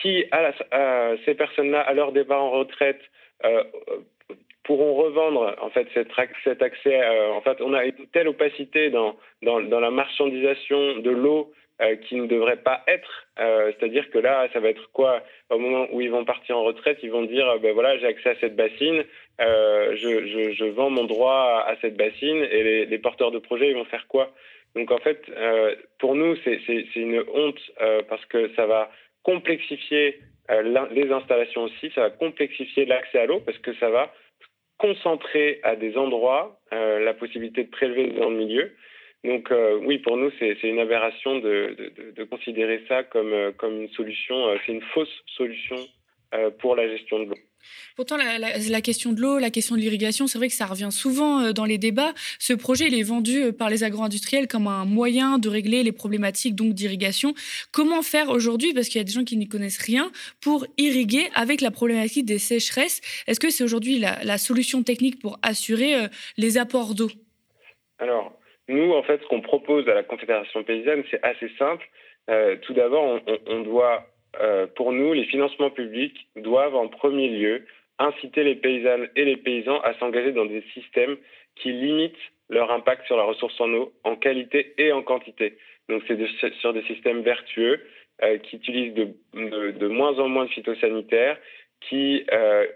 qui, 0.00 0.24
à 0.30 0.52
ces 1.24 1.34
personnes-là, 1.34 1.80
à 1.80 1.94
leur 1.94 2.12
départ 2.12 2.42
en 2.42 2.50
retraite, 2.50 3.00
euh, 3.44 3.64
pourront 4.64 4.94
revendre 4.94 5.56
en 5.60 5.70
fait 5.70 5.88
cet, 5.94 6.62
accès. 6.62 7.02
Euh, 7.02 7.32
en 7.32 7.40
fait, 7.40 7.60
on 7.60 7.72
a 7.74 7.84
une 7.84 8.06
telle 8.12 8.28
opacité 8.28 8.90
dans, 8.90 9.16
dans, 9.42 9.80
la 9.80 9.90
marchandisation 9.90 10.98
de 10.98 11.10
l'eau 11.10 11.52
euh, 11.80 11.96
qui 11.96 12.16
ne 12.16 12.26
devrait 12.26 12.58
pas 12.62 12.82
être. 12.86 13.26
Euh, 13.38 13.72
C'est-à-dire 13.72 14.10
que 14.10 14.18
là, 14.18 14.48
ça 14.52 14.60
va 14.60 14.68
être 14.68 14.90
quoi? 14.92 15.22
Au 15.48 15.58
moment 15.58 15.86
où 15.92 16.00
ils 16.00 16.10
vont 16.10 16.24
partir 16.24 16.58
en 16.58 16.64
retraite, 16.64 16.98
ils 17.02 17.10
vont 17.10 17.24
dire 17.24 17.58
ben 17.60 17.72
voilà, 17.72 17.96
j'ai 17.98 18.06
accès 18.06 18.30
à 18.30 18.36
cette 18.40 18.56
bassine, 18.56 19.04
je, 19.38 20.52
je, 20.52 20.64
vends 20.66 20.90
mon 20.90 21.04
droit 21.04 21.64
à, 21.66 21.74
cette 21.80 21.96
bassine, 21.96 22.46
et 22.50 22.62
les, 22.62 22.86
les, 22.86 22.98
porteurs 22.98 23.30
de 23.30 23.38
projets, 23.38 23.70
ils 23.70 23.76
vont 23.76 23.86
faire 23.86 24.06
quoi? 24.08 24.30
Donc 24.76 24.90
en 24.90 24.98
fait, 24.98 25.20
pour 25.98 26.14
nous, 26.14 26.36
c'est 26.44 26.96
une 26.96 27.24
honte 27.34 27.60
parce 28.08 28.24
que 28.26 28.54
ça 28.54 28.66
va 28.66 28.90
complexifier 29.22 30.20
les 30.92 31.10
installations 31.10 31.62
aussi, 31.62 31.90
ça 31.94 32.02
va 32.02 32.10
complexifier 32.10 32.84
l'accès 32.84 33.20
à 33.20 33.26
l'eau 33.26 33.40
parce 33.40 33.58
que 33.58 33.74
ça 33.76 33.88
va 33.88 34.12
concentrer 34.80 35.60
à 35.62 35.76
des 35.76 35.96
endroits 35.98 36.58
euh, 36.72 37.00
la 37.00 37.12
possibilité 37.12 37.64
de 37.64 37.70
prélever 37.70 38.08
dans 38.18 38.30
le 38.30 38.36
milieu. 38.36 38.72
Donc 39.24 39.52
euh, 39.52 39.78
oui, 39.84 39.98
pour 39.98 40.16
nous, 40.16 40.30
c'est 40.38 40.62
une 40.62 40.78
aberration 40.78 41.38
de, 41.38 42.24
considérer 42.30 42.82
ça 42.88 43.04
comme, 43.04 43.32
euh, 43.34 43.52
comme 43.52 43.82
une 43.82 43.90
solution, 43.90 44.36
c'est 44.64 44.72
une 44.72 44.82
fausse 44.94 45.22
solution 45.36 45.76
pour 46.60 46.76
la 46.76 46.88
gestion 46.88 47.18
de 47.18 47.30
l'eau. 47.30 47.36
Pourtant, 47.96 48.16
la, 48.16 48.80
question 48.80 49.12
de 49.12 49.20
l'eau, 49.20 49.38
la 49.38 49.50
question 49.50 49.76
de 49.76 49.80
l'irrigation, 49.80 50.26
c'est 50.26 50.38
vrai 50.38 50.48
que 50.48 50.54
ça 50.54 50.66
revient 50.66 50.90
souvent 50.90 51.40
euh, 51.40 51.52
dans 51.52 51.64
les 51.64 51.78
débats. 51.78 52.12
Ce 52.38 52.52
projet, 52.52 52.86
il 52.86 52.98
est 52.98 53.02
vendu 53.02 53.42
euh, 53.42 53.52
par 53.52 53.68
les 53.68 53.84
agro-industriels 53.84 54.48
comme 54.48 54.66
un 54.66 54.84
moyen 54.84 55.38
de 55.38 55.48
régler 55.48 55.82
les 55.82 55.92
problématiques 55.92 56.54
donc 56.54 56.72
d'irrigation. 56.72 57.34
Comment 57.72 58.02
faire 58.02 58.30
aujourd'hui, 58.30 58.72
parce 58.72 58.88
qu'il 58.88 58.98
y 58.98 59.00
a 59.00 59.04
des 59.04 59.12
gens 59.12 59.24
qui 59.24 59.36
n'y 59.36 59.48
connaissent 59.48 59.82
rien, 59.82 60.10
pour 60.40 60.66
irriguer 60.78 61.28
avec 61.34 61.60
la 61.60 61.70
problématique 61.70 62.24
des 62.24 62.38
sécheresses 62.38 63.00
Est-ce 63.26 63.40
que 63.40 63.50
c'est 63.50 63.64
aujourd'hui 63.64 63.98
la, 63.98 64.38
solution 64.38 64.82
technique 64.82 65.20
pour 65.20 65.38
assurer 65.42 65.94
euh, 65.94 66.08
les 66.38 66.56
apports 66.56 66.94
d'eau? 66.94 67.10
Alors, 67.98 68.32
nous, 68.68 68.92
en 68.92 69.02
fait, 69.02 69.20
ce 69.22 69.26
qu'on 69.26 69.42
propose 69.42 69.86
à 69.88 69.94
la 69.94 70.02
Confédération 70.02 70.62
paysanne, 70.64 71.02
c'est 71.10 71.22
assez 71.22 71.50
simple. 71.58 71.86
Tout 72.62 72.74
d'abord, 72.74 73.20
on 73.48 73.60
doit 73.62 74.06
euh, 74.40 74.66
pour 74.66 74.92
nous, 74.92 75.12
les 75.12 75.24
financements 75.24 75.70
publics 75.70 76.28
doivent 76.36 76.76
en 76.76 76.88
premier 76.88 77.28
lieu 77.28 77.64
inciter 77.98 78.44
les 78.44 78.54
paysannes 78.54 79.08
et 79.16 79.24
les 79.24 79.36
paysans 79.36 79.80
à 79.80 79.94
s'engager 79.94 80.32
dans 80.32 80.46
des 80.46 80.62
systèmes 80.74 81.16
qui 81.56 81.72
limitent 81.72 82.14
leur 82.48 82.70
impact 82.70 83.06
sur 83.06 83.16
la 83.16 83.24
ressource 83.24 83.60
en 83.60 83.72
eau 83.74 83.92
en 84.04 84.16
qualité 84.16 84.74
et 84.78 84.92
en 84.92 85.02
quantité. 85.02 85.56
Donc 85.88 86.02
c'est 86.06 86.54
sur 86.60 86.72
des 86.72 86.82
systèmes 86.82 87.22
vertueux 87.22 87.80
euh, 88.22 88.38
qui 88.38 88.56
utilisent 88.56 88.94
de, 88.94 89.88
moins 89.88 90.18
en 90.18 90.28
moins 90.28 90.44
de 90.44 90.50
phytosanitaires, 90.50 91.38
qui 91.80 92.24
euh, 92.32 92.66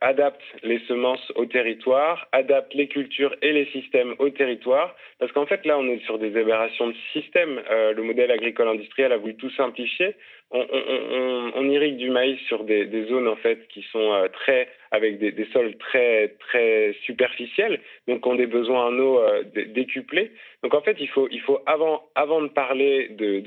adaptent 0.00 0.40
les 0.62 0.78
semences 0.88 1.30
au 1.36 1.46
territoire, 1.46 2.26
adaptent 2.32 2.74
les 2.74 2.88
cultures 2.88 3.34
et 3.42 3.52
les 3.52 3.66
systèmes 3.66 4.14
au 4.18 4.30
territoire, 4.30 4.96
parce 5.18 5.30
qu'en 5.32 5.46
fait 5.46 5.64
là 5.66 5.78
on 5.78 5.86
est 5.88 6.02
sur 6.04 6.18
des 6.18 6.36
aberrations 6.36 6.88
de 6.88 6.94
système. 7.12 7.60
Euh, 7.70 7.92
le 7.92 8.02
modèle 8.02 8.30
agricole 8.30 8.68
industriel 8.68 9.12
a 9.12 9.18
voulu 9.18 9.36
tout 9.36 9.50
simplifier. 9.50 10.14
On, 10.52 11.70
irrigue 11.70 11.98
du 11.98 12.10
maïs 12.10 12.40
sur 12.48 12.64
des, 12.64 13.04
zones 13.04 13.28
en 13.28 13.36
fait 13.36 13.68
qui 13.68 13.82
sont 13.92 14.12
euh, 14.12 14.26
très 14.28 14.68
avec 14.90 15.18
des, 15.18 15.46
sols 15.52 15.76
très 15.76 16.34
très 16.40 16.96
superficiels, 17.04 17.78
donc 18.08 18.26
ont 18.26 18.34
des 18.34 18.48
besoins 18.48 18.86
en 18.86 18.98
eau 18.98 19.20
euh, 19.20 19.44
décuplés. 19.44 20.32
Donc 20.64 20.74
en 20.74 20.80
fait 20.80 20.96
il 20.98 21.08
faut 21.08 21.28
il 21.30 21.40
faut 21.40 21.60
avant 21.66 22.02
avant 22.16 22.42
de 22.42 22.48
parler 22.48 23.10
de 23.10 23.40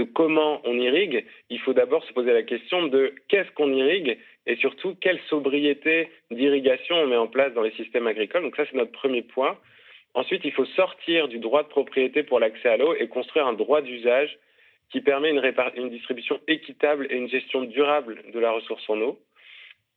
de 0.00 0.04
comment 0.04 0.62
on 0.64 0.78
irrigue, 0.78 1.26
il 1.50 1.60
faut 1.60 1.74
d'abord 1.74 2.02
se 2.04 2.12
poser 2.14 2.32
la 2.32 2.42
question 2.42 2.86
de 2.86 3.14
qu'est-ce 3.28 3.50
qu'on 3.50 3.72
irrigue 3.72 4.18
et 4.46 4.56
surtout 4.56 4.94
quelle 4.94 5.20
sobriété 5.28 6.08
d'irrigation 6.30 6.96
on 6.96 7.06
met 7.06 7.16
en 7.16 7.26
place 7.26 7.52
dans 7.52 7.60
les 7.60 7.72
systèmes 7.72 8.06
agricoles. 8.06 8.42
Donc 8.42 8.56
ça, 8.56 8.64
c'est 8.64 8.76
notre 8.76 8.92
premier 8.92 9.20
point. 9.20 9.58
Ensuite, 10.14 10.40
il 10.44 10.52
faut 10.52 10.64
sortir 10.64 11.28
du 11.28 11.38
droit 11.38 11.62
de 11.62 11.68
propriété 11.68 12.22
pour 12.22 12.40
l'accès 12.40 12.70
à 12.70 12.76
l'eau 12.78 12.94
et 12.94 13.08
construire 13.08 13.46
un 13.46 13.52
droit 13.52 13.82
d'usage 13.82 14.38
qui 14.90 15.02
permet 15.02 15.30
une, 15.30 15.90
distribution 15.90 16.40
équitable 16.48 17.06
et 17.10 17.16
une 17.16 17.28
gestion 17.28 17.62
durable 17.62 18.22
de 18.32 18.40
la 18.40 18.52
ressource 18.52 18.88
en 18.88 18.98
eau. 19.02 19.20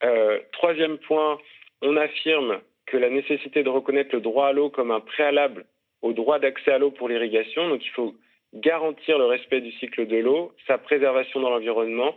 Euh, 0.03 0.39
troisième 0.51 0.97
point, 0.97 1.39
on 1.81 1.95
affirme 1.95 2.59
que 2.87 2.97
la 2.97 3.09
nécessité 3.09 3.63
de 3.63 3.69
reconnaître 3.69 4.13
le 4.13 4.21
droit 4.21 4.47
à 4.47 4.51
l'eau 4.51 4.69
comme 4.69 4.91
un 4.91 4.99
préalable 4.99 5.65
au 6.01 6.11
droit 6.11 6.39
d'accès 6.39 6.71
à 6.71 6.77
l'eau 6.77 6.91
pour 6.91 7.07
l'irrigation. 7.07 7.69
Donc 7.69 7.83
il 7.85 7.91
faut 7.91 8.13
garantir 8.53 9.17
le 9.17 9.25
respect 9.25 9.61
du 9.61 9.71
cycle 9.73 10.07
de 10.07 10.17
l'eau, 10.17 10.53
sa 10.67 10.77
préservation 10.77 11.39
dans 11.39 11.49
l'environnement, 11.49 12.15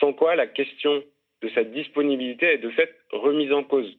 sans 0.00 0.12
quoi 0.12 0.34
la 0.34 0.46
question 0.46 1.02
de 1.42 1.48
sa 1.50 1.64
disponibilité 1.64 2.46
est 2.46 2.58
de 2.58 2.70
fait 2.70 2.94
remise 3.12 3.52
en 3.52 3.62
cause. 3.62 3.96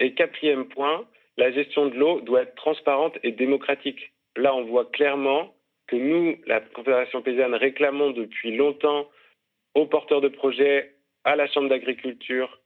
Et 0.00 0.14
quatrième 0.14 0.68
point, 0.68 1.06
la 1.36 1.50
gestion 1.50 1.86
de 1.86 1.94
l'eau 1.94 2.20
doit 2.20 2.42
être 2.42 2.54
transparente 2.54 3.18
et 3.22 3.32
démocratique. 3.32 4.12
Là, 4.36 4.54
on 4.54 4.64
voit 4.64 4.86
clairement 4.86 5.54
que 5.86 5.96
nous, 5.96 6.36
la 6.46 6.60
Confédération 6.60 7.22
paysanne, 7.22 7.54
réclamons 7.54 8.10
depuis 8.10 8.54
longtemps 8.54 9.08
aux 9.74 9.86
porteurs 9.86 10.20
de 10.20 10.28
projets, 10.28 10.94
à 11.24 11.36
la 11.36 11.46
Chambre 11.48 11.68
d'agriculture, 11.68 12.60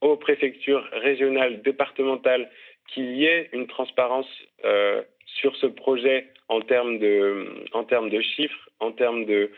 aux 0.00 0.16
préfectures 0.16 0.86
régionales, 0.92 1.62
départementales, 1.62 2.50
qu'il 2.88 3.16
y 3.16 3.24
ait 3.24 3.50
une 3.52 3.66
transparence 3.66 4.28
euh, 4.64 5.02
sur 5.36 5.56
ce 5.56 5.66
projet 5.66 6.28
en 6.48 6.60
termes 6.60 6.98
de, 6.98 7.46
en 7.72 7.84
termes 7.84 8.10
de 8.10 8.20
chiffres, 8.20 8.68
en 8.80 8.92
termes 8.92 9.24
de, 9.24 9.50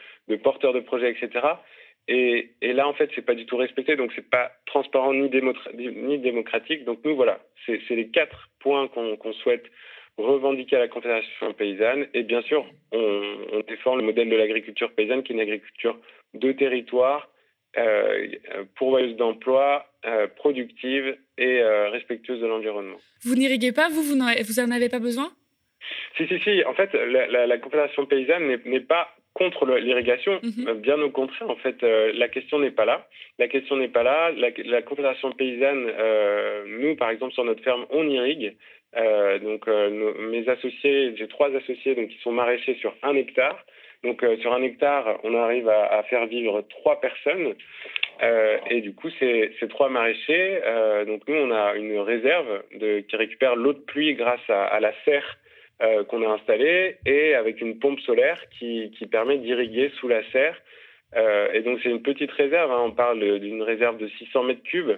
porteurs 0.43 0.73
de 0.73 0.81
projets, 0.81 1.11
etc. 1.11 1.47
Et, 2.09 2.51
là, 2.61 2.89
en 2.89 2.95
fait, 2.95 3.11
c'est 3.15 3.25
pas 3.25 3.35
du 3.35 3.47
tout 3.47 3.57
respecté, 3.57 3.97
donc 3.97 4.13
c'est 4.15 4.29
pas 4.29 4.53
transparent 4.67 5.15
ni, 5.15 5.31
ni, 5.31 6.19
démocratique. 6.19 6.85
Donc 6.85 6.99
nous, 7.05 7.15
voilà, 7.17 7.41
c'est 7.67 7.81
les 7.91 8.09
quatre 8.09 8.49
points 8.61 8.89
qu'on 8.89 9.33
souhaite 9.33 9.65
revendiquer 10.19 10.77
à 10.77 10.81
la 10.81 10.89
Confédération 10.89 11.53
paysanne. 11.55 12.07
Et 12.15 12.23
bien 12.23 12.43
sûr, 12.43 12.67
on, 12.93 13.63
défend 13.69 13.97
le 13.97 14.03
modèle 14.03 14.29
de 14.29 14.37
l'agriculture 14.37 14.93
paysanne, 14.93 15.23
qui 15.23 15.33
est 15.33 15.37
une 15.37 15.41
agriculture 15.41 15.99
de 16.35 16.53
territoire, 16.53 17.31
euh, 17.79 18.29
pourvoyeuse 18.75 19.17
d'emplois, 19.17 19.87
euh, 20.05 20.27
productive 20.27 21.17
et 21.39 21.61
euh, 21.61 21.89
respectueuse 21.91 22.41
de 22.41 22.47
l'environnement. 22.47 22.99
Vous 23.23 23.35
n'irriguez 23.35 23.73
pas, 23.73 23.89
vous, 23.89 24.03
vous 24.03 24.17
n'en 24.17 24.71
avez 24.71 24.89
pas 24.91 24.99
besoin? 24.99 25.33
Si, 26.17 26.27
si, 26.27 26.39
si. 26.41 26.65
En 26.65 26.75
fait, 26.75 26.93
la, 26.95 27.27
la, 27.27 27.47
la 27.47 27.59
Confédération 27.59 28.07
paysanne 28.07 28.59
n'est 28.65 28.81
pas 28.81 29.09
contre 29.35 29.67
l'irrigation, 29.79 30.41
mhm. 30.43 30.69
euh, 30.69 30.75
bien 30.75 31.01
au 31.01 31.11
contraire. 31.11 31.49
En 31.51 31.57
fait, 31.57 31.83
euh, 31.83 32.13
la 32.15 32.29
question 32.29 32.59
n'est 32.59 32.71
pas 32.71 32.85
là. 32.85 33.07
La 33.39 33.49
question 33.49 33.77
n'est 33.77 33.89
pas 33.89 34.03
là. 34.03 34.31
La, 34.37 34.49
la 34.65 34.83
Confédération 34.83 35.33
paysanne, 35.33 35.91
euh, 35.99 36.65
nous, 36.67 36.97
par 36.97 37.11
exemple, 37.11 37.33
sur 37.33 37.45
notre 37.45 37.63
ferme, 37.63 37.87
on 37.91 38.09
irrigue. 38.09 38.55
Euh, 38.97 39.39
donc, 39.39 39.67
nos, 39.67 40.15
mes 40.15 40.47
associés, 40.49 41.15
j'ai 41.17 41.29
trois 41.29 41.55
associés 41.57 41.95
donc 41.95 42.09
qui 42.09 42.19
sont 42.19 42.33
maraîchers 42.33 42.75
sur 42.75 42.95
un 43.03 43.17
hectare. 43.17 43.59
Donc, 44.05 44.25
sur 44.41 44.53
un 44.53 44.63
hectare, 44.63 45.21
on 45.23 45.35
arrive 45.35 45.69
à, 45.69 45.87
à 45.99 46.03
faire 46.03 46.27
vivre 46.27 46.63
trois 46.69 47.01
personnes. 47.01 47.55
et 48.69 48.81
du 48.81 48.95
coup, 48.95 49.09
ces, 49.21 49.53
ces 49.61 49.69
trois 49.69 49.89
maraîchers, 49.89 50.61
donc 51.07 51.23
nous, 51.29 51.37
on 51.37 51.53
a 51.53 51.75
une 51.77 52.01
réserve 52.01 52.65
de, 52.75 52.99
qui 53.01 53.17
récupère 53.17 53.55
l'eau 53.55 53.73
de 53.73 53.79
pluie 53.79 54.15
grâce 54.15 54.43
à, 54.49 54.65
à 54.65 54.81
la 54.81 54.93
serre 55.05 55.39
euh, 55.83 56.05
qu'on 56.05 56.23
a 56.23 56.33
installé 56.33 56.95
et 57.05 57.35
avec 57.35 57.61
une 57.61 57.81
pompe 57.81 57.99
solaire 58.03 58.39
qui, 58.57 58.93
permet 59.11 59.39
d'irriguer 59.39 59.91
sous 59.99 60.07
la 60.07 60.23
serre. 60.31 60.57
Euh, 61.17 61.51
et 61.53 61.63
donc 61.63 61.81
c'est 61.83 61.91
une 61.91 62.03
petite 62.03 62.31
réserve, 62.31 62.71
hein, 62.71 62.83
on 62.85 62.93
parle 62.93 63.41
d'une 63.41 63.63
réserve 63.63 63.99
de 63.99 64.07
600 64.07 64.45
mètres 64.45 64.63
cubes. 64.63 64.97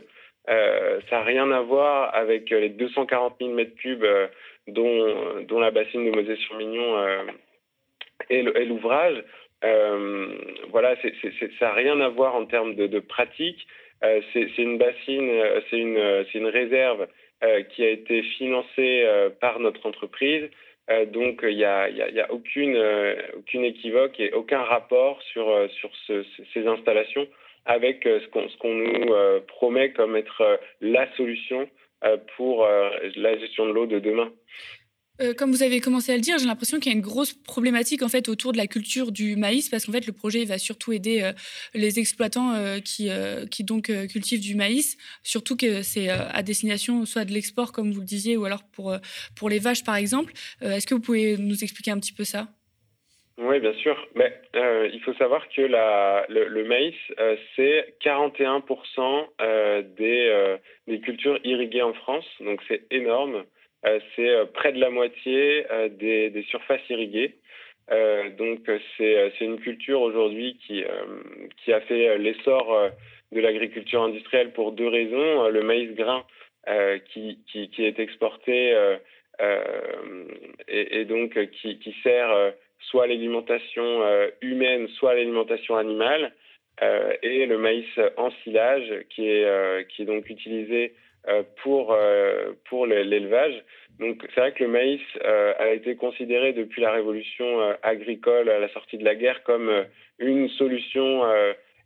Euh, 0.50 1.00
ça 1.08 1.16
n'a 1.16 1.22
rien 1.22 1.50
à 1.52 1.62
voir 1.62 2.14
avec 2.14 2.50
les 2.50 2.68
240 2.68 3.36
000 3.40 3.52
mètres 3.52 3.74
cubes 3.76 4.04
dont, 4.68 5.42
dont 5.48 5.58
la 5.58 5.70
bassine 5.70 6.04
de 6.04 6.10
Mosée-sur-Mignon 6.10 7.24
est 8.28 8.42
l'ouvrage. 8.42 9.24
voilà, 10.68 10.96
ça 11.00 11.66
n'a 11.66 11.72
rien 11.72 11.98
à 12.00 12.08
voir 12.10 12.34
en 12.34 12.44
termes 12.44 12.74
de, 12.74 12.98
pratique. 13.00 13.66
c'est 14.02 14.58
une 14.58 14.76
bassine, 14.76 15.42
c'est 15.70 15.78
une, 15.78 16.26
une 16.34 16.46
réserve 16.46 17.06
qui 17.70 17.84
a 17.84 17.88
été 17.88 18.22
financée 18.36 19.08
par 19.40 19.60
notre 19.60 19.86
entreprise 19.86 20.50
donc 21.06 21.40
il 21.42 21.56
n'y 21.56 21.64
a, 21.64 21.86
euh, 21.86 23.16
aucune 23.36 23.64
équivoque 23.64 24.20
et 24.20 24.32
aucun 24.32 24.62
rapport 24.62 25.20
sur, 25.22 25.48
euh, 25.48 25.68
sur 25.68 25.90
ce, 26.06 26.24
ces 26.52 26.66
installations 26.66 27.26
avec 27.64 28.04
ce 28.04 28.56
qu'on 28.58 28.74
nous 28.74 29.40
promet 29.46 29.92
comme 29.92 30.16
être 30.16 30.60
la 30.82 31.10
solution 31.16 31.66
pour 32.36 32.66
la 32.66 33.38
gestion 33.38 33.64
de 33.64 33.72
l'eau 33.72 33.86
de 33.86 34.00
demain. 34.00 34.30
Euh, 35.20 35.32
comme 35.32 35.52
vous 35.52 35.62
avez 35.62 35.80
commencé 35.80 36.10
à 36.10 36.16
le 36.16 36.20
dire, 36.20 36.38
j'ai 36.38 36.46
l'impression 36.46 36.80
qu'il 36.80 36.90
y 36.90 36.94
a 36.94 36.98
une 36.98 37.04
grosse 37.04 37.34
problématique 37.34 38.02
en 38.02 38.08
fait 38.08 38.28
autour 38.28 38.50
de 38.50 38.56
la 38.56 38.66
culture 38.66 39.12
du 39.12 39.36
maïs 39.36 39.68
parce 39.68 39.86
qu'en 39.86 39.92
fait 39.92 40.06
le 40.08 40.12
projet 40.12 40.44
va 40.44 40.58
surtout 40.58 40.92
aider 40.92 41.22
euh, 41.22 41.32
les 41.72 42.00
exploitants 42.00 42.52
euh, 42.54 42.80
qui, 42.80 43.08
donc 43.64 43.92
cultivent 44.08 44.40
du 44.40 44.56
maïs, 44.56 44.96
surtout 45.22 45.56
que 45.56 45.82
c'est 45.82 46.08
à 46.08 46.42
destination 46.42 47.04
soit 47.06 47.24
de 47.24 47.32
l'export 47.32 47.70
comme 47.72 47.92
vous 47.92 48.00
le 48.00 48.06
disiez 48.06 48.36
ou 48.36 48.44
alors 48.44 48.64
pour 48.72 48.94
pour 49.36 49.48
les 49.48 49.58
vaches 49.60 49.84
par 49.84 49.96
exemple. 49.96 50.32
Est-ce 50.60 50.86
que 50.86 50.94
vous 50.94 51.00
pouvez 51.00 51.36
nous 51.38 51.62
expliquer 51.62 51.92
un 51.92 51.98
petit 51.98 52.12
peu 52.12 52.24
ça? 52.24 52.48
Oui, 53.38 53.58
bien 53.60 53.74
sûr. 53.74 53.96
Mais 54.14 54.32
il 54.54 55.00
faut 55.04 55.14
savoir 55.14 55.48
que 55.48 55.62
le, 55.62 56.64
maïs 56.64 56.94
c'est 57.56 57.94
41% 58.04 59.86
des 59.96 60.56
des 60.88 61.00
cultures 61.00 61.38
irriguées 61.44 61.82
en 61.82 61.94
France, 61.94 62.26
donc 62.40 62.60
c'est 62.68 62.86
énorme. 62.90 63.44
Euh, 63.86 64.00
c'est 64.16 64.28
euh, 64.28 64.46
près 64.46 64.72
de 64.72 64.80
la 64.80 64.90
moitié 64.90 65.66
euh, 65.70 65.88
des, 65.88 66.44
surfaces 66.48 66.88
irriguées. 66.88 67.34
donc 68.38 68.60
c'est 68.96 69.40
une 69.40 69.60
culture 69.60 70.00
aujourd'hui 70.00 70.58
qui, 70.66 70.82
a 71.72 71.80
fait 71.82 72.16
l'essor 72.18 72.90
de 73.32 73.40
l'agriculture 73.40 74.02
industrielle 74.02 74.52
pour 74.52 74.72
deux 74.72 74.88
raisons. 74.88 75.48
Le 75.48 75.62
maïs 75.62 75.94
grain 75.94 76.24
qui, 77.10 77.38
qui, 77.46 77.84
est 77.84 77.98
exporté 77.98 78.74
et, 80.68 81.04
donc 81.04 81.38
qui, 81.60 81.94
sert 82.02 82.54
soit 82.78 83.04
à 83.04 83.06
l'alimentation 83.06 84.02
humaine, 84.40 84.88
soit 84.96 85.10
à 85.10 85.14
l'alimentation 85.14 85.76
animale, 85.76 86.32
et 87.22 87.44
le 87.44 87.58
maïs 87.58 87.92
ensilage 88.16 88.90
qui 89.10 89.28
est, 89.28 89.88
qui 89.90 90.02
est 90.02 90.06
donc 90.06 90.30
utilisé 90.30 90.94
pour, 91.62 91.96
pour 92.68 92.86
l'élevage. 92.86 93.62
Donc 94.00 94.26
c'est 94.34 94.40
vrai 94.40 94.52
que 94.52 94.64
le 94.64 94.70
maïs 94.70 95.00
euh, 95.24 95.52
a 95.58 95.68
été 95.68 95.94
considéré 95.94 96.52
depuis 96.52 96.82
la 96.82 96.90
révolution 96.90 97.60
euh, 97.60 97.74
agricole 97.82 98.48
à 98.48 98.58
la 98.58 98.68
sortie 98.70 98.98
de 98.98 99.04
la 99.04 99.14
guerre 99.14 99.42
comme 99.44 99.68
euh, 99.68 99.84
une 100.18 100.48
solution 100.50 101.22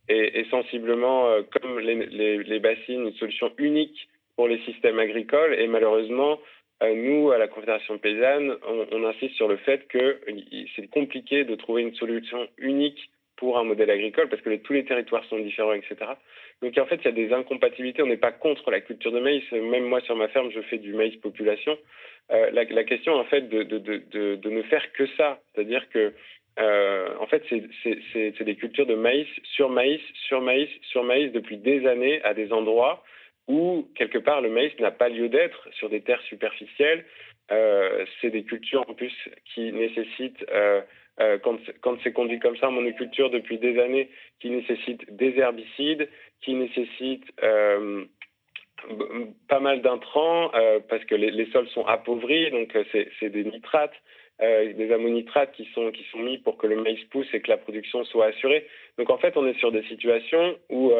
et, 0.09 0.46
sensiblement 0.51 1.35
comme 1.51 1.79
les, 1.79 2.59
bassines, 2.61 3.07
une 3.07 3.14
solution 3.14 3.53
unique 3.57 4.09
pour 4.37 4.48
les 4.48 4.59
systèmes 4.61 4.98
agricoles. 4.98 5.55
Et 5.55 5.66
malheureusement, 5.66 6.38
nous, 6.83 7.31
à 7.31 7.38
la 7.38 7.48
Confédération 7.48 7.96
paysanne, 7.96 8.55
on 8.66 9.05
insiste 9.05 9.35
sur 9.35 9.48
le 9.48 9.57
fait 9.57 9.88
que 9.88 10.20
c'est 10.77 10.88
compliqué 10.90 11.44
de 11.44 11.55
trouver 11.55 11.83
une 11.83 11.94
solution 11.94 12.46
unique 12.59 13.11
pour 13.38 13.57
un 13.59 13.64
modèle 13.64 13.90
agricole 13.90 14.29
parce 14.29 14.42
que 14.42 14.55
tous 14.57 14.72
les 14.74 14.85
territoires 14.85 15.24
sont 15.24 15.38
différents, 15.38 15.72
etc. 15.72 15.96
Donc 16.61 16.77
en 16.77 16.87
fait, 16.87 16.96
il 16.96 17.05
y 17.05 17.09
a 17.09 17.12
des 17.12 17.33
incompatibilités. 17.33 18.03
On 18.03 18.07
n'est 18.07 18.16
pas 18.16 18.33
contre 18.33 18.70
la 18.70 18.81
culture 18.81 19.12
de 19.12 19.20
maïs. 19.20 19.44
Même 19.53 19.85
moi, 19.85 20.01
sur 20.03 20.16
ma 20.16 20.29
ferme, 20.29 20.51
je 20.51 20.61
fais 20.62 20.79
du 20.79 20.92
maïs 20.92 21.16
population. 21.16 21.79
Euh, 22.31 22.51
la, 22.51 22.64
la, 22.64 22.85
question, 22.85 23.14
en 23.14 23.24
fait, 23.24 23.48
de, 23.48 23.62
de, 23.62 23.79
de, 23.79 24.37
de, 24.37 24.51
ne 24.51 24.62
faire 24.62 24.92
que 24.92 25.07
ça, 25.16 25.40
c'est-à-dire 25.55 25.88
que 25.88 26.12
euh, 26.59 27.09
en 27.20 27.27
fait, 27.27 27.42
c'est 27.48 28.44
des 28.44 28.57
cultures 28.57 28.87
de 28.87 28.96
maïs 28.96 29.29
sur 29.55 29.70
maïs, 29.70 30.01
sur 30.27 30.40
maïs, 30.40 30.68
sur 30.90 31.05
maïs 31.05 31.33
depuis 31.33 31.57
des 31.57 31.87
années 31.87 32.20
à 32.24 32.35
des 32.35 32.53
endroits 32.53 33.05
où, 33.46 33.88
quelque 33.94 34.18
part, 34.18 34.42
le 34.42 34.51
maïs 34.51 34.72
n'a 34.79 34.90
pas 34.90 35.09
lieu 35.09 35.29
d'être 35.29 35.68
sur 35.72 35.88
des 35.88 36.03
terres 36.03 36.20
superficielles. 36.22 37.05
Euh, 37.51 38.05
c'est 38.20 38.30
des 38.30 38.43
cultures, 38.43 38.84
en 38.89 38.95
plus, 38.95 39.14
qui 39.55 39.72
nécessitent 39.72 40.45
euh, 40.53 40.82
euh, 41.21 41.39
quand, 41.39 41.99
c'est 42.03 42.12
conduit 42.12 42.39
comme 42.39 42.57
ça 42.57 42.69
en 42.69 42.73
monoculture 42.73 43.31
depuis 43.31 43.59
des 43.59 43.79
années, 43.81 44.09
qui 44.41 44.51
nécessite 44.51 45.16
des 45.16 45.37
herbicides, 45.39 46.09
qui 46.43 46.55
nécessite 46.55 47.25
euh, 47.43 48.05
pas 49.49 49.59
mal 49.59 49.83
d'intrants 49.83 50.53
euh, 50.55 50.79
parce 50.89 51.05
que 51.05 51.16
les, 51.16 51.51
sols 51.51 51.69
sont 51.69 51.85
appauvris, 51.87 52.51
donc 52.51 52.77
c'est 52.93 53.31
des 53.31 53.45
nitrates, 53.45 53.95
des 54.41 54.93
ammonitrates 54.93 55.51
qui 55.53 55.69
sont, 55.75 55.91
mis 56.16 56.39
pour 56.39 56.57
que 56.59 56.69
le 56.69 56.77
maïs 56.77 57.03
pousse 57.11 57.27
et 57.33 57.41
que 57.41 57.51
la 57.51 57.57
production 57.57 58.05
soit 58.05 58.27
assurée. 58.27 58.66
Donc 58.97 59.11
en 59.11 59.19
fait, 59.19 59.37
on 59.37 59.45
est 59.47 59.59
sur 59.59 59.73
des 59.73 59.83
situations 59.85 60.57
où 60.71 60.93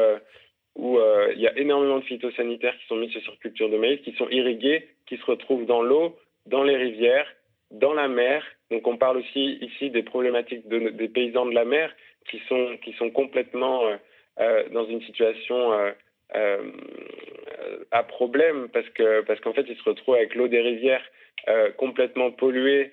où 0.75 0.99
il 1.35 1.41
y 1.41 1.47
a 1.47 1.57
énormément 1.57 1.99
de 1.99 2.05
phytosanitaires 2.05 2.77
qui 2.79 2.87
sont 2.87 2.97
mis 2.97 3.11
sur 3.11 3.39
culture 3.39 3.71
de 3.71 3.77
maïs, 3.77 4.01
qui 4.01 4.13
sont 4.15 4.29
irrigués, 4.29 4.89
qui 5.07 5.17
se 5.17 5.25
retrouvent 5.25 5.67
dans 5.67 5.83
l'eau, 5.83 6.17
dans 6.47 6.65
les 6.65 6.77
rivières, 6.77 7.33
dans 7.71 7.95
la 7.95 8.09
mer 8.09 8.45
Donc 8.71 8.87
on 8.87 8.97
parle 8.97 9.19
aussi 9.19 9.59
ici 9.61 9.91
des 9.91 10.03
problématiques 10.03 10.67
des 10.69 11.09
paysans 11.09 11.47
de 11.47 11.55
la 11.55 11.65
mer 11.65 11.95
qui 12.31 12.41
sont, 12.49 12.77
qui 12.83 12.93
sont 12.95 13.11
complètement 13.11 13.83
dans 14.73 14.85
une 14.87 15.01
situation 15.03 15.73
à 17.91 18.03
problème 18.03 18.69
parce 18.73 18.89
que 18.91 19.23
parce 19.23 19.41
qu'en 19.41 19.55
fait 19.55 19.67
ils 19.69 19.77
se 19.77 19.83
retrouvent 19.85 20.17
avec 20.17 20.35
l'eau 20.35 20.49
des 20.49 20.61
rivières 20.61 21.05
complètement 21.79 22.31
polluée 22.31 22.93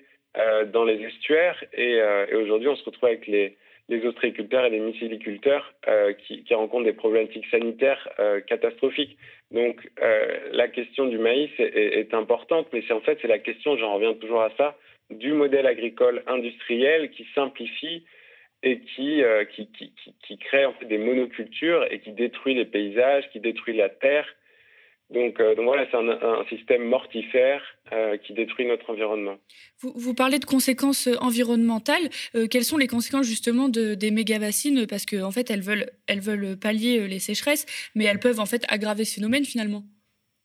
dans 0.72 0.84
les 0.84 1.02
estuaires 1.02 1.62
et, 1.74 2.00
aujourd'hui 2.32 2.68
on 2.68 2.76
se 2.76 2.84
retrouve 2.84 3.10
avec 3.10 3.26
les 3.26 3.58
les 3.88 4.04
ostréiculteurs 4.04 4.64
et 4.64 4.70
les 4.70 4.80
mycéliculteurs 4.80 5.72
euh, 5.88 6.12
qui, 6.12 6.42
rencontrent 6.52 6.84
des 6.84 6.92
problématiques 6.92 7.46
sanitaires 7.50 8.08
euh, 8.18 8.40
catastrophiques. 8.40 9.16
Donc 9.52 9.88
euh, 10.02 10.38
la 10.52 10.68
question 10.68 11.06
du 11.06 11.18
maïs 11.18 11.50
est, 11.58 12.00
est 12.00 12.14
importante, 12.14 12.66
mais 12.72 12.82
c'est 12.86 12.94
en 12.94 13.00
fait 13.00 13.18
c'est 13.22 13.28
la 13.28 13.38
question, 13.38 13.76
j'en 13.76 13.94
reviens 13.94 14.14
toujours 14.14 14.42
à 14.42 14.50
ça, 14.56 14.76
du 15.10 15.32
modèle 15.32 15.66
agricole 15.66 16.22
industriel 16.26 17.10
qui 17.10 17.26
simplifie 17.34 18.04
et 18.62 18.80
qui, 18.80 19.22
euh, 19.22 19.44
qui, 19.44 19.68
qui, 19.72 19.92
qui, 20.26 20.38
crée 20.38 20.64
en 20.64 20.72
fait 20.74 20.86
des 20.86 20.98
monocultures 20.98 21.84
et 21.90 22.00
qui 22.00 22.12
détruit 22.12 22.54
les 22.54 22.64
paysages, 22.64 23.28
qui 23.30 23.40
détruit 23.40 23.76
la 23.76 23.88
terre 23.88 24.26
donc, 25.08 25.38
euh, 25.38 25.54
voilà, 25.56 25.86
c'est 25.88 25.96
un, 25.96 26.44
système 26.48 26.82
mortifère 26.82 27.62
euh, 27.92 28.16
qui 28.16 28.32
détruit 28.32 28.66
notre 28.66 28.90
environnement. 28.90 29.36
Vous, 29.78 30.14
parlez 30.14 30.40
de 30.40 30.44
conséquences 30.44 31.08
environnementales. 31.20 32.08
Quelles 32.50 32.64
sont 32.64 32.76
les 32.76 32.88
conséquences 32.88 33.26
justement 33.26 33.68
de, 33.68 33.94
des 33.94 34.10
méga-bassines? 34.10 34.84
Parce 34.88 35.06
qu'en 35.06 35.28
en 35.28 35.30
fait, 35.30 35.48
elles 35.48 35.60
veulent, 35.60 35.88
elles 36.08 36.20
veulent 36.20 36.58
pallier 36.58 37.06
les 37.06 37.20
sécheresses, 37.20 37.66
mais 37.94 38.04
elles 38.04 38.18
peuvent 38.18 38.40
en 38.40 38.46
fait 38.46 38.64
aggraver 38.66 39.04
ce 39.04 39.14
phénomène 39.14 39.44
finalement. 39.44 39.84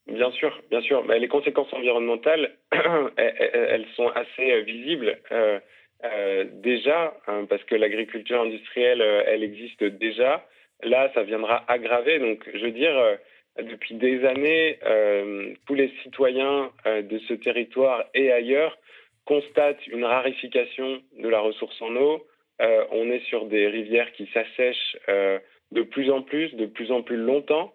Bien 0.06 0.30
sûr, 0.32 0.60
bien 0.70 0.80
sûr. 0.82 1.04
Les 1.06 1.28
conséquences 1.28 1.72
environnementales, 1.72 2.56
elles, 3.16 3.86
sont 3.94 4.08
assez 4.08 4.62
visibles. 4.62 5.18
Euh, 5.30 6.44
déjà, 6.54 7.14
hein, 7.28 7.46
parce 7.48 7.62
que 7.64 7.76
l'agriculture 7.76 8.40
industrielle, 8.40 9.00
elle 9.00 9.44
existe 9.44 9.84
déjà. 9.84 10.44
Là, 10.82 11.10
ça 11.14 11.22
viendra 11.22 11.64
aggraver. 11.68 12.18
Donc, 12.18 12.42
je 12.52 12.58
veux 12.58 12.72
dire, 12.72 13.18
depuis 13.60 13.94
des 13.94 14.24
années, 14.24 14.78
euh, 14.84 15.52
tous 15.66 15.74
les 15.74 15.92
citoyens 16.02 16.70
euh, 16.86 17.02
de 17.02 17.18
ce 17.28 17.34
territoire 17.34 18.04
et 18.14 18.32
ailleurs 18.32 18.78
constatent 19.26 19.86
une 19.86 20.04
rarification 20.04 21.02
de 21.18 21.28
la 21.28 21.40
ressource 21.40 21.80
en 21.82 21.94
eau. 21.96 22.26
Euh, 22.60 22.84
on 22.90 23.10
est 23.10 23.24
sur 23.26 23.46
des 23.46 23.68
rivières 23.68 24.10
qui 24.12 24.28
s'assèchent 24.32 24.96
euh, 25.08 25.38
de 25.70 25.82
plus 25.82 26.10
en 26.10 26.22
plus, 26.22 26.54
de 26.54 26.66
plus 26.66 26.90
en 26.90 27.02
plus 27.02 27.16
longtemps. 27.16 27.74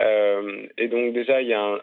Euh, 0.00 0.66
et 0.78 0.88
donc 0.88 1.12
déjà, 1.12 1.42
il 1.42 1.48
y 1.48 1.54
a 1.54 1.80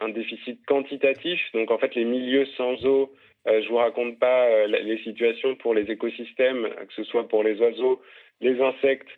un, 0.00 0.08
déficit 0.10 0.64
quantitatif. 0.66 1.40
Donc 1.54 1.70
en 1.70 1.78
fait, 1.78 1.94
les 1.94 2.04
milieux 2.04 2.46
sans 2.56 2.84
eau, 2.86 3.12
euh, 3.48 3.62
je 3.62 3.68
vous 3.68 3.76
raconte 3.76 4.18
pas 4.18 4.66
les 4.66 4.98
situations 4.98 5.54
pour 5.56 5.74
les 5.74 5.90
écosystèmes, 5.90 6.68
que 6.68 6.94
ce 6.94 7.04
soit 7.04 7.28
pour 7.28 7.42
les 7.42 7.58
oiseaux, 7.60 8.00
les 8.40 8.60
insectes, 8.60 9.08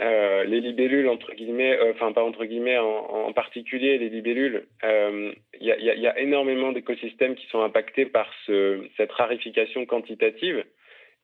euh, 0.00 0.44
les 0.44 0.60
libellules, 0.60 1.08
entre 1.08 1.34
guillemets, 1.34 1.78
euh, 1.78 1.92
enfin 1.92 2.12
pas 2.12 2.24
entre 2.24 2.46
guillemets, 2.46 2.78
en, 2.78 3.30
particulier 3.34 3.98
les 3.98 4.08
libellules, 4.08 4.66
il 4.82 4.88
euh, 4.88 5.32
y, 5.60 6.06
a, 6.06 6.18
énormément 6.18 6.72
d'écosystèmes 6.72 7.34
qui 7.34 7.46
sont 7.48 7.60
impactés 7.60 8.06
par 8.06 8.30
ce, 8.46 8.86
cette 8.96 9.12
rarification 9.12 9.84
quantitative. 9.84 10.64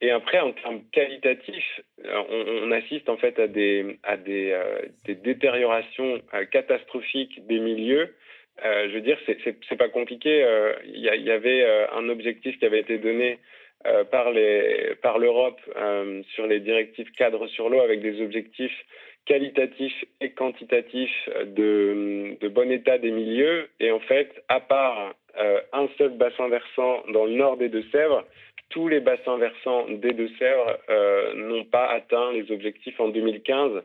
Et 0.01 0.11
après, 0.11 0.38
en 0.38 0.53
termes 0.53 0.82
qualitatifs, 0.92 1.80
on, 2.05 2.26
on 2.62 2.70
assiste 2.70 3.09
en 3.09 3.16
fait 3.16 3.38
à 3.40 3.49
des, 3.49 3.99
des 4.16 5.14
détériorations 5.16 6.20
catastrophiques 6.53 7.44
des 7.46 7.59
milieux. 7.59 8.14
je 8.62 8.94
veux 8.94 9.01
dire, 9.01 9.18
c'est 9.26 9.76
pas 9.76 9.88
compliqué. 9.88 10.46
Il 10.84 11.01
y, 11.01 11.30
avait 11.30 11.64
un 11.92 12.09
objectif 12.09 12.59
qui 12.61 12.64
avait 12.64 12.80
été 12.80 12.99
donné 12.99 13.38
euh, 13.86 14.03
par 14.03 15.18
l'Europe 15.18 15.61
euh, 15.76 16.20
sur 16.34 16.49
les 16.49 16.59
directives 16.59 17.12
cadres 17.12 17.46
sur 17.46 17.68
l'eau 17.68 17.80
avec 17.80 18.03
des 18.03 18.20
objectifs 18.20 18.76
qualitatifs 19.24 20.05
et 20.20 20.32
quantitatifs 20.32 21.28
de, 21.46 22.36
bon 22.49 22.72
état 22.72 22.99
des 22.99 23.12
milieux 23.12 23.68
et 23.78 23.92
en 23.92 24.01
fait 24.01 24.32
à 24.49 24.59
part 24.59 25.14
euh, 25.38 25.61
un 25.72 25.86
seul 25.96 26.11
bassin 26.16 26.49
versant 26.49 27.05
dans 27.12 27.26
le 27.26 27.34
nord 27.34 27.57
des 27.57 27.68
Deux-Sèvres 27.68 28.24
tous 28.70 28.88
les 28.88 29.00
bassins 29.00 29.38
versants 29.38 29.88
des 29.88 30.12
Deux-Sèvres 30.12 30.78
euh, 30.90 31.34
n'ont 31.34 31.64
pas 31.64 31.88
atteint 31.90 32.32
les 32.32 32.50
objectifs 32.50 32.98
en 33.00 33.08
2015 33.08 33.82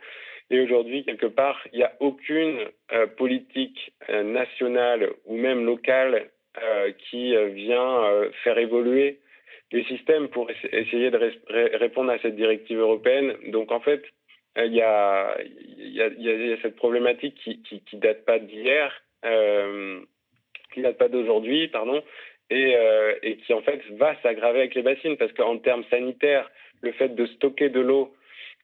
et 0.49 0.59
aujourd'hui, 0.59 1.05
quelque 1.05 1.25
part, 1.25 1.59
il 1.71 1.77
n'y 1.77 1.85
a 1.85 1.93
aucune 1.99 2.59
euh, 2.91 3.07
politique 3.07 3.93
euh, 4.09 4.23
nationale 4.23 5.09
ou 5.25 5.37
même 5.37 5.65
locale 5.65 6.29
qui 7.09 7.35
vient 7.35 8.29
faire 8.43 8.59
évoluer 8.59 9.21
les 9.71 9.83
systèmes 9.85 10.27
pour 10.27 10.51
essayer 10.71 11.09
de 11.09 11.17
répondre 11.79 12.11
à 12.11 12.19
cette 12.19 12.35
directive 12.35 12.77
européenne. 12.77 13.33
Donc 13.47 13.71
en 13.71 13.79
fait, 13.79 14.03
il 14.57 14.71
y 14.71 14.81
a, 14.83 15.35
cette 16.61 16.75
problématique 16.75 17.33
qui, 17.43 17.59
qui 17.63 17.97
date 17.97 18.23
pas 18.23 18.37
d'hier, 18.37 19.03
qui 20.75 20.81
date 20.83 20.99
pas 20.99 21.07
d'aujourd'hui, 21.07 21.69
pardon, 21.69 22.03
et, 22.53 22.75
euh, 22.75 23.15
et 23.23 23.37
qui 23.37 23.53
en 23.53 23.61
fait 23.61 23.81
va 23.97 24.15
s'aggraver 24.21 24.59
avec 24.59 24.75
les 24.75 24.83
bassines 24.83 25.17
parce 25.17 25.33
qu'en 25.33 25.57
termes 25.57 25.83
sanitaires, 25.89 26.49
le 26.81 26.91
fait 26.91 27.09
de 27.09 27.25
stocker 27.25 27.69
de 27.69 27.79
l'eau 27.79 28.13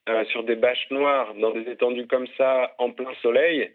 euh, 0.08 0.24
sur 0.26 0.44
des 0.44 0.56
bâches 0.56 0.90
noires 0.92 1.34
dans 1.36 1.52
des 1.52 1.70
étendues 1.72 2.08
comme 2.08 2.28
ça 2.38 2.74
en 2.78 2.92
plein 2.92 3.14
soleil, 3.22 3.72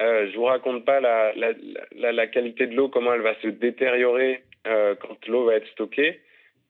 euh, 0.00 0.30
je 0.30 0.36
vous 0.36 0.44
raconte 0.44 0.84
pas 0.84 1.00
la, 1.00 2.26
qualité 2.28 2.66
de 2.66 2.74
l'eau, 2.74 2.88
comment 2.88 3.12
elle 3.12 3.20
va 3.20 3.34
se 3.42 3.48
détériorer 3.48 4.42
euh, 4.66 4.94
quand 4.94 5.26
l'eau 5.26 5.44
va 5.44 5.56
être 5.56 5.68
stockée. 5.68 6.20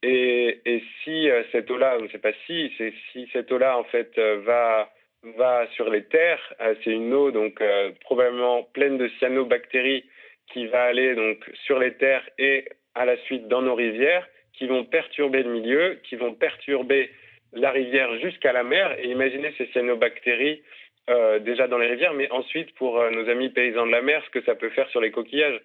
Et, 0.03 0.61
si 1.03 1.29
cette 1.53 1.71
eau-là, 1.71 1.99
c'est 2.13 2.23
pas 2.23 2.33
si, 2.47 2.73
si 3.13 3.29
cette 3.33 3.51
eau-là 3.51 3.77
en 3.79 3.85
fait 3.85 4.19
va 4.19 4.91
va 5.37 5.67
sur 5.75 5.91
les 5.91 6.05
terres, 6.05 6.55
c'est 6.85 6.93
une 6.93 7.13
eau 7.13 7.33
donc 7.33 7.61
probablement 8.03 8.63
pleine 8.63 8.97
de 8.99 9.09
cyanobactéries 9.19 10.05
qui 10.53 10.67
va 10.69 10.85
aller 10.85 11.17
donc 11.17 11.39
sur 11.67 11.81
les 11.81 11.95
terres 11.95 12.29
et 12.39 12.69
à 12.95 13.05
la 13.05 13.17
suite 13.19 13.49
dans 13.49 13.63
nos 13.63 13.75
rivières, 13.75 14.27
qui 14.53 14.67
vont 14.67 14.85
perturber 14.85 15.43
le 15.43 15.51
milieu, 15.51 16.01
qui 16.05 16.17
vont 16.17 16.35
perturber 16.35 17.11
la 17.53 17.71
rivière 17.71 18.19
jusqu'à 18.19 18.53
la 18.53 18.65
mer. 18.65 18.97
Et 18.99 19.09
imaginez 19.09 19.53
ces 19.57 19.67
cyanobactéries 19.67 20.63
euh, 21.11 21.39
déjà 21.39 21.69
dans 21.69 21.79
les 21.79 21.87
rivières, 21.87 22.15
mais 22.15 22.31
ensuite 22.31 22.75
pour 22.75 22.99
euh, 22.99 23.11
nos 23.11 23.29
amis 23.29 23.51
paysans 23.51 23.87
de 23.87 23.93
la 23.93 24.03
mer, 24.03 24.23
ce 24.25 24.31
que 24.31 24.45
ça 24.45 24.55
peut 24.55 24.71
faire 24.71 24.89
sur 24.91 25.01
les 25.01 25.11
coquillages. 25.11 25.61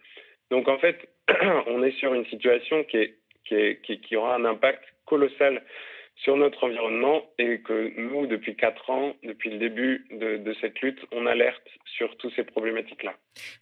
Donc 0.51 0.67
en 0.67 0.77
fait, 0.77 1.09
on 1.67 1.83
est 1.83 1.97
sur 1.99 2.13
une 2.13 2.25
situation 2.27 2.83
qui 2.83 4.15
aura 4.15 4.35
un 4.35 4.45
impact 4.45 4.83
colossal 5.05 5.61
sur 6.23 6.37
notre 6.37 6.63
environnement 6.63 7.21
et 7.37 7.59
que 7.59 7.91
nous, 7.97 8.27
depuis 8.27 8.55
quatre 8.55 8.89
ans, 8.89 9.13
depuis 9.23 9.49
le 9.49 9.57
début 9.57 10.07
de, 10.11 10.55
cette 10.61 10.79
lutte, 10.79 10.99
on 11.11 11.25
alerte 11.25 11.61
sur 11.97 12.15
toutes 12.17 12.33
ces 12.35 12.43
problématiques-là. 12.43 13.13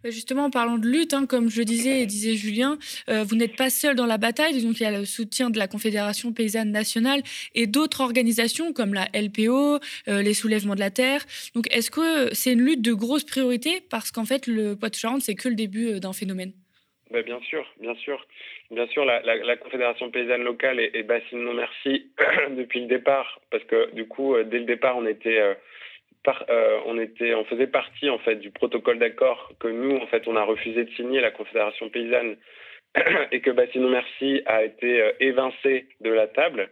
Justement, 0.06 0.46
en 0.46 0.50
parlant 0.52 0.78
de 0.78 0.88
lutte, 0.88 1.14
hein, 1.14 1.26
comme 1.26 1.50
je 1.50 1.64
disais 1.64 2.02
et 2.02 2.06
disait 2.06 2.36
Julien, 2.36 2.78
euh, 3.10 3.24
vous 3.24 3.36
n'êtes 3.36 3.56
pas 3.56 3.70
seul 3.70 3.96
dans 3.96 4.06
la 4.06 4.18
bataille, 4.18 4.62
donc 4.62 4.80
il 4.80 4.84
y 4.84 4.86
a 4.86 4.92
le 4.92 5.06
soutien 5.06 5.50
de 5.50 5.58
la 5.58 5.68
Confédération 5.68 6.34
paysanne 6.34 6.72
nationale 6.72 7.24
et 7.56 7.66
d'autres 7.66 8.02
organisations 8.02 8.74
comme 8.74 8.94
la 8.94 9.08
LPO, 9.14 9.80
euh, 10.08 10.22
les 10.22 10.34
soulèvements 10.34 10.76
de 10.76 10.80
la 10.80 10.92
terre. 10.92 11.26
Donc 11.56 11.68
est-ce 11.76 11.90
que 11.90 12.34
c'est 12.34 12.54
une 12.54 12.62
lutte 12.62 12.82
de 12.82 12.94
grosse 12.94 13.24
priorité? 13.24 13.82
Parce 13.90 14.12
qu'en 14.12 14.26
fait, 14.26 14.46
le 14.46 14.76
Poitou-Charentes, 14.76 15.22
c'est 15.22 15.36
que 15.36 15.50
le 15.50 15.56
début 15.56 15.88
euh, 15.88 16.00
d'un 16.00 16.14
phénomène 16.14 16.54
ben, 17.12 17.24
bien 17.24 17.42
sûr, 17.42 17.66
bien 17.80 17.96
sûr. 17.96 18.26
Bien 18.70 18.88
sûr, 18.88 19.04
la, 19.04 19.58
Confédération 19.58 20.10
paysanne 20.10 20.44
locale 20.44 20.80
et, 20.80 20.92
et 20.94 21.04
Bassine 21.04 21.44
Non 21.44 21.54
Merci 21.54 22.10
depuis 22.52 22.82
le 22.82 22.88
départ, 22.88 23.42
parce 23.50 23.64
que 23.66 23.92
du 23.94 24.08
coup, 24.08 24.36
euh, 24.36 24.44
dès 24.46 24.60
le 24.60 24.66
départ, 24.66 24.96
on 24.96 25.06
était, 25.06 25.40
euh, 25.40 25.54
euh, 26.50 26.80
on 26.86 26.98
était, 26.98 27.36
on 27.36 27.44
faisait 27.44 27.68
partie 27.68 28.10
en 28.10 28.18
fait 28.20 28.36
du 28.36 28.50
protocole 28.52 28.98
d'accord 28.98 29.52
que 29.60 29.68
nous, 29.68 29.98
en 29.98 30.08
fait, 30.08 30.26
on 30.28 30.38
a 30.38 30.44
refusé 30.44 30.86
de 30.86 30.90
signer 30.92 31.20
la 31.20 31.32
Confédération 31.32 31.90
paysanne 31.90 32.38
et 33.32 33.42
que 33.42 33.52
Bassine 33.52 33.82
Non 33.82 33.90
Merci 33.90 34.42
a 34.46 34.64
été 34.64 35.12
évincé 35.20 35.88
de 36.00 36.12
la 36.12 36.28
table. 36.28 36.70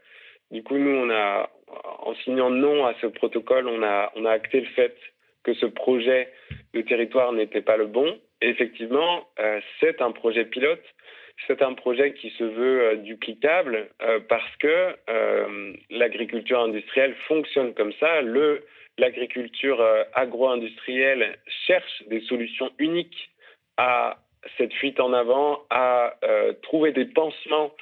Du 0.52 0.64
coup, 0.64 0.78
nous, 0.78 1.12
en 1.12 2.16
signant 2.24 2.50
non 2.50 2.86
à 2.86 2.96
ce 3.02 3.08
protocole, 3.08 3.68
on 3.68 3.84
a, 3.84 4.12
on 4.16 4.26
a 4.26 4.32
acté 4.32 4.62
le 4.62 4.68
fait 4.68 4.96
que 5.44 5.54
ce 5.54 5.66
projet 5.66 6.30
de 6.74 6.82
territoire 6.82 7.34
n'était 7.34 7.62
pas 7.62 7.78
le 7.78 7.88
bon. 7.88 8.20
Effectivement, 8.42 9.28
euh, 9.40 9.60
c'est 9.80 10.02
un 10.02 10.12
projet 10.12 10.46
pilote 10.46 10.84
c'est 11.48 11.62
un 11.62 11.74
projet 11.74 12.14
qui 12.16 12.32
se 12.32 12.44
veut 12.44 12.82
euh, 12.82 12.96
duplicable 12.98 13.90
euh, 14.02 14.20
parce 14.28 14.56
que 14.58 14.94
l'agriculture 15.90 16.60
industrielle 16.60 17.16
fonctionne 17.30 17.74
comme 17.74 17.94
ça. 17.94 18.22
L'agriculture 18.98 19.82
agro-industrielle 20.14 21.38
cherche 21.66 22.04
des 22.08 22.20
solutions 22.22 22.70
uniques 22.78 23.30
à 23.78 24.18
cette 24.58 24.74
fuite 24.74 25.00
en 25.00 25.14
avant, 25.14 25.64
à 25.70 26.16
trouver 26.64 26.92
des 26.92 27.06
pansements 27.06 27.74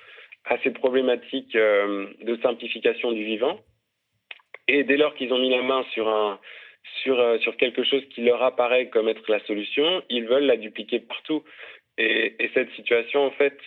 à 0.46 0.60
ces 0.60 0.70
problématiques 0.70 1.58
de 1.58 2.40
simplification 2.44 3.12
du 3.12 3.24
vivant. 3.24 3.60
Et 4.68 4.84
dès 4.84 4.98
lors 4.98 5.16
qu'ils 5.16 5.34
ont 5.34 5.40
mis 5.40 5.50
la 5.50 5.64
main 5.64 5.84
sur 5.94 6.08
un 6.08 6.40
sur, 7.04 7.42
sur 7.42 7.58
quelque 7.58 7.84
chose 7.84 8.04
qui 8.10 8.22
leur 8.22 8.42
apparaît 8.44 8.88
comme 8.88 9.08
être 9.08 9.30
la 9.30 9.40
solution, 9.46 10.04
ils 10.10 10.26
veulent 10.26 10.46
la 10.46 10.58
dupliquer 10.58 11.00
partout. 11.00 11.44
Et, 11.98 12.36
cette 12.54 12.72
situation, 12.72 13.26
en 13.26 13.32
fait, 13.32 13.58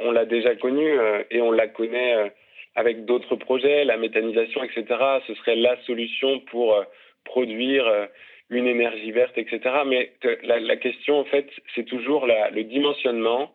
on 0.00 0.10
l'a 0.10 0.24
déjà 0.24 0.54
connue 0.56 0.98
et 1.30 1.40
on 1.40 1.52
la 1.52 1.68
connaît 1.68 2.32
avec 2.74 3.04
d'autres 3.04 3.36
projets, 3.36 3.84
la 3.84 3.96
méthanisation, 3.96 4.62
etc. 4.62 4.84
Ce 5.26 5.34
serait 5.34 5.56
la 5.56 5.76
solution 5.82 6.40
pour 6.40 6.82
produire 7.24 8.08
une 8.50 8.66
énergie 8.66 9.10
verte, 9.10 9.36
etc. 9.36 9.60
Mais 9.86 10.12
la, 10.42 10.76
question, 10.76 11.18
en 11.18 11.24
fait, 11.24 11.48
c'est 11.74 11.84
toujours 11.84 12.26
le 12.26 12.62
dimensionnement, 12.62 13.52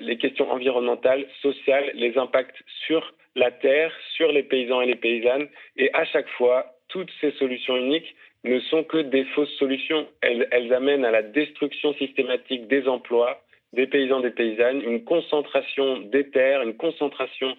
les 0.00 0.16
questions 0.18 0.50
environnementales, 0.50 1.26
sociales, 1.42 1.90
les 1.94 2.16
impacts 2.18 2.62
sur 2.86 3.14
la 3.36 3.50
terre, 3.50 3.92
sur 4.14 4.32
les 4.32 4.42
paysans 4.42 4.80
et 4.80 4.86
les 4.86 4.96
paysannes. 4.96 5.48
Et 5.76 5.90
à 5.94 6.04
chaque 6.04 6.28
fois, 6.30 6.66
toutes 6.90 7.10
ces 7.20 7.32
solutions 7.32 7.76
uniques 7.76 8.14
ne 8.44 8.60
sont 8.60 8.84
que 8.84 8.98
des 8.98 9.24
fausses 9.24 9.54
solutions. 9.58 10.06
Elles, 10.22 10.72
amènent 10.72 11.04
à 11.04 11.10
la 11.10 11.22
destruction 11.22 11.94
systématique 11.94 12.68
des 12.68 12.88
emplois, 12.88 13.42
des 13.72 13.86
paysans, 13.86 14.20
des 14.20 14.30
paysannes, 14.30 14.82
une 14.82 15.04
concentration 15.04 15.98
des 15.98 16.30
terres, 16.30 16.62
une 16.62 16.76
concentration 16.76 17.56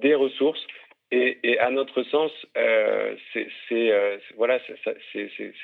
des 0.00 0.14
ressources. 0.14 0.64
Et, 1.10 1.58
à 1.60 1.70
notre 1.70 2.02
sens, 2.04 2.32
euh, 2.56 3.14
c'est 3.32 3.92
euh, 3.92 4.18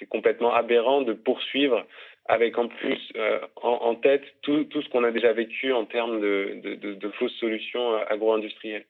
complètement 0.08 0.54
aberrant 0.54 1.02
de 1.02 1.12
poursuivre 1.12 1.84
avec 2.26 2.56
en 2.56 2.68
plus 2.68 3.12
euh, 3.16 3.40
en, 3.56 3.96
tête 3.96 4.22
tout, 4.42 4.64
ce 4.72 4.88
qu'on 4.90 5.02
a 5.02 5.10
déjà 5.10 5.32
vécu 5.32 5.72
en 5.72 5.86
termes 5.86 6.20
de, 6.20 7.10
fausses 7.18 7.34
solutions 7.40 7.96
agro-industrielles. 8.08 8.84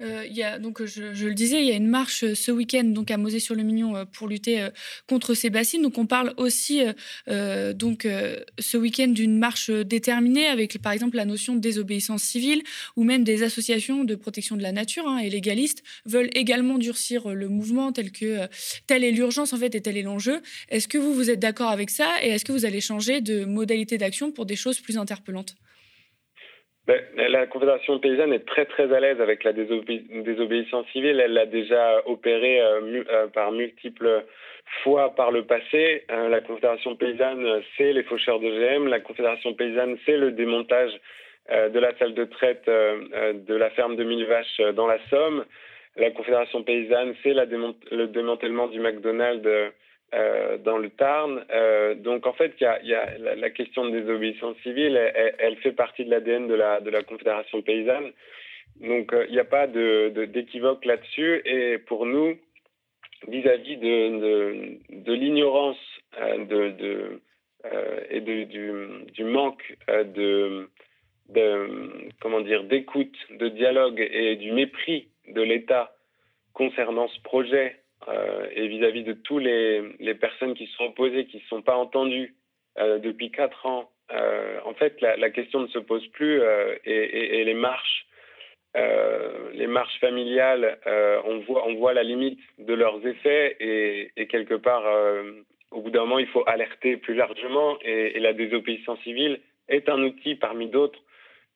Euh, 0.00 0.26
y 0.30 0.42
a, 0.42 0.58
donc, 0.58 0.84
je, 0.84 1.14
je, 1.14 1.26
le 1.26 1.34
disais, 1.34 1.60
il 1.62 1.68
y 1.68 1.72
a 1.72 1.76
une 1.76 1.88
marche 1.88 2.24
euh, 2.24 2.34
ce 2.34 2.50
week-end 2.50 2.84
donc 2.84 3.10
à 3.10 3.16
Mosée-sur-le-Mignon 3.16 3.96
euh, 3.96 4.04
pour 4.04 4.28
lutter 4.28 4.68
contre 5.06 5.34
ces 5.34 5.50
bassines. 5.50 5.82
Donc, 5.82 5.98
on 5.98 6.06
parle 6.06 6.34
aussi 6.36 6.82
donc 7.26 8.06
ce 8.58 8.76
week-end 8.76 9.08
d'une 9.08 9.38
marche 9.38 9.70
déterminée 9.70 10.46
avec, 10.46 10.80
par 10.80 10.92
exemple, 10.92 11.16
la 11.16 11.24
notion 11.24 11.54
de 11.54 11.60
désobéissance 11.60 12.22
civile 12.22 12.62
ou 12.96 13.04
même 13.04 13.24
des 13.24 13.42
associations 13.42 14.04
de 14.04 14.14
protection 14.14 14.56
de 14.56 14.62
la 14.62 14.72
nature 14.72 15.06
hein, 15.06 15.18
et 15.18 15.30
légalistes 15.30 15.82
veulent 16.06 16.30
également 16.34 16.78
durcir 16.78 17.30
le 17.30 17.48
mouvement 17.48 17.92
tel 17.92 18.12
que 18.12 18.48
telle 18.86 19.04
est 19.04 19.12
l'urgence 19.12 19.52
en 19.52 19.58
fait 19.58 19.74
et 19.74 19.80
tel 19.80 19.96
est 19.96 20.02
l'enjeu. 20.02 20.40
Est-ce 20.68 20.88
que 20.88 20.98
vous 20.98 21.14
vous 21.14 21.30
êtes 21.30 21.40
d'accord 21.40 21.70
avec 21.70 21.90
ça 21.90 22.08
et 22.22 22.28
est-ce 22.28 22.44
que 22.44 22.52
vous 22.52 22.64
allez 22.64 22.80
changer 22.80 23.20
de 23.20 23.44
modalité 23.44 23.98
d'action 23.98 24.32
pour 24.32 24.46
des 24.46 24.56
choses 24.56 24.80
plus 24.80 24.98
interpellantes? 24.98 25.56
La 27.16 27.46
Confédération 27.46 27.98
paysanne 27.98 28.32
est 28.32 28.46
très 28.46 28.64
très 28.64 28.92
à 28.92 29.00
l'aise 29.00 29.20
avec 29.20 29.44
la 29.44 29.52
désobéissance 29.52 30.86
civile. 30.92 31.20
Elle 31.20 31.32
l'a 31.32 31.46
déjà 31.46 32.02
opérée 32.06 32.60
euh, 32.60 33.04
euh, 33.10 33.26
par 33.28 33.52
multiples 33.52 34.24
fois 34.82 35.14
par 35.14 35.30
le 35.30 35.44
passé. 35.44 36.04
Euh, 36.10 36.28
la 36.28 36.40
Confédération 36.40 36.96
paysanne, 36.96 37.62
c'est 37.76 37.92
les 37.92 38.02
faucheurs 38.04 38.40
de 38.40 38.48
GM. 38.48 38.88
La 38.88 39.00
Confédération 39.00 39.54
paysanne, 39.54 39.96
c'est 40.06 40.16
le 40.16 40.32
démontage 40.32 40.92
de 41.50 41.80
la 41.80 41.92
salle 41.98 42.14
de 42.14 42.24
traite 42.26 42.66
de 42.66 43.54
la 43.54 43.70
ferme 43.70 43.96
de 43.96 44.04
mille 44.04 44.24
vaches 44.24 44.60
dans 44.76 44.86
la 44.86 44.98
Somme. 45.08 45.44
La 45.96 46.12
Confédération 46.12 46.62
paysanne, 46.62 47.16
c'est 47.24 47.34
le 47.34 48.06
démantèlement 48.06 48.68
du 48.68 48.78
McDonald's 48.78 49.72
euh, 50.12 50.58
dans 50.58 50.76
le 50.76 50.90
Tarn. 50.90 51.44
Euh, 51.52 51.94
donc 51.94 52.26
en 52.26 52.32
fait, 52.32 52.52
y 52.60 52.64
a, 52.64 52.80
la, 53.18 53.50
question 53.50 53.84
de 53.84 54.00
désobéissance 54.00 54.56
civile, 54.64 54.96
elle, 55.38 55.54
fait 55.58 55.70
partie 55.70 56.04
de 56.04 56.10
l'ADN 56.10 56.48
de 56.48 56.54
la, 56.54 57.02
Confédération 57.04 57.62
paysanne. 57.62 58.10
Donc 58.80 59.12
euh, 59.12 59.24
il 59.28 59.32
n'y 59.32 59.38
a 59.38 59.44
pas 59.44 59.68
d'équivoque 59.68 60.82
de, 60.82 60.88
là-dessus. 60.88 61.42
Et 61.44 61.78
pour 61.78 62.06
nous, 62.06 62.36
vis-à-vis 63.28 63.76
de, 63.76 65.12
l'ignorance 65.12 65.78
et 68.10 68.20
du, 68.20 69.24
manque 69.24 69.76
de, 69.88 70.68
comment 72.20 72.40
d'écoute, 72.40 73.16
de 73.30 73.48
dialogue 73.48 74.00
et 74.00 74.34
du 74.34 74.50
mépris 74.50 75.06
de 75.28 75.42
l'État 75.42 75.94
concernant 76.52 77.06
ce 77.06 77.20
projet 77.20 77.79
euh, 78.08 78.46
et 78.52 78.68
vis-à-vis 78.68 79.04
de 79.04 79.12
toutes 79.12 79.42
les, 79.42 79.82
les, 79.98 80.14
personnes 80.14 80.54
qui 80.54 80.66
sont 80.68 80.84
opposées, 80.84 81.26
qui 81.26 81.36
ne 81.36 81.42
sont 81.42 81.62
pas 81.62 81.76
entendues 81.76 82.34
euh, 82.78 82.98
depuis 82.98 83.30
quatre 83.30 83.66
ans, 83.66 83.90
euh, 84.12 84.58
en 84.64 84.74
fait, 84.74 85.00
la, 85.00 85.16
la, 85.16 85.30
question 85.30 85.60
ne 85.60 85.68
se 85.68 85.78
pose 85.78 86.06
plus 86.08 86.40
et, 86.40 86.90
et, 86.90 87.40
et, 87.40 87.44
les 87.44 87.54
marches, 87.54 88.06
les 88.74 89.66
marches 89.66 89.98
familiales, 90.00 90.78
on, 90.86 91.40
voit, 91.40 91.66
on 91.66 91.74
voit 91.74 91.92
la 91.92 92.02
limite 92.02 92.40
de 92.58 92.74
leurs 92.74 93.04
effets 93.06 93.56
et, 93.60 94.10
et 94.16 94.26
quelque 94.26 94.54
part, 94.54 94.84
au 95.70 95.80
bout 95.80 95.90
d'un 95.90 96.00
moment, 96.00 96.18
il 96.18 96.28
faut 96.28 96.44
alerter 96.46 96.96
plus 96.96 97.14
largement 97.14 97.78
et, 97.82 98.18
la 98.18 98.32
désobéissance 98.32 99.00
civile 99.00 99.40
est 99.68 99.88
un 99.88 100.02
outil 100.02 100.34
parmi 100.34 100.68
d'autres 100.68 101.00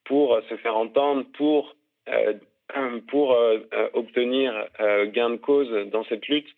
pour 0.05 0.39
se 0.49 0.57
faire 0.57 0.77
entendre, 0.77 1.25
pour 1.37 1.75
euh, 2.09 2.35
euh, 2.77 3.89
obtenir 3.93 4.53
euh, 4.81 5.07
gain 5.07 5.31
de 5.31 5.37
cause 5.37 5.71
dans 5.91 6.05
cette 6.05 6.27
lutte. 6.29 6.49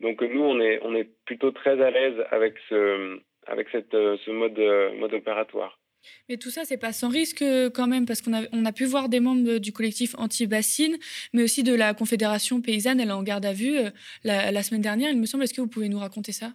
Donc 0.00 0.22
nous, 0.22 0.42
on 0.42 0.60
est, 0.60 0.80
on 0.82 0.94
est 0.94 1.08
plutôt 1.26 1.50
très 1.50 1.80
à 1.80 1.90
l'aise 1.90 2.16
avec 2.30 2.54
ce, 2.68 3.18
avec 3.46 3.68
cette, 3.70 3.92
ce 3.92 4.30
mode, 4.30 4.58
mode 4.98 5.14
opératoire. 5.14 5.78
Mais 6.30 6.38
tout 6.38 6.48
ça, 6.48 6.64
c'est 6.64 6.78
pas 6.80 6.92
sans 6.92 7.10
risque 7.10 7.44
quand 7.74 7.86
même, 7.86 8.06
parce 8.06 8.22
qu'on 8.22 8.32
a, 8.32 8.42
on 8.52 8.64
a 8.64 8.72
pu 8.72 8.86
voir 8.86 9.10
des 9.10 9.20
membres 9.20 9.58
du 9.58 9.72
collectif 9.72 10.14
anti-bassine, 10.16 10.96
mais 11.34 11.42
aussi 11.42 11.62
de 11.62 11.74
la 11.74 11.92
Confédération 11.92 12.62
paysanne, 12.62 13.00
elle 13.00 13.10
est 13.10 13.12
en 13.12 13.22
garde 13.22 13.44
à 13.44 13.52
vue 13.52 13.76
la, 14.24 14.50
la 14.50 14.62
semaine 14.62 14.80
dernière, 14.80 15.10
il 15.10 15.20
me 15.20 15.26
semble. 15.26 15.44
Est-ce 15.44 15.52
que 15.52 15.60
vous 15.60 15.68
pouvez 15.68 15.90
nous 15.90 15.98
raconter 15.98 16.32
ça? 16.32 16.52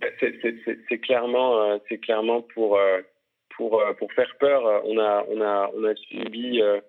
Ben, 0.00 0.10
C'est 0.20 0.98
clairement, 0.98 2.42
pour, 2.54 2.80
pour, 3.56 3.82
pour 3.98 4.12
faire 4.12 4.34
peur. 4.40 4.82
On 4.84 4.98
a, 4.98 5.24
on 5.28 5.40
a, 5.40 5.70
on 5.76 5.84
a 5.84 5.94
subi 5.94 6.60
euh, 6.60 6.80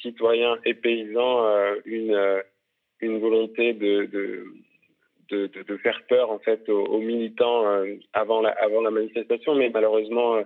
citoyens 0.00 0.58
et 0.64 0.74
paysans 0.74 1.46
euh, 1.46 1.74
une, 1.84 2.14
euh, 2.14 2.42
une 3.00 3.18
volonté 3.18 3.72
de, 3.72 4.06
faire 5.82 6.02
peur 6.08 6.30
en 6.30 6.38
fait 6.38 6.68
aux, 6.68 6.98
militants 6.98 7.64
avant 8.12 8.40
la 8.40 8.90
manifestation. 8.90 9.54
Mais 9.54 9.70
malheureusement 9.70 10.42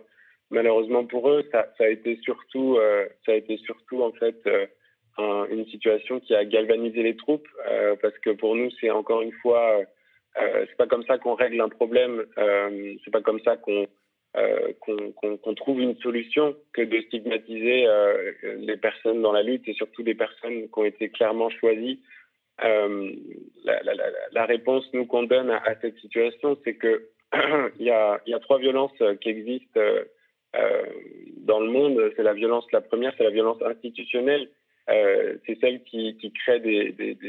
malheureusement 0.50 1.06
pour 1.06 1.30
eux 1.30 1.44
ça, 1.52 1.66
ça 1.78 1.84
a 1.84 1.88
été 1.88 2.18
surtout 2.22 2.78
ça 3.24 3.32
a 3.32 3.36
été 3.36 3.56
surtout 3.58 4.02
en 4.02 4.12
fait 4.12 4.36
une 5.18 5.66
situation 5.66 6.20
qui 6.20 6.34
a 6.34 6.44
galvanisé 6.44 7.02
les 7.02 7.16
troupes 7.16 7.48
parce 8.02 8.18
que 8.18 8.30
pour 8.30 8.56
nous 8.56 8.70
c'est 8.80 8.90
encore 8.90 9.22
une 9.22 9.32
fois 9.40 9.78
c'est 10.34 10.76
pas 10.76 10.88
comme 10.88 11.04
ça 11.04 11.16
qu'on 11.16 11.34
règle 11.34 11.60
un 11.60 11.68
problème 11.68 12.24
c'est 12.36 13.12
pas 13.12 13.22
comme 13.22 13.40
ça 13.40 13.56
qu'on 13.56 13.86
euh, 14.34 14.72
qu'on 14.80 15.54
trouve 15.54 15.82
une 15.82 15.94
solution 15.98 16.56
que 16.72 16.80
de 16.80 17.02
stigmatiser 17.02 17.86
euh, 17.86 18.32
les 18.60 18.78
personnes 18.78 19.20
dans 19.20 19.32
la 19.32 19.42
lutte 19.42 19.68
et 19.68 19.74
surtout 19.74 20.02
des 20.02 20.14
personnes 20.14 20.68
qui 20.70 20.78
ont 20.78 20.86
été 20.86 21.10
clairement 21.10 21.50
choisies. 21.50 22.00
Euh, 22.64 23.12
la, 24.32 24.46
réponse 24.46 24.88
nous 24.94 25.04
qu'on 25.04 25.24
donne 25.24 25.50
à, 25.50 25.74
cette 25.82 25.98
situation, 25.98 26.56
c'est 26.64 26.76
que 26.76 27.10
il 27.78 27.84
y, 27.84 27.90
a, 27.90 28.22
trois 28.40 28.58
violences 28.58 28.96
qui 29.20 29.28
existent 29.28 29.80
dans 31.36 31.60
le 31.60 31.70
monde. 31.70 32.12
C'est 32.16 32.22
la 32.22 32.32
violence, 32.32 32.64
la 32.72 32.80
première, 32.80 33.12
c'est 33.18 33.24
la 33.24 33.30
violence 33.30 33.60
institutionnelle. 33.60 34.48
c'est 34.86 35.58
celle 35.60 35.82
qui, 35.84 36.32
crée 36.42 36.60
des 36.60 37.20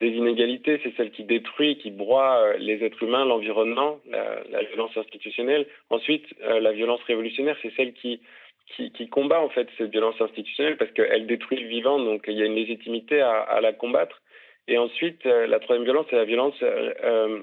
des 0.00 0.08
inégalités, 0.08 0.80
c'est 0.82 0.94
celle 0.96 1.10
qui 1.10 1.24
détruit, 1.24 1.76
qui 1.76 1.90
broie 1.90 2.38
euh, 2.38 2.56
les 2.58 2.82
êtres 2.82 3.02
humains, 3.02 3.24
l'environnement, 3.24 3.98
la, 4.10 4.62
violence 4.62 4.96
institutionnelle. 4.96 5.66
Ensuite, 5.90 6.24
euh, 6.42 6.58
la 6.60 6.72
violence 6.72 7.02
révolutionnaire, 7.02 7.56
c'est 7.62 7.72
celle 7.76 7.92
qui, 7.92 8.20
combat 9.10 9.40
en 9.40 9.50
fait 9.50 9.68
cette 9.76 9.90
violence 9.90 10.20
institutionnelle 10.20 10.76
parce 10.78 10.90
qu'elle 10.92 11.26
détruit 11.26 11.58
le 11.58 11.68
vivant, 11.68 11.98
donc 11.98 12.24
il 12.28 12.34
y 12.34 12.42
a 12.42 12.46
une 12.46 12.54
légitimité 12.54 13.20
à, 13.20 13.40
à 13.40 13.60
la 13.60 13.72
combattre. 13.72 14.22
Et 14.68 14.78
ensuite, 14.78 15.26
euh, 15.26 15.46
la 15.46 15.58
troisième 15.58 15.84
violence, 15.84 16.06
c'est 16.08 16.16
la 16.16 16.24
violence 16.24 16.62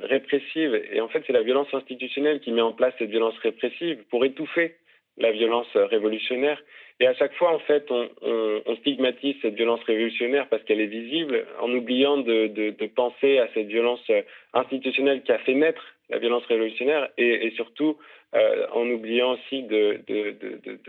répressive. 0.04 0.82
Et 0.92 1.00
en 1.02 1.10
fait, 1.10 1.24
c'est 1.28 1.34
la 1.34 1.44
violence 1.44 1.72
institutionnelle 1.74 2.40
qui 2.40 2.52
met 2.52 2.62
en 2.62 2.74
place 2.74 2.94
cette 2.98 3.10
violence 3.10 3.38
répressive 3.40 4.04
pour 4.10 4.26
étouffer 4.26 4.76
la 5.18 5.32
violence 5.32 5.68
révolutionnaire. 5.76 6.62
Et 7.00 7.06
à 7.06 7.14
chaque 7.14 7.34
fois, 7.36 7.54
en 7.54 7.60
fait, 7.60 7.86
on, 7.92 8.76
stigmatise 8.78 9.36
cette 9.42 9.56
violence 9.56 9.84
révolutionnaire 9.84 10.48
parce 10.50 10.64
qu'elle 10.64 10.82
est 10.82 10.88
visible, 10.88 11.46
en 11.60 11.72
oubliant 11.72 12.18
de, 12.18 12.88
penser 12.96 13.38
à 13.38 13.48
cette 13.54 13.68
violence 13.68 14.04
euh, 14.10 14.22
institutionnelle 14.54 15.22
qui 15.24 15.32
a 15.32 15.38
fait 15.40 15.54
naître 15.54 15.84
la 16.10 16.18
violence 16.20 16.46
révolutionnaire 16.46 17.10
et, 17.18 17.52
surtout 17.56 17.98
euh, 18.34 18.68
en 18.72 18.90
oubliant 18.90 19.34
aussi 19.34 19.64
de, 19.64 20.02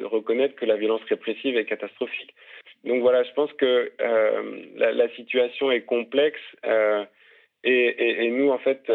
reconnaître 0.04 0.54
que 0.54 0.64
la 0.64 0.76
violence 0.76 1.02
répressive 1.08 1.56
est 1.56 1.66
catastrophique. 1.66 2.34
Donc 2.84 3.02
voilà, 3.02 3.24
je 3.24 3.32
pense 3.32 3.52
que 3.54 3.92
euh, 4.00 4.62
la, 4.76 5.08
situation 5.10 5.70
est 5.70 5.82
complexe 5.82 6.40
et, 7.64 8.30
nous, 8.30 8.50
en 8.50 8.58
fait, 8.58 8.90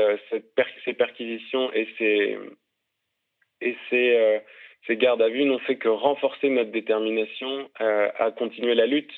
ces 0.85 0.93
perquisitions 0.93 1.71
et 1.73 1.87
ces, 1.97 2.37
et 3.61 3.75
ces 3.89 4.41
ces 4.87 4.97
gardes 4.97 5.21
à 5.21 5.29
vue 5.29 5.45
n'ont 5.45 5.59
fait 5.59 5.77
que 5.77 5.89
renforcer 5.89 6.49
notre 6.49 6.71
détermination 6.71 7.69
euh, 7.81 8.09
à 8.19 8.31
continuer 8.31 8.75
la 8.75 8.85
lutte 8.85 9.11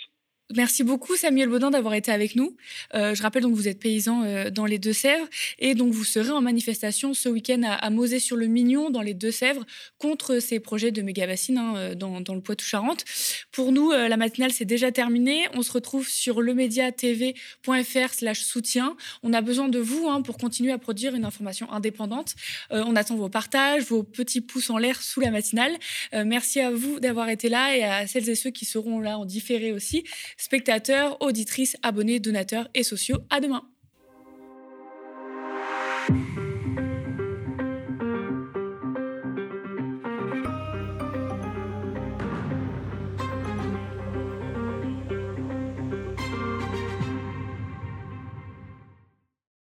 Merci 0.54 0.84
beaucoup 0.84 1.16
Samuel 1.16 1.50
Baudin 1.50 1.72
d'avoir 1.72 1.96
été 1.96 2.12
avec 2.12 2.36
nous. 2.36 2.56
Euh, 2.94 3.16
je 3.16 3.24
rappelle 3.24 3.42
donc 3.42 3.54
que 3.54 3.58
vous 3.58 3.68
êtes 3.68 3.80
paysan 3.80 4.22
euh, 4.24 4.52
dans 4.52 4.68
les 4.68 4.78
Deux-Sèvres 4.78 5.28
et 5.58 5.74
donc 5.74 5.92
vous 5.92 6.04
serez 6.04 6.30
en 6.30 6.42
manifestation 6.42 7.16
ce 7.16 7.30
week-end 7.30 7.64
à, 7.64 7.74
à 7.74 7.90
Mosée-sur-le-Mignon 7.90 8.92
dans 8.92 9.02
les 9.02 9.16
Deux-Sèvres 9.16 9.66
contre 9.98 10.38
ces 10.40 10.60
projets 10.60 10.92
de 10.92 11.02
méga 11.02 11.26
bassines 11.26 11.58
hein, 11.58 11.74
euh, 11.78 11.96
dans, 11.96 12.36
le 12.36 12.42
Poitou-Charentes. 12.42 13.06
Pour 13.52 13.72
nous, 13.72 13.90
la 13.92 14.18
matinale 14.18 14.52
c'est 14.52 14.66
déjà 14.66 14.92
terminé. 14.92 15.48
On 15.56 15.64
se 15.64 15.72
retrouve 15.72 16.08
sur 16.08 16.42
lemediatv.fr 16.42 18.14
slash 18.14 18.42
soutien. 18.42 18.96
On 19.24 19.34
a 19.34 19.42
besoin 19.42 19.68
de 19.68 19.80
vous 19.80 20.08
hein, 20.08 20.22
pour 20.22 20.38
continuer 20.38 20.72
à 20.72 20.78
produire 20.78 21.16
une 21.16 21.26
information 21.26 21.72
indépendante. 21.72 22.36
On 22.70 22.96
attend 22.96 23.16
vos 23.16 23.30
partages, 23.30 23.84
vos 23.84 24.04
petits 24.04 24.42
pouces 24.42 24.70
en 24.70 24.78
l'air 24.78 25.02
sous 25.02 25.22
la 25.22 25.32
matinale. 25.32 25.76
merci 26.14 26.60
à 26.60 26.72
vous 26.72 27.00
d'avoir 27.00 27.30
été 27.30 27.50
là 27.50 27.76
et 27.76 27.84
à 27.84 28.06
celles 28.06 28.30
et 28.30 28.36
ceux 28.36 28.52
qui 28.52 28.66
seront 28.66 29.00
là 29.00 29.18
en 29.18 29.26
différé 29.26 29.72
aussi 29.72 30.04
spectateurs, 30.38 31.22
auditrices, 31.22 31.78
abonnés, 31.84 32.20
donateurs 32.20 32.68
et 32.74 32.84
sociaux. 32.84 33.20
À 33.30 33.40
demain. 33.40 33.64